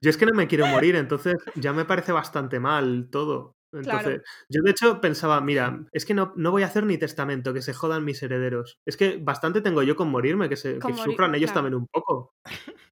Yo 0.00 0.10
es 0.10 0.16
que 0.16 0.26
no 0.26 0.34
me 0.34 0.46
quiero 0.46 0.66
morir, 0.66 0.94
entonces 0.96 1.34
ya 1.54 1.72
me 1.72 1.84
parece 1.84 2.12
bastante 2.12 2.60
mal 2.60 3.08
todo. 3.10 3.56
Entonces, 3.72 4.02
Claro. 4.02 4.22
yo 4.48 4.62
de 4.62 4.70
hecho 4.70 5.00
pensaba, 5.00 5.40
mira, 5.40 5.84
es 5.92 6.06
que 6.06 6.14
no, 6.14 6.32
no 6.36 6.50
voy 6.50 6.62
a 6.62 6.66
hacer 6.66 6.84
ni 6.84 6.96
testamento, 6.98 7.52
que 7.52 7.60
se 7.62 7.74
jodan 7.74 8.04
mis 8.04 8.22
herederos. 8.22 8.78
Es 8.86 8.96
que 8.96 9.18
bastante 9.20 9.60
tengo 9.60 9.82
yo 9.82 9.96
con 9.96 10.08
morirme, 10.08 10.48
que, 10.48 10.56
se, 10.56 10.78
Con 10.78 10.92
que 10.92 10.98
morir, 10.98 11.12
sufran 11.12 11.34
ellos 11.34 11.50
claro. 11.50 11.66
también 11.66 11.80
un 11.82 11.86
poco. 11.88 12.32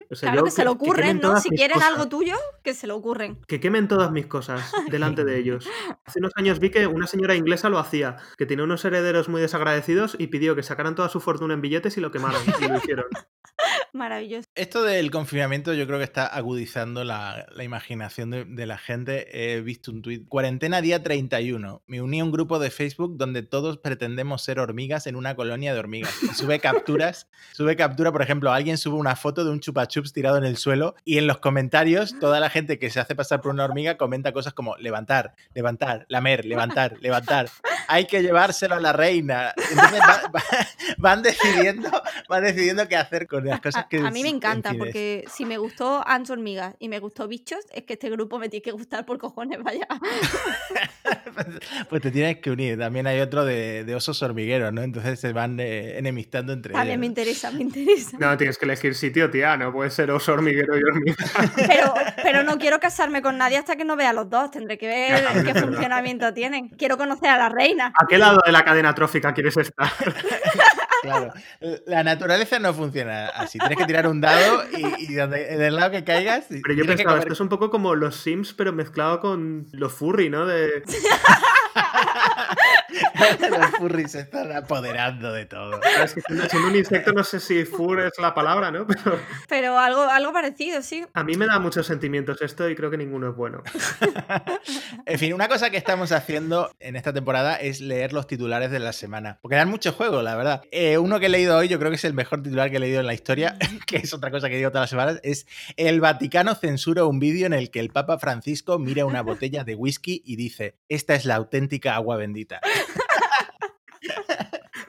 O 0.11 0.17
sea, 0.17 0.31
Claro 0.31 0.45
que 0.45 0.51
se 0.51 0.65
lo 0.65 0.73
ocurren, 0.73 1.21
¿no? 1.21 1.41
Si 1.41 1.51
quieren 1.51 1.75
cosas, 1.77 1.93
algo 1.93 2.09
tuyo, 2.09 2.37
que 2.63 2.75
se 2.75 2.87
lo 2.87 2.97
ocurren. 2.97 3.41
Que 3.49 3.59
quemen 3.59 3.89
todas 3.89 4.11
mis 4.13 4.27
cosas 4.27 4.71
delante 4.91 5.25
de 5.25 5.39
ellos. 5.39 5.69
Hace 6.05 6.19
unos 6.21 6.33
años 6.37 6.61
vi 6.61 6.71
que 6.71 6.87
una 6.87 7.07
señora 7.07 7.35
inglesa 7.35 7.69
lo 7.69 7.79
hacía, 7.79 8.17
que 8.37 8.47
tenía 8.47 8.65
unos 8.65 8.85
herederos 8.85 9.29
muy 9.29 9.41
desagradecidos 9.41 10.17
y 10.19 10.29
pidió 10.29 10.55
que 10.55 10.63
sacaran 10.63 10.95
toda 10.95 11.09
su 11.09 11.21
fortuna 11.21 11.55
en 11.55 11.61
billetes 11.61 11.97
y 11.97 12.01
lo 12.01 12.11
quemaran. 12.11 12.43
Y 12.61 12.69
lo 12.69 12.77
hicieron. 12.77 13.07
Maravilloso. 13.93 14.49
Esto 14.55 14.83
del 14.83 15.11
confinamiento 15.11 15.72
yo 15.75 15.87
creo 15.87 15.99
que 15.99 16.05
está 16.05 16.27
agudizando 16.27 17.05
la, 17.05 17.47
la 17.55 17.64
imaginación 17.64 18.31
de, 18.31 18.45
de 18.45 18.66
la 18.66 18.79
gente. 18.79 19.55
He 19.57 19.61
visto 19.61 19.91
un 19.91 20.03
tuit. 20.03 20.29
Cuarentena 20.29 20.81
día 20.81 21.03
31. 21.03 21.83
Me 21.87 22.03
uní 22.03 22.20
a 22.20 22.25
un 22.25 22.33
grupo 22.33 22.59
de 22.59 22.70
Facebook 22.70 23.16
donde 23.16 23.43
todos 23.43 23.79
pretendemos 23.79 24.43
ser 24.43 24.59
hormigas 24.59 25.07
en 25.07 25.16
una 25.16 25.35
colonia 25.37 25.72
de 25.72 25.79
hormigas. 25.79 26.14
Y 26.22 26.29
sube 26.29 26.59
capturas. 26.61 27.29
Sube 27.53 27.77
captura, 27.77 28.11
por 28.11 28.22
ejemplo, 28.22 28.53
alguien 28.53 28.79
sube 28.79 28.97
una 28.97 29.14
foto 29.16 29.45
de 29.45 29.51
un 29.51 29.61
chupa 29.61 29.87
chups 29.87 30.12
tirado 30.12 30.39
en 30.39 30.45
el 30.45 30.57
suelo 30.57 30.97
y 31.05 31.18
en 31.18 31.27
los 31.27 31.39
comentarios 31.39 32.18
toda 32.18 32.41
la 32.41 32.51
gente 32.51 32.79
que 32.79 32.91
se 32.91 32.99
hace 33.01 33.14
pasar 33.14 33.41
por 33.41 33.53
una 33.53 33.64
hormiga 33.64 33.97
comenta 33.97 34.33
cosas 34.33 34.55
como 34.55 34.77
levantar, 34.79 35.35
levantar, 35.55 36.05
lamer, 36.09 36.45
levantar, 36.45 36.97
levantar. 37.01 37.49
Hay 37.87 38.07
que 38.07 38.22
llevárselo 38.22 38.75
a 38.75 38.81
la 38.81 38.93
reina. 38.93 39.53
Entonces 39.70 40.01
va- 40.01 40.31
va- 40.35 40.43
van 40.99 41.22
decidiendo, 41.22 41.91
van 42.29 42.43
decidiendo 42.45 42.89
qué 42.89 42.97
hacer 42.97 43.27
con 43.29 43.45
las 43.47 43.61
cosas 43.65 43.85
A, 43.85 43.89
que 43.89 43.99
a 43.99 44.11
mí 44.11 44.23
me 44.23 44.29
en 44.29 44.37
encanta, 44.37 44.75
porque 44.79 45.25
si 45.33 45.45
me 45.45 45.59
gustó 45.59 46.07
Ants 46.07 46.31
Hormigas 46.31 46.75
y 46.79 46.89
me 46.89 47.01
gustó 47.01 47.27
Bichos, 47.27 47.65
es 47.73 47.83
que 47.85 47.95
este 47.95 48.11
grupo 48.11 48.39
me 48.39 48.49
tiene 48.49 48.62
que 48.62 48.73
gustar 48.73 49.05
por 49.05 49.19
cojones, 49.19 49.62
vaya. 49.62 49.87
pues 51.89 52.03
te 52.03 52.11
tienes 52.11 52.39
que 52.39 52.51
unir. 52.51 52.79
También 52.79 53.07
hay 53.07 53.21
otro 53.21 53.45
de, 53.45 53.85
de 53.85 53.95
osos 53.95 54.23
hormigueros, 54.23 54.73
¿no? 54.73 54.83
Entonces 54.83 55.19
se 55.19 55.33
van 55.33 55.59
eh, 55.61 55.99
enemistando 55.99 56.53
entre 56.53 56.73
También 56.73 57.01
me 57.01 57.07
ellos. 57.07 57.19
interesa, 57.19 57.51
me 57.51 57.62
interesa. 57.62 58.17
No, 58.19 58.37
tienes 58.37 58.59
que 58.59 58.65
elegir 58.65 58.95
sitio, 58.95 59.31
tía. 59.31 59.57
No 59.57 59.73
puede 59.73 59.91
ser 59.91 60.11
oso, 60.11 60.33
hormiguero 60.33 60.79
y 60.79 60.83
hormiga. 60.83 61.17
Pero, 61.67 61.95
pero 62.23 62.43
no 62.43 62.59
quiero 62.59 62.79
casarme 62.81 63.23
con 63.23 63.39
nadie 63.39 63.57
hasta 63.57 63.77
que 63.77 63.85
no 63.85 63.97
vea 63.97 64.12
los 64.12 64.29
dos. 64.29 64.51
Tendré 64.51 64.79
que 64.79 64.87
ver 64.87 65.25
qué 65.45 65.55
funcionamiento 65.55 66.33
tienen. 66.35 66.69
Quiero 66.69 66.97
conocer 66.97 67.31
a 67.31 67.39
la 67.39 67.49
reina. 67.49 67.93
¿A 68.01 68.07
qué 68.07 68.19
lado 68.19 68.41
de 68.45 68.53
la 68.53 68.65
cadena 68.65 68.95
trófica 68.95 69.33
quieres 69.33 69.57
estar? 69.57 69.91
Claro. 71.05 71.33
La 71.87 72.03
naturaleza 72.03 72.59
no 72.59 72.73
funciona 72.75 73.27
así. 73.29 73.59
Tienes 73.59 73.79
que 73.79 73.85
tirar 73.87 74.07
un 74.09 74.21
dado 74.21 74.65
y, 74.77 75.11
y 75.11 75.15
donde, 75.15 75.57
del 75.57 75.77
lado 75.77 75.91
que 75.91 76.05
caigas. 76.05 76.47
Pero 76.49 76.75
yo 76.75 76.83
que 76.83 76.89
pensaba, 76.89 77.11
comer- 77.13 77.23
esto 77.23 77.33
es 77.35 77.41
un 77.41 77.49
poco 77.49 77.71
como 77.71 77.95
los 77.95 78.17
Sims, 78.17 78.53
pero 78.55 78.73
mezclado 78.73 79.21
con 79.21 79.67
los 79.73 79.93
furry, 79.93 80.31
¿no? 80.31 80.47
De... 80.47 80.83
Los 83.51 83.71
furries 83.79 84.13
se 84.13 84.21
están 84.21 84.53
apoderando 84.53 85.33
de 85.33 85.47
todo. 85.47 85.81
Es 86.03 86.15
que 86.15 86.21
siendo, 86.23 86.49
siendo 86.49 86.69
un 86.69 86.77
insecto 86.77 87.13
no 87.13 87.25
sé 87.25 87.41
si 87.41 87.65
fur 87.65 88.01
es 88.01 88.13
la 88.19 88.35
palabra, 88.35 88.71
¿no? 88.71 88.87
Pero 89.49 89.65
Pero 89.65 89.79
algo, 89.79 90.03
algo 90.03 90.33
parecido, 90.33 90.83
sí. 90.83 91.05
a 91.15 91.25
mí 91.25 91.37
me 91.37 91.47
da 91.47 91.59
muchos 91.59 91.87
sentimientos 91.87 92.43
esto 92.43 92.69
y 92.69 92.75
creo 92.75 92.91
que 92.91 92.99
ninguno 92.99 93.31
es 93.31 93.37
bueno. 93.37 93.63
En 95.07 95.19
fin, 95.19 95.35
una 95.35 95.49
cosa 95.49 95.71
que 95.71 95.77
estamos 95.77 96.13
haciendo 96.13 96.71
en 96.81 96.97
esta 96.97 97.13
temporada 97.13 97.57
es 97.57 97.81
leer 97.81 98.13
los 98.13 98.27
titulares 98.27 98.71
de 98.71 98.79
la 98.79 98.93
semana. 98.93 99.39
Porque 99.43 99.57
dan 99.57 99.69
mucho 99.69 99.93
juego, 99.93 100.23
la 100.23 100.35
verdad. 100.35 100.63
Eh, 100.71 100.99
uno 100.99 101.21
que 101.21 101.27
he 101.27 101.29
leído 101.29 101.57
hoy, 101.57 101.69
yo 101.69 101.79
creo 101.79 101.91
que 101.91 101.97
es 101.97 102.05
el 102.05 102.15
mejor 102.15 102.43
titular 102.43 102.71
que 102.71 102.77
he 102.77 102.81
leído 102.81 103.01
en 103.01 103.07
la 103.07 103.15
historia, 103.15 103.57
que 103.87 103.99
es 103.99 104.15
otra 104.15 104.31
cosa 104.31 104.49
que 104.49 104.57
digo 104.57 104.71
todas 104.71 104.85
las 104.85 104.91
semanas, 104.91 105.21
es 105.23 105.47
el 105.77 106.01
Vaticano 106.01 106.55
censura 106.55 107.05
un 107.05 107.19
vídeo 107.19 107.47
en 107.47 107.53
el 107.53 107.71
que 107.71 107.81
el 107.81 107.91
Papa 107.91 108.19
Francisco 108.19 108.79
mira 108.79 109.05
una 109.05 109.23
botella 109.23 109.65
de 109.65 109.75
whisky 109.75 110.23
y 110.25 110.37
dice, 110.37 110.77
esta 110.89 111.15
es 111.15 111.25
la 111.25 111.37
auténtica 111.37 111.95
agua 111.95 112.17
bendita. 112.17 112.61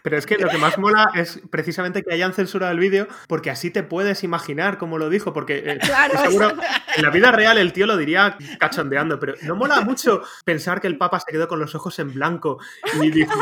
Pero 0.05 0.19
es 0.19 0.27
que 0.27 0.37
lo 0.37 0.49
que 0.49 0.59
más 0.59 0.77
mola 0.77 1.09
es 1.15 1.41
precisamente 1.49 2.03
que 2.03 2.13
hayan 2.13 2.31
censurado 2.31 2.71
el 2.71 2.77
vídeo, 2.77 3.07
porque 3.27 3.49
así 3.49 3.71
te 3.71 3.81
puedes 3.81 4.23
imaginar 4.23 4.77
cómo 4.77 4.99
lo 4.99 5.09
dijo, 5.09 5.33
porque 5.33 5.63
eh, 5.65 5.79
Claro, 5.79 6.19
seguro 6.19 6.53
en 6.95 7.01
la 7.01 7.09
vida 7.09 7.31
real 7.31 7.57
el 7.57 7.73
tío 7.73 7.87
lo 7.87 7.97
diría 7.97 8.37
cachondeando, 8.59 9.19
pero 9.19 9.33
no 9.41 9.55
mola 9.55 9.81
mucho 9.81 10.21
pensar 10.43 10.79
que 10.79 10.85
el 10.85 10.99
Papa 10.99 11.19
se 11.19 11.31
quedó 11.31 11.47
con 11.47 11.59
los 11.59 11.73
ojos 11.73 11.97
en 11.97 12.13
blanco 12.13 12.59
y 13.01 13.09
dijo, 13.09 13.33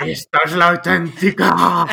esta 0.00 0.40
es 0.44 0.52
la 0.52 0.68
auténtica. 0.68 1.86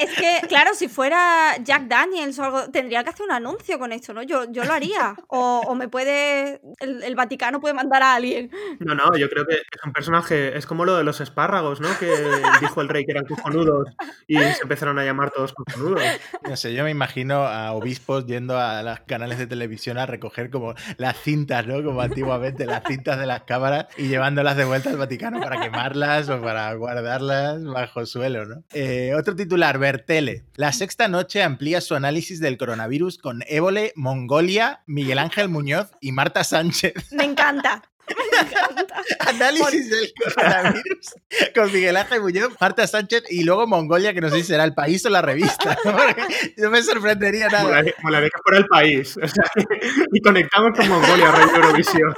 Es 0.00 0.14
que, 0.16 0.46
claro, 0.48 0.74
si 0.74 0.88
fuera 0.88 1.56
Jack 1.62 1.88
Daniels 1.88 2.38
o 2.38 2.44
algo, 2.44 2.70
tendría 2.70 3.02
que 3.04 3.10
hacer 3.10 3.24
un 3.26 3.32
anuncio 3.32 3.78
con 3.78 3.92
esto, 3.92 4.12
¿no? 4.12 4.22
Yo, 4.22 4.50
yo 4.50 4.64
lo 4.64 4.72
haría. 4.72 5.14
O, 5.28 5.62
o 5.66 5.74
me 5.74 5.88
puede. 5.88 6.60
El, 6.80 7.02
el 7.02 7.14
Vaticano 7.14 7.60
puede 7.60 7.74
mandar 7.74 8.02
a 8.02 8.14
alguien. 8.14 8.50
No, 8.80 8.94
no, 8.94 9.16
yo 9.16 9.28
creo 9.28 9.46
que 9.46 9.54
es 9.54 9.84
un 9.84 9.92
personaje, 9.92 10.56
es 10.56 10.66
como 10.66 10.84
lo 10.84 10.96
de 10.96 11.04
los 11.04 11.20
espárragos, 11.20 11.80
¿no? 11.80 11.88
Que 11.98 12.12
dijo 12.60 12.80
el 12.80 12.88
rey 12.88 13.04
que 13.04 13.12
eran 13.12 13.24
cojonudos 13.24 13.88
y 14.26 14.38
se 14.38 14.62
empezaron 14.62 14.98
a 14.98 15.04
llamar 15.04 15.30
todos 15.30 15.52
cojonudos. 15.52 16.02
No 16.48 16.56
sé, 16.56 16.74
yo 16.74 16.84
me 16.84 16.90
imagino 16.90 17.44
a 17.44 17.72
obispos 17.72 18.26
yendo 18.26 18.58
a 18.58 18.82
los 18.82 19.00
canales 19.00 19.38
de 19.38 19.46
televisión 19.46 19.98
a 19.98 20.06
recoger 20.06 20.50
como 20.50 20.74
las 20.96 21.16
cintas, 21.16 21.66
¿no? 21.66 21.82
Como 21.82 22.00
antiguamente, 22.00 22.66
las 22.66 22.82
cintas 22.86 23.18
de 23.18 23.26
las 23.26 23.42
cámaras 23.42 23.86
y 23.96 24.08
llevándolas 24.08 24.56
de 24.56 24.64
vuelta 24.64 24.90
al 24.90 24.96
Vaticano 24.96 25.40
para 25.40 25.60
quemarlas 25.60 26.28
o 26.28 26.40
para 26.40 26.72
guardarlas 26.74 27.64
bajo 27.64 28.06
suelo, 28.06 28.46
¿no? 28.46 28.62
Eh, 28.72 29.12
otro 29.16 29.34
titular, 29.38 29.78
Bertele. 29.78 30.44
La 30.54 30.72
sexta 30.72 31.08
noche 31.08 31.42
amplía 31.42 31.80
su 31.80 31.94
análisis 31.94 32.40
del 32.40 32.58
coronavirus 32.58 33.16
con 33.16 33.42
Évole, 33.46 33.92
Mongolia, 33.96 34.82
Miguel 34.86 35.18
Ángel 35.18 35.48
Muñoz 35.48 35.92
y 36.00 36.12
Marta 36.12 36.44
Sánchez. 36.44 37.12
Me 37.12 37.24
encanta. 37.24 37.82
Me 38.08 38.48
encanta. 38.48 39.02
Análisis 39.20 39.90
del 39.90 40.12
coronavirus 40.22 41.14
con 41.54 41.72
Miguel 41.72 41.96
Ángel 41.96 42.20
Muñoz, 42.20 42.52
Marta 42.60 42.86
Sánchez 42.86 43.24
y 43.30 43.44
luego 43.44 43.66
Mongolia, 43.66 44.12
que 44.12 44.20
no 44.20 44.28
sé 44.28 44.36
si 44.36 44.44
será 44.44 44.64
el 44.64 44.74
país 44.74 45.04
o 45.06 45.10
la 45.10 45.22
revista. 45.22 45.78
No 46.56 46.70
me 46.70 46.82
sorprendería 46.82 47.48
nada. 47.48 47.64
Molaría, 47.64 47.94
molaría 48.02 48.28
que 48.30 48.42
fuera 48.42 48.58
el 48.58 48.66
país. 48.66 49.16
o 49.16 49.28
sea, 49.28 49.44
y 50.12 50.20
conectamos 50.20 50.72
con 50.76 50.88
Mongolia, 50.88 51.30
rey 51.30 51.46
de 51.46 51.56
Eurovisión. 51.56 52.14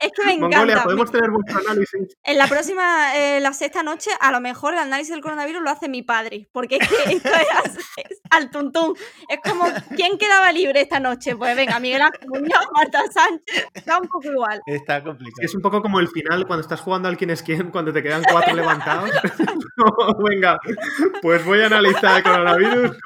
Es 0.00 0.12
que 0.12 0.24
me 0.24 0.38
Mongolia, 0.38 0.60
encanta. 0.62 0.84
¿podemos 0.84 1.10
tener 1.10 1.30
vuestro 1.30 1.58
análisis? 1.58 2.16
En 2.22 2.38
la 2.38 2.46
próxima, 2.46 3.16
eh, 3.16 3.40
la 3.40 3.52
sexta 3.52 3.82
noche, 3.82 4.10
a 4.20 4.30
lo 4.30 4.40
mejor 4.40 4.74
el 4.74 4.78
análisis 4.80 5.12
del 5.12 5.22
coronavirus 5.22 5.62
lo 5.62 5.70
hace 5.70 5.88
mi 5.88 6.02
padre. 6.02 6.48
Porque 6.52 6.76
es 6.80 6.88
que 6.88 7.12
esto 7.14 7.28
es, 7.64 7.76
es 8.10 8.17
al 8.30 8.50
tuntún. 8.50 8.94
Es 9.28 9.38
como, 9.42 9.64
¿quién 9.96 10.18
quedaba 10.18 10.52
libre 10.52 10.80
esta 10.80 11.00
noche? 11.00 11.36
Pues 11.36 11.56
venga, 11.56 11.78
Miguel 11.80 12.02
Ángel 12.02 12.28
Muñoz, 12.28 12.66
Marta 12.74 13.00
Sánchez. 13.12 13.84
Da 13.84 13.98
un 13.98 14.08
poco 14.08 14.30
igual. 14.30 14.60
Está 14.66 15.02
complicado. 15.02 15.44
Es 15.44 15.54
un 15.54 15.62
poco 15.62 15.82
como 15.82 16.00
el 16.00 16.08
final 16.08 16.46
cuando 16.46 16.62
estás 16.62 16.80
jugando 16.80 17.08
al 17.08 17.16
quién 17.16 17.30
es 17.30 17.42
quién, 17.42 17.70
cuando 17.70 17.92
te 17.92 18.02
quedan 18.02 18.22
cuatro 18.30 18.54
levantados. 18.54 19.10
No, 19.76 20.18
venga, 20.28 20.58
pues 21.22 21.44
voy 21.44 21.60
a 21.60 21.66
analizar 21.66 22.18
el 22.18 22.22
coronavirus. 22.22 22.96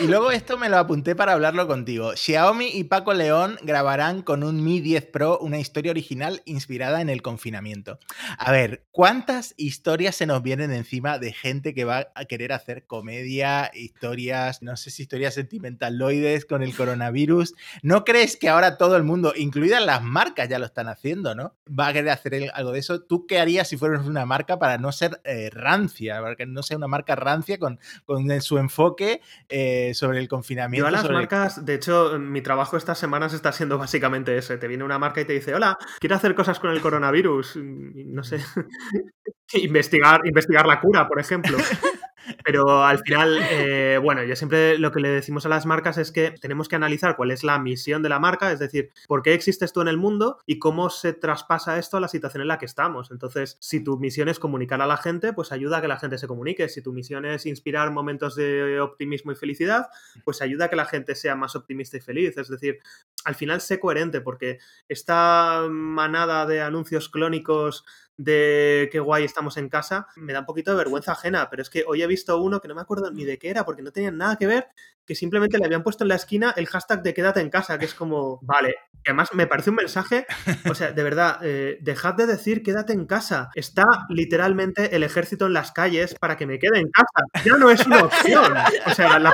Y 0.00 0.06
luego 0.06 0.30
esto 0.30 0.56
me 0.58 0.68
lo 0.68 0.78
apunté 0.78 1.14
para 1.14 1.32
hablarlo 1.32 1.66
contigo. 1.66 2.12
Xiaomi 2.14 2.68
y 2.72 2.84
Paco 2.84 3.14
León 3.14 3.58
grabarán 3.62 4.22
con 4.22 4.42
un 4.42 4.62
Mi 4.62 4.80
10 4.80 5.06
Pro 5.06 5.38
una 5.38 5.58
historia 5.58 5.90
original 5.90 6.42
inspirada 6.44 7.00
en 7.00 7.08
el 7.08 7.22
confinamiento. 7.22 7.98
A 8.38 8.52
ver, 8.52 8.86
¿cuántas 8.90 9.54
historias 9.56 10.16
se 10.16 10.26
nos 10.26 10.42
vienen 10.42 10.72
encima 10.72 11.18
de 11.18 11.32
gente 11.32 11.74
que 11.74 11.84
va 11.84 12.08
a 12.14 12.24
querer 12.24 12.52
hacer 12.52 12.86
comedia, 12.86 13.70
historias, 13.74 14.62
no 14.66 14.76
sé 14.76 14.90
si 14.90 15.02
historias 15.02 15.34
sentimentaloides 15.34 16.44
con 16.44 16.62
el 16.62 16.76
coronavirus? 16.76 17.54
¿No 17.82 18.04
crees 18.04 18.36
que 18.36 18.48
ahora 18.48 18.76
todo 18.76 18.96
el 18.96 19.04
mundo, 19.04 19.32
incluidas 19.34 19.84
las 19.84 20.02
marcas, 20.02 20.48
ya 20.48 20.58
lo 20.58 20.66
están 20.66 20.88
haciendo, 20.88 21.34
¿no? 21.34 21.54
Va 21.66 21.88
a 21.88 21.92
querer 21.92 22.10
hacer 22.10 22.50
algo 22.52 22.72
de 22.72 22.80
eso. 22.80 23.02
¿Tú 23.02 23.26
qué 23.26 23.38
harías 23.38 23.68
si 23.68 23.76
fueras 23.76 24.04
una 24.04 24.26
marca 24.26 24.58
para 24.58 24.76
no 24.76 24.92
ser 24.92 25.20
eh, 25.24 25.48
rancia 25.50 26.20
para 26.20 26.36
que 26.36 26.46
no 26.46 26.62
sea 26.62 26.76
una 26.76 26.88
marca 26.88 27.14
rancia 27.16 27.58
con, 27.58 27.78
con 28.04 28.40
su 28.40 28.58
enfoque 28.58 29.20
eh, 29.48 29.92
sobre 29.94 30.18
el 30.18 30.28
confinamiento. 30.28 30.84
Yo 30.84 30.88
a 30.88 30.90
las 30.90 31.02
sobre- 31.02 31.14
marcas, 31.14 31.64
de 31.64 31.74
hecho, 31.74 32.18
mi 32.18 32.42
trabajo 32.42 32.76
estas 32.76 32.98
semanas 32.98 33.32
está 33.32 33.52
siendo 33.52 33.78
básicamente 33.78 34.36
ese. 34.36 34.58
Te 34.58 34.68
viene 34.68 34.84
una 34.84 34.98
marca 34.98 35.20
y 35.20 35.24
te 35.24 35.32
dice, 35.32 35.54
hola, 35.54 35.78
quiero 36.00 36.16
hacer 36.16 36.34
cosas 36.34 36.58
con 36.58 36.70
el 36.70 36.80
coronavirus. 36.80 37.56
No 37.56 38.24
sé. 38.24 38.40
investigar, 39.54 40.20
investigar 40.24 40.66
la 40.66 40.80
cura, 40.80 41.06
por 41.08 41.20
ejemplo. 41.20 41.56
Pero 42.44 42.84
al 42.84 42.98
final, 42.98 43.38
eh, 43.50 43.98
bueno, 44.02 44.22
yo 44.24 44.36
siempre 44.36 44.78
lo 44.78 44.92
que 44.92 45.00
le 45.00 45.08
decimos 45.08 45.46
a 45.46 45.48
las 45.48 45.66
marcas 45.66 45.98
es 45.98 46.12
que 46.12 46.32
tenemos 46.40 46.68
que 46.68 46.76
analizar 46.76 47.16
cuál 47.16 47.30
es 47.30 47.44
la 47.44 47.58
misión 47.58 48.02
de 48.02 48.08
la 48.08 48.18
marca, 48.18 48.52
es 48.52 48.58
decir, 48.58 48.90
por 49.06 49.22
qué 49.22 49.34
existes 49.34 49.72
tú 49.72 49.80
en 49.80 49.88
el 49.88 49.96
mundo 49.96 50.38
y 50.46 50.58
cómo 50.58 50.90
se 50.90 51.12
traspasa 51.12 51.78
esto 51.78 51.96
a 51.96 52.00
la 52.00 52.08
situación 52.08 52.42
en 52.42 52.48
la 52.48 52.58
que 52.58 52.66
estamos. 52.66 53.10
Entonces, 53.10 53.56
si 53.60 53.82
tu 53.82 53.98
misión 53.98 54.28
es 54.28 54.38
comunicar 54.38 54.80
a 54.82 54.86
la 54.86 54.96
gente, 54.96 55.32
pues 55.32 55.52
ayuda 55.52 55.78
a 55.78 55.80
que 55.80 55.88
la 55.88 55.98
gente 55.98 56.18
se 56.18 56.26
comunique. 56.26 56.68
Si 56.68 56.82
tu 56.82 56.92
misión 56.92 57.24
es 57.24 57.46
inspirar 57.46 57.90
momentos 57.90 58.36
de 58.36 58.80
optimismo 58.80 59.32
y 59.32 59.36
felicidad, 59.36 59.88
pues 60.24 60.42
ayuda 60.42 60.66
a 60.66 60.68
que 60.68 60.76
la 60.76 60.86
gente 60.86 61.14
sea 61.14 61.36
más 61.36 61.56
optimista 61.56 61.96
y 61.96 62.00
feliz. 62.00 62.36
Es 62.36 62.48
decir, 62.48 62.78
al 63.24 63.34
final 63.34 63.60
sé 63.60 63.80
coherente 63.80 64.20
porque 64.20 64.58
esta 64.88 65.66
manada 65.70 66.46
de 66.46 66.60
anuncios 66.60 67.08
clónicos 67.08 67.84
de 68.16 68.88
qué 68.90 68.98
guay 68.98 69.24
estamos 69.24 69.56
en 69.56 69.68
casa, 69.68 70.06
me 70.16 70.32
da 70.32 70.40
un 70.40 70.46
poquito 70.46 70.70
de 70.70 70.76
vergüenza 70.76 71.12
ajena, 71.12 71.48
pero 71.50 71.62
es 71.62 71.70
que 71.70 71.84
hoy 71.86 72.02
he 72.02 72.06
visto 72.06 72.40
uno 72.40 72.60
que 72.60 72.68
no 72.68 72.74
me 72.74 72.80
acuerdo 72.80 73.10
ni 73.10 73.24
de 73.24 73.38
qué 73.38 73.50
era, 73.50 73.64
porque 73.64 73.82
no 73.82 73.92
tenían 73.92 74.16
nada 74.16 74.36
que 74.36 74.46
ver, 74.46 74.68
que 75.06 75.14
simplemente 75.14 75.58
le 75.58 75.66
habían 75.66 75.82
puesto 75.82 76.04
en 76.04 76.08
la 76.08 76.16
esquina 76.16 76.52
el 76.56 76.66
hashtag 76.66 77.02
de 77.02 77.14
quédate 77.14 77.40
en 77.40 77.50
casa, 77.50 77.78
que 77.78 77.84
es 77.84 77.94
como, 77.94 78.40
vale, 78.42 78.74
además 79.04 79.30
me 79.34 79.46
parece 79.46 79.70
un 79.70 79.76
mensaje, 79.76 80.26
o 80.68 80.74
sea, 80.74 80.92
de 80.92 81.02
verdad, 81.02 81.38
eh, 81.42 81.78
dejad 81.82 82.14
de 82.14 82.26
decir 82.26 82.62
quédate 82.62 82.92
en 82.92 83.06
casa, 83.06 83.50
está 83.54 83.84
literalmente 84.08 84.96
el 84.96 85.02
ejército 85.02 85.46
en 85.46 85.52
las 85.52 85.72
calles 85.72 86.14
para 86.18 86.36
que 86.36 86.46
me 86.46 86.58
quede 86.58 86.80
en 86.80 86.90
casa, 86.90 87.44
ya 87.44 87.56
no 87.56 87.70
es 87.70 87.86
una 87.86 88.04
opción, 88.04 88.54
o 88.86 88.94
sea, 88.94 89.18
la 89.18 89.32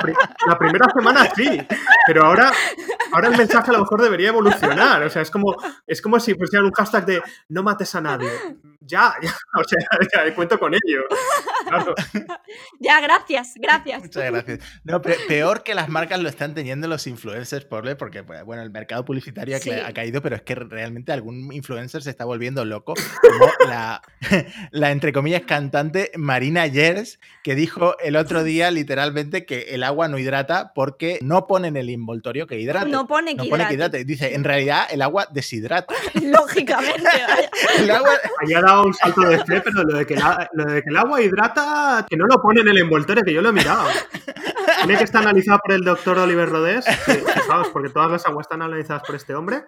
primera 0.59 0.85
semana 0.93 1.29
sí, 1.35 1.65
pero 2.05 2.25
ahora... 2.25 2.51
Ahora 3.13 3.27
el 3.27 3.37
mensaje 3.37 3.69
a 3.69 3.73
lo 3.73 3.81
mejor 3.81 4.01
debería 4.01 4.29
evolucionar. 4.29 5.03
O 5.03 5.09
sea, 5.09 5.21
es 5.21 5.29
como, 5.29 5.55
es 5.85 6.01
como 6.01 6.19
si 6.19 6.33
pusieran 6.33 6.65
un 6.65 6.71
hashtag 6.71 7.05
de 7.05 7.21
no 7.49 7.61
mates 7.61 7.93
a 7.93 8.01
nadie. 8.01 8.27
Ya, 8.85 9.13
ya, 9.21 9.33
o 9.59 9.63
sea, 9.63 10.25
ya 10.27 10.35
cuento 10.35 10.59
con 10.59 10.73
ello. 10.73 11.01
Claro. 11.67 11.95
Ya, 12.79 12.99
gracias, 13.01 13.53
gracias. 13.55 14.01
Muchas 14.01 14.31
gracias. 14.31 14.59
No, 14.83 15.01
pe- 15.01 15.17
peor 15.27 15.63
que 15.63 15.73
las 15.73 15.89
marcas 15.89 16.19
lo 16.19 16.29
están 16.29 16.53
teniendo 16.53 16.87
los 16.87 17.07
influencers, 17.07 17.65
por 17.65 17.83
porque 17.97 18.23
pues, 18.23 18.43
bueno, 18.43 18.61
el 18.61 18.69
mercado 18.71 19.03
publicitario 19.05 19.55
ha, 19.55 19.59
Sí. 19.59 19.69
cla- 19.69 19.85
ha 19.87 19.93
caído, 19.93 20.21
pero 20.21 20.35
es 20.35 20.41
que 20.43 20.53
realmente 20.55 21.11
algún 21.11 21.51
influencer 21.53 22.03
se 22.03 22.09
está 22.09 22.25
volviendo 22.25 22.63
loco, 22.65 22.93
como 23.21 23.51
la, 23.67 24.01
la 24.71 24.91
entre 24.91 25.13
comillas 25.13 25.41
cantante 25.47 26.11
Marina 26.15 26.67
Yers, 26.67 27.19
que 27.43 27.55
dijo 27.55 27.97
el 27.99 28.15
otro 28.17 28.43
día 28.43 28.69
literalmente 28.71 29.45
que 29.45 29.73
el 29.73 29.83
agua 29.83 30.07
no 30.07 30.17
hidrata 30.17 30.73
porque 30.75 31.19
no 31.21 31.47
ponen 31.47 31.77
el 31.77 31.89
envoltorio 31.89 32.45
que 32.47 32.59
hidrate. 32.59 32.89
No 32.89 33.07
pone 33.07 33.33
No 33.33 33.43
que 33.43 33.49
pone 33.49 33.67
que 33.67 33.73
hidrate. 33.75 34.03
Dice, 34.05 34.35
en 34.35 34.43
realidad 34.43 34.85
el 34.91 35.01
agua 35.01 35.27
deshidrata. 35.31 35.93
Lógicamente, 36.21 37.03
vaya. 37.03 37.49
El 37.79 37.91
agua, 37.91 38.11
un 38.81 38.93
salto 38.93 39.21
de 39.21 39.37
fe, 39.45 39.61
pero 39.61 39.83
lo 39.83 39.97
de, 39.97 40.05
que 40.05 40.15
lo 40.15 40.65
de 40.65 40.81
que 40.81 40.89
el 40.89 40.97
agua 40.97 41.21
hidrata, 41.21 42.05
que 42.09 42.17
no 42.17 42.25
lo 42.25 42.41
pone 42.41 42.61
en 42.61 42.67
el 42.67 42.77
envoltorio, 42.79 43.23
que 43.23 43.33
yo 43.33 43.41
lo 43.41 43.49
he 43.49 43.53
mirado. 43.53 43.87
Tiene 44.77 44.97
que 44.97 45.03
estar 45.03 45.21
analizado 45.21 45.59
por 45.63 45.73
el 45.73 45.81
doctor 45.81 46.17
Oliver 46.19 46.49
Rodés, 46.49 46.85
que, 47.05 47.23
porque 47.71 47.89
todas 47.89 48.11
las 48.11 48.25
aguas 48.25 48.45
están 48.45 48.61
analizadas 48.61 49.03
por 49.03 49.15
este 49.15 49.35
hombre, 49.35 49.63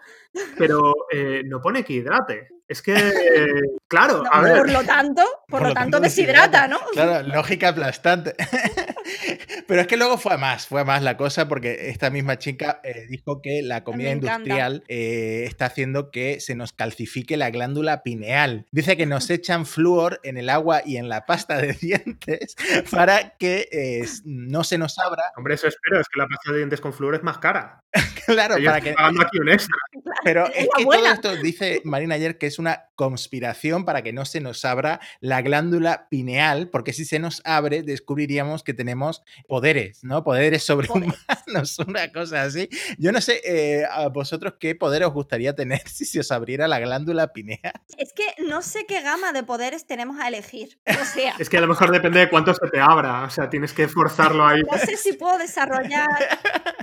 pero 0.57 0.93
eh, 1.11 1.41
eh, 1.43 1.83
que 1.83 1.93
hidrate. 1.93 2.47
Es 2.67 2.81
que, 2.81 2.93
claro, 3.87 4.23
No, 4.23 4.29
a 4.31 4.41
ver, 4.41 4.57
por 4.57 4.71
lo 4.71 4.83
tanto, 4.83 5.23
por, 5.47 5.61
lo 5.61 5.73
tanto, 5.73 5.99
deshidrata, 5.99 6.67
¿no? 6.67 6.79
Claro, 6.93 7.27
lógica 7.27 7.69
aplastante. 7.69 8.35
Pero 9.67 9.81
es 9.81 9.87
que 9.87 9.97
luego 9.97 10.17
fue 10.17 10.33
a 10.33 10.37
más, 10.37 10.65
fue 10.67 10.81
a 10.81 10.83
más 10.83 11.03
la 11.03 11.15
cosa 11.15 11.47
porque 11.47 11.89
esta 11.89 12.09
misma 12.09 12.37
chica 12.39 12.81
eh, 12.83 13.05
dijo 13.07 13.41
que 13.41 13.61
la 13.61 13.83
comida 13.83 14.09
Me 14.09 14.11
encanta. 14.13 14.33
industrial 14.37 14.83
eh, 14.87 15.43
está 15.45 15.67
haciendo 15.67 16.09
que 16.09 16.39
se 16.39 16.55
nos 16.55 16.73
calcifique 16.73 17.37
la 17.37 17.51
glándula 17.51 18.01
pineal. 18.01 18.65
Dice 18.71 18.97
que 18.97 19.05
nos 19.05 19.29
echan 19.29 19.65
flúor 19.65 20.19
en 20.23 20.37
el 20.37 20.49
agua 20.49 20.81
y 20.83 20.97
en 20.97 21.07
la 21.09 21.25
pasta 21.25 21.57
de 21.57 21.73
dientes 21.81 22.55
para 22.91 23.35
que 23.37 23.67
eh, 23.71 24.05
no 24.23 24.63
se 24.63 24.77
nos 24.77 24.97
abra. 24.97 25.23
hombre, 25.37 25.53
eso 25.53 25.67
espero, 25.67 25.99
es 25.99 26.07
que 26.07 26.19
la 26.19 26.27
pasta 26.27 26.51
de 26.51 26.57
dientes 26.57 26.81
con 26.81 26.93
flúor 26.93 27.15
es 27.15 27.23
más 27.23 27.37
cara. 27.37 27.79
Claro, 28.25 28.55
para 28.63 28.81
que 28.81 28.93
pagando 28.93 29.21
aquí 29.21 29.39
un 29.39 29.49
extra. 29.49 29.77
Pero 30.23 30.45
Es 30.47 30.67
que 30.75 30.83
todo 30.83 31.05
esto 31.05 31.35
dice 31.37 31.81
Marina 31.83 32.15
ayer 32.15 32.37
que 32.37 32.47
es 32.47 32.59
una 32.59 32.85
conspiración 32.95 33.85
para 33.85 34.01
que 34.01 34.13
no 34.13 34.25
se 34.25 34.39
nos 34.39 34.65
abra 34.65 34.99
la 35.19 35.41
glándula 35.41 36.07
pineal, 36.09 36.69
porque 36.69 36.93
si 36.93 37.05
se 37.05 37.19
nos 37.19 37.41
abre 37.45 37.83
descubriríamos 37.83 38.63
que 38.63 38.73
tenemos 38.73 39.23
poderes, 39.47 40.03
¿no? 40.03 40.23
Poderes 40.23 40.63
sobrehumanos, 40.63 41.79
una 41.87 42.11
cosa 42.11 42.43
así. 42.43 42.69
Yo 42.97 43.11
no 43.11 43.21
sé 43.21 43.41
eh, 43.43 43.85
a 43.89 44.07
vosotros 44.09 44.55
qué 44.59 44.75
poder 44.75 45.03
os 45.03 45.13
gustaría 45.13 45.55
tener 45.55 45.81
si 45.87 46.05
se 46.05 46.19
os 46.19 46.31
abriera 46.31 46.67
la 46.67 46.79
glándula 46.79 47.33
pineal. 47.33 47.73
Es 47.97 48.13
que 48.13 48.25
no 48.43 48.61
sé 48.61 48.85
qué 48.87 49.01
gama 49.01 49.31
de 49.33 49.43
poderes 49.43 49.85
tenemos 49.85 50.19
a 50.19 50.27
elegir. 50.27 50.79
O 50.87 51.05
sea, 51.05 51.35
Es 51.39 51.49
que 51.49 51.57
a 51.57 51.61
lo 51.61 51.67
mejor 51.67 51.91
depende 51.91 52.19
de 52.19 52.29
cuánto 52.29 52.53
se 52.53 52.67
te 52.67 52.79
abra, 52.79 53.23
o 53.23 53.29
sea, 53.29 53.49
tienes 53.49 53.73
que 53.73 53.87
forzarlo 53.87 54.45
ahí. 54.45 54.61
no 54.61 54.77
sé 54.77 54.97
si 54.97 55.13
puedo 55.13 55.37
desarrollar. 55.37 56.07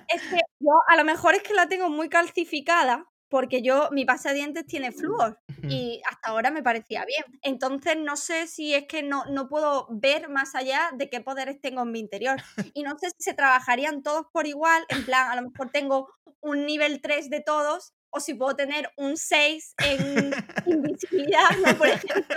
Es 0.08 0.22
que 0.22 0.38
yo 0.62 0.72
a 0.88 0.96
lo 0.96 1.04
mejor 1.04 1.34
es 1.34 1.42
que 1.42 1.54
la 1.54 1.68
tengo 1.68 1.88
muy 1.88 2.08
calcificada 2.08 3.06
porque 3.32 3.62
yo, 3.62 3.88
mi 3.92 4.04
pasta 4.04 4.28
de 4.28 4.34
dientes 4.34 4.66
tiene 4.66 4.92
flúor 4.92 5.40
y 5.62 6.02
hasta 6.04 6.28
ahora 6.28 6.50
me 6.50 6.62
parecía 6.62 7.06
bien. 7.06 7.24
Entonces 7.40 7.96
no 7.96 8.18
sé 8.18 8.46
si 8.46 8.74
es 8.74 8.84
que 8.86 9.02
no, 9.02 9.24
no 9.24 9.48
puedo 9.48 9.86
ver 9.88 10.28
más 10.28 10.54
allá 10.54 10.90
de 10.92 11.08
qué 11.08 11.22
poderes 11.22 11.58
tengo 11.58 11.80
en 11.80 11.92
mi 11.92 12.00
interior. 12.00 12.36
Y 12.74 12.82
no 12.82 12.98
sé 12.98 13.08
si 13.08 13.22
se 13.22 13.32
trabajarían 13.32 14.02
todos 14.02 14.26
por 14.34 14.46
igual, 14.46 14.84
en 14.90 15.06
plan, 15.06 15.30
a 15.30 15.36
lo 15.36 15.48
mejor 15.48 15.70
tengo 15.70 16.10
un 16.42 16.66
nivel 16.66 17.00
3 17.00 17.30
de 17.30 17.40
todos 17.40 17.94
o 18.12 18.20
si 18.20 18.34
puedo 18.34 18.54
tener 18.54 18.90
un 18.96 19.16
6 19.16 19.74
en 19.84 20.32
invisibilidad, 20.66 21.50
¿no? 21.64 21.76
por 21.76 21.88
ejemplo, 21.88 22.36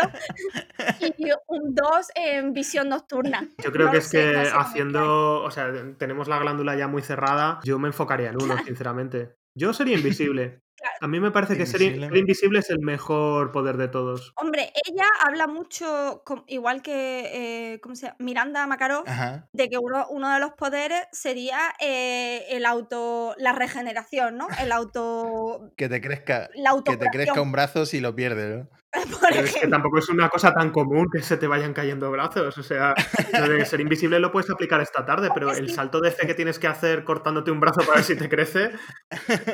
y 0.99 1.29
un 1.47 1.75
2 1.75 2.07
en 2.15 2.53
visión 2.53 2.89
nocturna. 2.89 3.47
Yo 3.63 3.71
creo 3.71 3.87
No 3.87 3.91
que 3.91 3.97
es 3.99 4.07
sé, 4.07 4.19
que 4.19 4.31
no 4.33 4.45
sé 4.45 4.51
cómo 4.51 4.61
haciendo, 4.61 5.43
o 5.43 5.51
sea, 5.51 5.71
tenemos 5.97 6.27
la 6.27 6.39
glándula 6.39 6.75
ya 6.75 6.87
muy 6.87 7.01
cerrada, 7.01 7.59
yo 7.63 7.77
me 7.77 7.89
enfocaría 7.89 8.29
en 8.29 8.41
uno, 8.41 8.57
sinceramente. 8.65 9.35
Yo 9.57 9.73
sería 9.73 9.95
invisible. 9.95 10.64
Claro. 10.85 10.97
A 11.01 11.07
mí 11.07 11.19
me 11.19 11.31
parece 11.31 11.57
que 11.57 11.65
ser, 11.65 11.81
Invisible. 11.81 12.07
ser 12.09 12.17
invisible 12.17 12.59
es 12.59 12.69
el 12.69 12.79
mejor 12.79 13.51
poder 13.51 13.77
de 13.77 13.87
todos. 13.87 14.33
Hombre, 14.35 14.71
ella 14.87 15.05
habla 15.25 15.47
mucho, 15.47 16.23
igual 16.47 16.81
que 16.83 17.73
eh, 17.73 17.79
¿cómo 17.81 17.95
se 17.95 18.05
llama? 18.07 18.17
Miranda 18.19 18.67
Makarov, 18.67 19.03
Ajá. 19.07 19.47
de 19.51 19.69
que 19.69 19.77
uno, 19.79 20.05
uno 20.09 20.31
de 20.31 20.39
los 20.39 20.53
poderes 20.53 21.01
sería 21.11 21.57
eh, 21.79 22.45
el 22.49 22.65
auto, 22.65 23.33
la 23.37 23.53
regeneración, 23.53 24.37
¿no? 24.37 24.47
El 24.61 24.71
auto, 24.71 25.71
Que 25.75 25.89
te 25.89 26.01
crezca, 26.01 26.49
la 26.53 26.75
que 26.85 26.97
te 26.97 27.07
crezca 27.07 27.41
un 27.41 27.51
brazo 27.51 27.85
si 27.85 27.99
lo 27.99 28.15
pierdes, 28.15 28.57
¿no? 28.57 28.69
Pero 29.21 29.41
es 29.41 29.55
que 29.55 29.67
tampoco 29.67 29.99
es 29.99 30.09
una 30.09 30.29
cosa 30.29 30.53
tan 30.53 30.71
común 30.71 31.07
que 31.11 31.21
se 31.21 31.37
te 31.37 31.47
vayan 31.47 31.73
cayendo 31.73 32.11
brazos. 32.11 32.57
O 32.57 32.63
sea, 32.63 32.93
lo 33.33 33.49
de 33.49 33.65
ser 33.65 33.81
invisible 33.81 34.19
lo 34.19 34.31
puedes 34.31 34.49
aplicar 34.49 34.81
esta 34.81 35.05
tarde, 35.05 35.29
pero 35.33 35.51
el 35.51 35.69
salto 35.69 35.99
de 35.99 36.11
fe 36.11 36.27
que 36.27 36.33
tienes 36.33 36.59
que 36.59 36.67
hacer 36.67 37.03
cortándote 37.03 37.51
un 37.51 37.59
brazo 37.59 37.81
para 37.81 37.95
ver 37.95 38.03
si 38.03 38.15
te 38.15 38.29
crece 38.29 38.71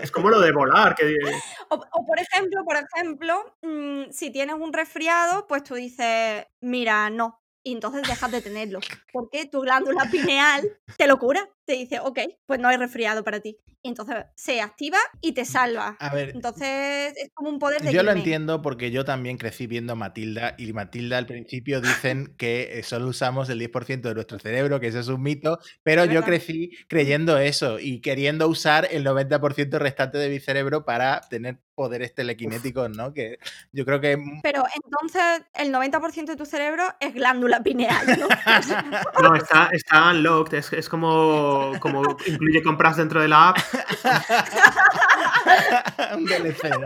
es 0.02 0.12
como 0.12 0.30
lo 0.30 0.40
de 0.40 0.52
volar, 0.52 0.96
que 0.96 1.16
O, 1.70 1.76
o, 1.76 2.06
por 2.06 2.20
ejemplo, 2.20 2.64
por 2.66 2.76
ejemplo, 2.78 3.58
mm, 3.62 4.12
si 4.12 4.32
tienes 4.32 4.56
un 4.56 4.74
resfriado, 4.74 5.48
pues 5.48 5.64
tú 5.64 5.76
dices, 5.76 6.46
mira, 6.62 7.10
no. 7.10 7.42
Y 7.64 7.74
entonces 7.74 8.08
dejas 8.08 8.32
de 8.32 8.42
tenerlo. 8.42 8.80
Porque 9.14 9.46
tu 9.46 9.62
glándula 9.62 10.10
pineal 10.12 10.68
te 10.98 11.08
lo 11.08 11.18
cura. 11.20 11.48
Te 11.66 11.74
dice, 11.74 12.00
ok, 12.00 12.20
pues 12.46 12.60
no 12.60 12.68
hay 12.68 12.78
resfriado 12.78 13.24
para 13.24 13.40
ti. 13.40 13.58
Y 13.84 13.90
entonces 13.90 14.16
se 14.36 14.62
activa 14.62 14.98
y 15.22 15.32
te 15.32 15.44
salva. 15.44 15.96
A 16.00 16.14
ver, 16.14 16.32
Entonces 16.36 17.14
es 17.18 17.32
como 17.34 17.50
un 17.50 17.58
poder 17.58 17.82
de 17.82 17.92
Yo 17.92 18.04
lo 18.04 18.12
entiendo 18.12 18.62
porque 18.62 18.92
yo 18.92 19.06
también 19.06 19.38
crecí 19.38 19.66
viendo 19.66 19.96
Matilda 19.96 20.54
y 20.58 20.72
Matilda 20.74 21.18
al 21.18 21.26
principio 21.26 21.82
dicen 21.82 22.36
que 22.38 22.80
eh, 22.80 22.84
solo 22.84 23.08
usamos 23.08 23.50
el 23.50 23.60
10% 23.60 24.02
de 24.02 24.14
nuestro 24.14 24.38
cerebro, 24.40 24.80
que 24.80 24.88
eso 24.88 25.00
es 25.00 25.08
un 25.08 25.24
mito, 25.24 25.60
pero 25.84 26.06
yo 26.06 26.24
crecí 26.24 26.72
creyendo 26.88 27.38
eso 27.38 27.80
y 27.80 28.02
queriendo 28.02 28.48
usar 28.48 28.88
el 28.92 29.04
90% 29.04 29.80
restante 29.80 30.18
de 30.20 30.30
mi 30.30 30.40
cerebro 30.40 30.86
para 30.86 31.22
tener 31.22 31.60
poderes 31.74 32.14
telequinéticos, 32.14 32.90
¿no? 32.96 33.14
Que 33.14 33.40
yo 33.72 33.86
creo 33.86 34.00
que... 34.00 34.16
mm, 34.18 34.42
Pero 34.44 34.64
entonces 34.84 35.44
el 35.56 35.74
90% 35.74 36.26
de 36.26 36.36
tu 36.36 36.46
cerebro 36.46 36.84
es 37.00 37.14
glándula 37.14 37.64
pineal, 37.64 38.06
¿no? 38.20 38.28
No, 39.24 39.36
está, 39.36 39.70
está 39.72 40.12
unlocked, 40.12 40.58
es, 40.58 40.74
es 40.74 40.90
como, 40.90 41.51
como 41.80 42.18
incluye 42.26 42.64
compras 42.64 42.98
dentro 42.98 43.22
de 43.22 43.28
la 43.28 43.50
app. 43.50 43.58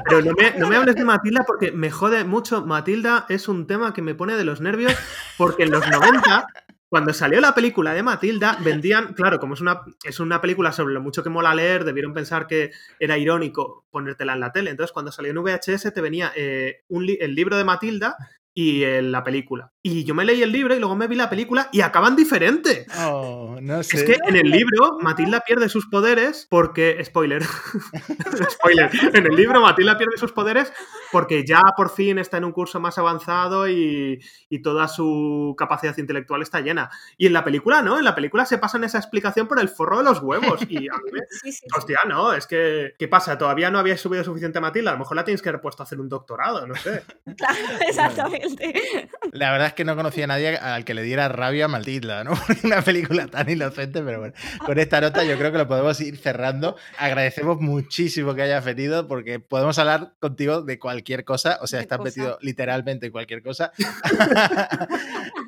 Pero 0.07 0.21
no 0.21 0.33
me, 0.33 0.51
no 0.57 0.67
me 0.67 0.75
hables 0.75 0.95
de 0.95 1.05
Matilda 1.05 1.43
porque 1.45 1.71
me 1.71 1.91
jode 1.91 2.23
mucho. 2.23 2.65
Matilda 2.65 3.25
es 3.29 3.47
un 3.47 3.67
tema 3.67 3.93
que 3.93 4.01
me 4.01 4.15
pone 4.15 4.35
de 4.35 4.45
los 4.45 4.61
nervios 4.61 4.95
porque 5.37 5.63
en 5.63 5.71
los 5.71 5.87
90, 5.89 6.47
cuando 6.89 7.13
salió 7.13 7.41
la 7.41 7.53
película 7.55 7.93
de 7.93 8.03
Matilda, 8.03 8.57
vendían, 8.61 9.13
claro, 9.13 9.39
como 9.39 9.53
es 9.55 9.61
una, 9.61 9.81
es 10.03 10.19
una 10.19 10.41
película 10.41 10.71
sobre 10.71 10.93
lo 10.93 11.01
mucho 11.01 11.23
que 11.23 11.29
mola 11.29 11.53
leer, 11.55 11.83
debieron 11.83 12.13
pensar 12.13 12.47
que 12.47 12.71
era 12.99 13.17
irónico 13.17 13.85
ponértela 13.91 14.33
en 14.33 14.39
la 14.39 14.51
tele. 14.51 14.71
Entonces, 14.71 14.93
cuando 14.93 15.11
salió 15.11 15.31
en 15.31 15.37
VHS, 15.43 15.93
te 15.93 16.01
venía 16.01 16.31
eh, 16.35 16.81
un 16.89 17.05
li- 17.05 17.17
el 17.19 17.35
libro 17.35 17.57
de 17.57 17.63
Matilda 17.65 18.15
y 18.53 18.83
eh, 18.83 19.01
la 19.01 19.23
película. 19.23 19.71
Y 19.87 20.03
yo 20.03 20.15
me 20.15 20.25
leí 20.25 20.41
el 20.41 20.51
libro 20.51 20.73
y 20.73 20.79
luego 20.79 20.95
me 20.95 21.07
vi 21.07 21.15
la 21.15 21.29
película 21.29 21.69
y 21.71 21.81
acaban 21.81 22.15
diferente. 22.15 22.87
Oh, 23.05 23.59
no 23.61 23.83
sé. 23.83 23.97
Es 23.97 24.03
que 24.03 24.17
en 24.27 24.35
el 24.35 24.49
libro 24.49 24.97
Matilda 24.99 25.41
pierde 25.41 25.69
sus 25.69 25.85
poderes 25.85 26.47
porque. 26.49 26.99
Spoiler. 27.05 27.43
Spoiler. 28.49 28.89
En 29.13 29.27
el 29.27 29.35
libro 29.35 29.61
Matilda 29.61 29.95
pierde 29.95 30.17
sus 30.17 30.31
poderes 30.31 30.73
porque 31.11 31.45
ya 31.45 31.61
por 31.77 31.91
fin 31.91 32.17
está 32.17 32.37
en 32.37 32.45
un 32.45 32.51
curso 32.51 32.79
más 32.79 32.97
avanzado 32.97 33.69
y, 33.69 34.19
y 34.49 34.61
toda 34.63 34.87
su 34.87 35.53
capacidad 35.55 35.95
intelectual 35.99 36.41
está 36.41 36.61
llena. 36.61 36.89
Y 37.15 37.27
en 37.27 37.33
la 37.33 37.43
película 37.43 37.83
no, 37.83 37.99
en 37.99 38.05
la 38.05 38.15
película 38.15 38.47
se 38.47 38.57
pasan 38.57 38.85
esa 38.85 38.97
explicación 38.97 39.47
por 39.47 39.59
el 39.59 39.69
forro 39.69 39.99
de 39.99 40.05
los 40.05 40.19
huevos. 40.19 40.61
Y 40.67 40.89
a 40.89 40.97
mí 40.97 41.11
me, 41.11 41.19
Sí, 41.29 41.51
sí, 41.51 41.59
sí. 41.61 41.67
Hostia, 41.77 41.99
no, 42.07 42.33
es 42.33 42.47
que. 42.47 42.95
¿Qué 42.97 43.07
pasa? 43.07 43.37
Todavía 43.37 43.69
no 43.69 43.77
habías 43.77 44.01
subido 44.01 44.23
suficiente 44.23 44.57
a 44.57 44.61
Matilda. 44.61 44.89
A 44.89 44.93
lo 44.93 44.99
mejor 45.01 45.15
la 45.15 45.23
tienes 45.23 45.43
que 45.43 45.49
haber 45.49 45.61
puesto 45.61 45.83
a 45.83 45.85
hacer 45.85 45.99
un 45.99 46.09
doctorado, 46.09 46.65
no 46.65 46.73
sé. 46.73 47.03
Claro, 47.37 47.59
exactamente. 47.87 49.09
La 49.33 49.51
verdad 49.51 49.67
es 49.67 49.74
que 49.75 49.85
no 49.85 49.95
conocía 49.95 50.23
a 50.23 50.27
nadie 50.27 50.57
al 50.57 50.85
que 50.85 50.93
le 50.93 51.03
diera 51.03 51.27
rabia 51.27 51.67
Matilda, 51.67 52.23
¿no? 52.23 52.31
Una 52.63 52.81
película 52.81 53.27
tan 53.27 53.49
inocente, 53.49 54.01
pero 54.01 54.19
bueno, 54.19 54.33
con 54.65 54.79
esta 54.79 55.01
nota 55.01 55.23
yo 55.23 55.37
creo 55.37 55.51
que 55.51 55.57
lo 55.59 55.67
podemos 55.67 55.99
ir 56.01 56.17
cerrando. 56.17 56.75
Agradecemos 56.97 57.59
muchísimo 57.61 58.33
que 58.33 58.41
hayas 58.43 58.63
venido 58.65 59.07
porque 59.07 59.39
podemos 59.39 59.77
hablar 59.77 60.13
contigo 60.19 60.61
de 60.61 60.79
cualquier 60.79 61.23
cosa, 61.25 61.59
o 61.61 61.67
sea, 61.67 61.79
¿Qué 61.79 61.83
estás 61.83 61.97
cosa? 61.99 62.09
metido 62.09 62.37
literalmente 62.41 63.05
en 63.07 63.11
cualquier 63.11 63.43
cosa. 63.43 63.71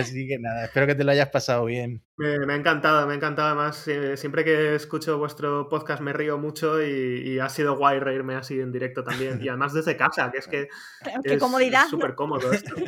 Así 0.00 0.26
que 0.28 0.38
nada, 0.38 0.64
espero 0.64 0.86
que 0.86 0.94
te 0.94 1.04
lo 1.04 1.12
hayas 1.12 1.28
pasado 1.28 1.64
bien. 1.64 2.02
Me, 2.16 2.38
me 2.46 2.52
ha 2.54 2.56
encantado, 2.56 3.06
me 3.06 3.12
ha 3.12 3.16
encantado. 3.16 3.48
Además, 3.48 3.86
eh, 3.86 4.16
siempre 4.16 4.44
que 4.44 4.74
escucho 4.74 5.18
vuestro 5.18 5.68
podcast 5.68 6.00
me 6.02 6.12
río 6.12 6.36
mucho 6.38 6.82
y, 6.82 7.22
y 7.34 7.38
ha 7.38 7.48
sido 7.48 7.76
guay 7.76 8.00
reírme 8.00 8.34
así 8.34 8.60
en 8.60 8.72
directo 8.72 9.04
también. 9.04 9.38
Y 9.40 9.48
además 9.48 9.72
desde 9.72 9.96
casa, 9.96 10.30
que 10.32 10.38
es 10.38 10.48
que 10.48 10.68
Qué 11.24 11.34
es 11.34 11.40
comodidad. 11.40 11.86
súper 11.88 12.14
cómodo 12.14 12.52
esto. 12.52 12.74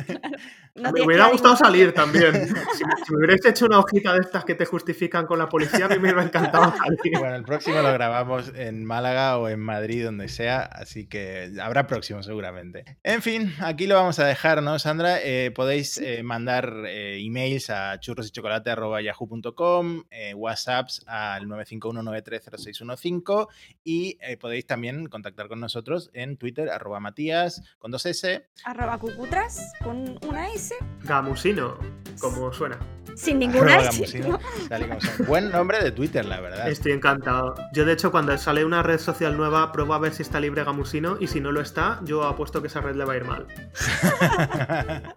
No 0.73 0.89
me 0.93 1.01
hubiera 1.01 1.27
gustado 1.27 1.53
ningún- 1.55 1.65
salir 1.67 1.93
también. 1.93 2.31
Si, 2.75 2.85
me- 2.85 2.93
si 3.05 3.11
me 3.11 3.17
hubierais 3.17 3.45
hecho 3.45 3.65
una 3.65 3.79
hojita 3.79 4.13
de 4.13 4.19
estas 4.21 4.45
que 4.45 4.55
te 4.55 4.65
justifican 4.65 5.25
con 5.25 5.37
la 5.37 5.49
policía, 5.49 5.85
a 5.85 5.89
mí 5.89 5.95
me 5.95 6.03
hubiera 6.03 6.23
encantado 6.23 6.73
salir. 6.77 6.99
Bueno, 7.19 7.35
el 7.35 7.43
próximo 7.43 7.81
lo 7.81 7.91
grabamos 7.91 8.53
en 8.55 8.85
Málaga 8.85 9.37
o 9.37 9.49
en 9.49 9.59
Madrid, 9.59 10.05
donde 10.05 10.29
sea, 10.29 10.61
así 10.61 11.07
que 11.07 11.51
habrá 11.61 11.87
próximo 11.87 12.23
seguramente. 12.23 12.85
En 13.03 13.21
fin, 13.21 13.53
aquí 13.59 13.85
lo 13.85 13.95
vamos 13.95 14.19
a 14.19 14.25
dejar, 14.25 14.63
¿no, 14.63 14.79
Sandra? 14.79 15.17
Eh, 15.21 15.51
podéis 15.53 15.97
eh, 15.97 16.23
mandar 16.23 16.73
eh, 17.01 17.17
emails 17.19 17.69
a 17.71 17.99
churrosychocolate.yahoo.com, 17.99 20.03
eh, 20.11 20.35
whatsapps 20.35 21.03
al 21.07 21.47
951930615 21.47 23.47
y 23.83 24.19
eh, 24.21 24.37
podéis 24.37 24.67
también 24.67 25.07
contactar 25.07 25.47
con 25.47 25.59
nosotros 25.59 26.11
en 26.13 26.37
Twitter, 26.37 26.69
arroba 26.69 26.99
Matías, 26.99 27.63
con 27.79 27.89
dos 27.89 28.05
S. 28.05 28.47
Arroba 28.65 28.99
cucutras 28.99 29.73
con 29.83 30.19
una 30.27 30.53
S. 30.53 30.75
Gamusino, 31.03 31.79
como 32.19 32.53
suena. 32.53 32.77
Sin 33.15 33.39
ninguna 33.39 33.75
arroba 33.75 33.89
S. 33.89 33.91
Gamusino, 33.97 34.27
¿no? 34.29 34.39
tal 34.67 34.81
y 34.81 34.85
como 34.85 35.01
son. 35.01 35.25
Buen 35.25 35.51
nombre 35.51 35.83
de 35.83 35.91
Twitter, 35.91 36.25
la 36.25 36.39
verdad. 36.39 36.69
Estoy 36.69 36.91
encantado. 36.93 37.55
Yo, 37.73 37.85
de 37.85 37.93
hecho, 37.93 38.11
cuando 38.11 38.37
sale 38.37 38.65
una 38.65 38.83
red 38.83 38.99
social 38.99 39.37
nueva, 39.37 39.71
pruebo 39.71 39.93
a 39.93 39.99
ver 39.99 40.13
si 40.13 40.23
está 40.23 40.39
libre 40.39 40.63
Gamusino 40.63 41.17
y 41.19 41.27
si 41.27 41.39
no 41.39 41.51
lo 41.51 41.61
está, 41.61 41.99
yo 42.03 42.23
apuesto 42.23 42.61
que 42.61 42.67
esa 42.67 42.81
red 42.81 42.95
le 42.95 43.05
va 43.05 43.13
a 43.13 43.17
ir 43.17 43.25
mal. 43.25 43.47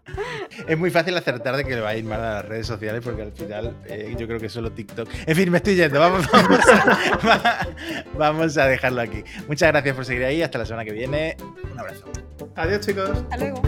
es 0.69 0.79
muy 0.79 0.91
fácil 0.91 1.17
acertar 1.17 1.57
de 1.57 1.65
que 1.65 1.75
le 1.75 1.81
va 1.81 1.91
a 1.91 1.97
ir 1.97 2.05
mal 2.05 2.21
a 2.21 2.35
las 2.35 2.45
redes 2.45 2.67
sociales 2.67 3.03
porque 3.05 3.23
al 3.23 3.33
final 3.33 3.77
eh, 3.87 4.15
yo 4.19 4.27
creo 4.27 4.41
que 4.41 4.49
solo 4.49 4.73
TikTok. 4.73 5.09
En 5.27 5.37
fin, 5.37 5.51
me 5.51 5.59
estoy 5.59 5.77
yendo. 5.77 6.01
Vamos, 6.01 6.27
vamos, 6.33 6.61
a, 7.45 7.69
vamos 8.17 8.59
a 8.59 8.67
dejarlo 8.67 9.01
aquí. 9.01 9.25
Muchas 9.49 9.71
gracias 9.71 9.95
por 9.95 10.05
seguir 10.05 10.25
ahí. 10.25 10.43
Hasta 10.43 10.59
la 10.59 10.67
semana 10.67 10.85
que 10.85 10.93
viene. 10.93 11.37
Un 11.73 11.79
abrazo. 11.79 12.05
Adiós, 12.57 12.81
chicos. 12.87 13.11
Hasta 13.11 13.37
luego. 13.37 13.63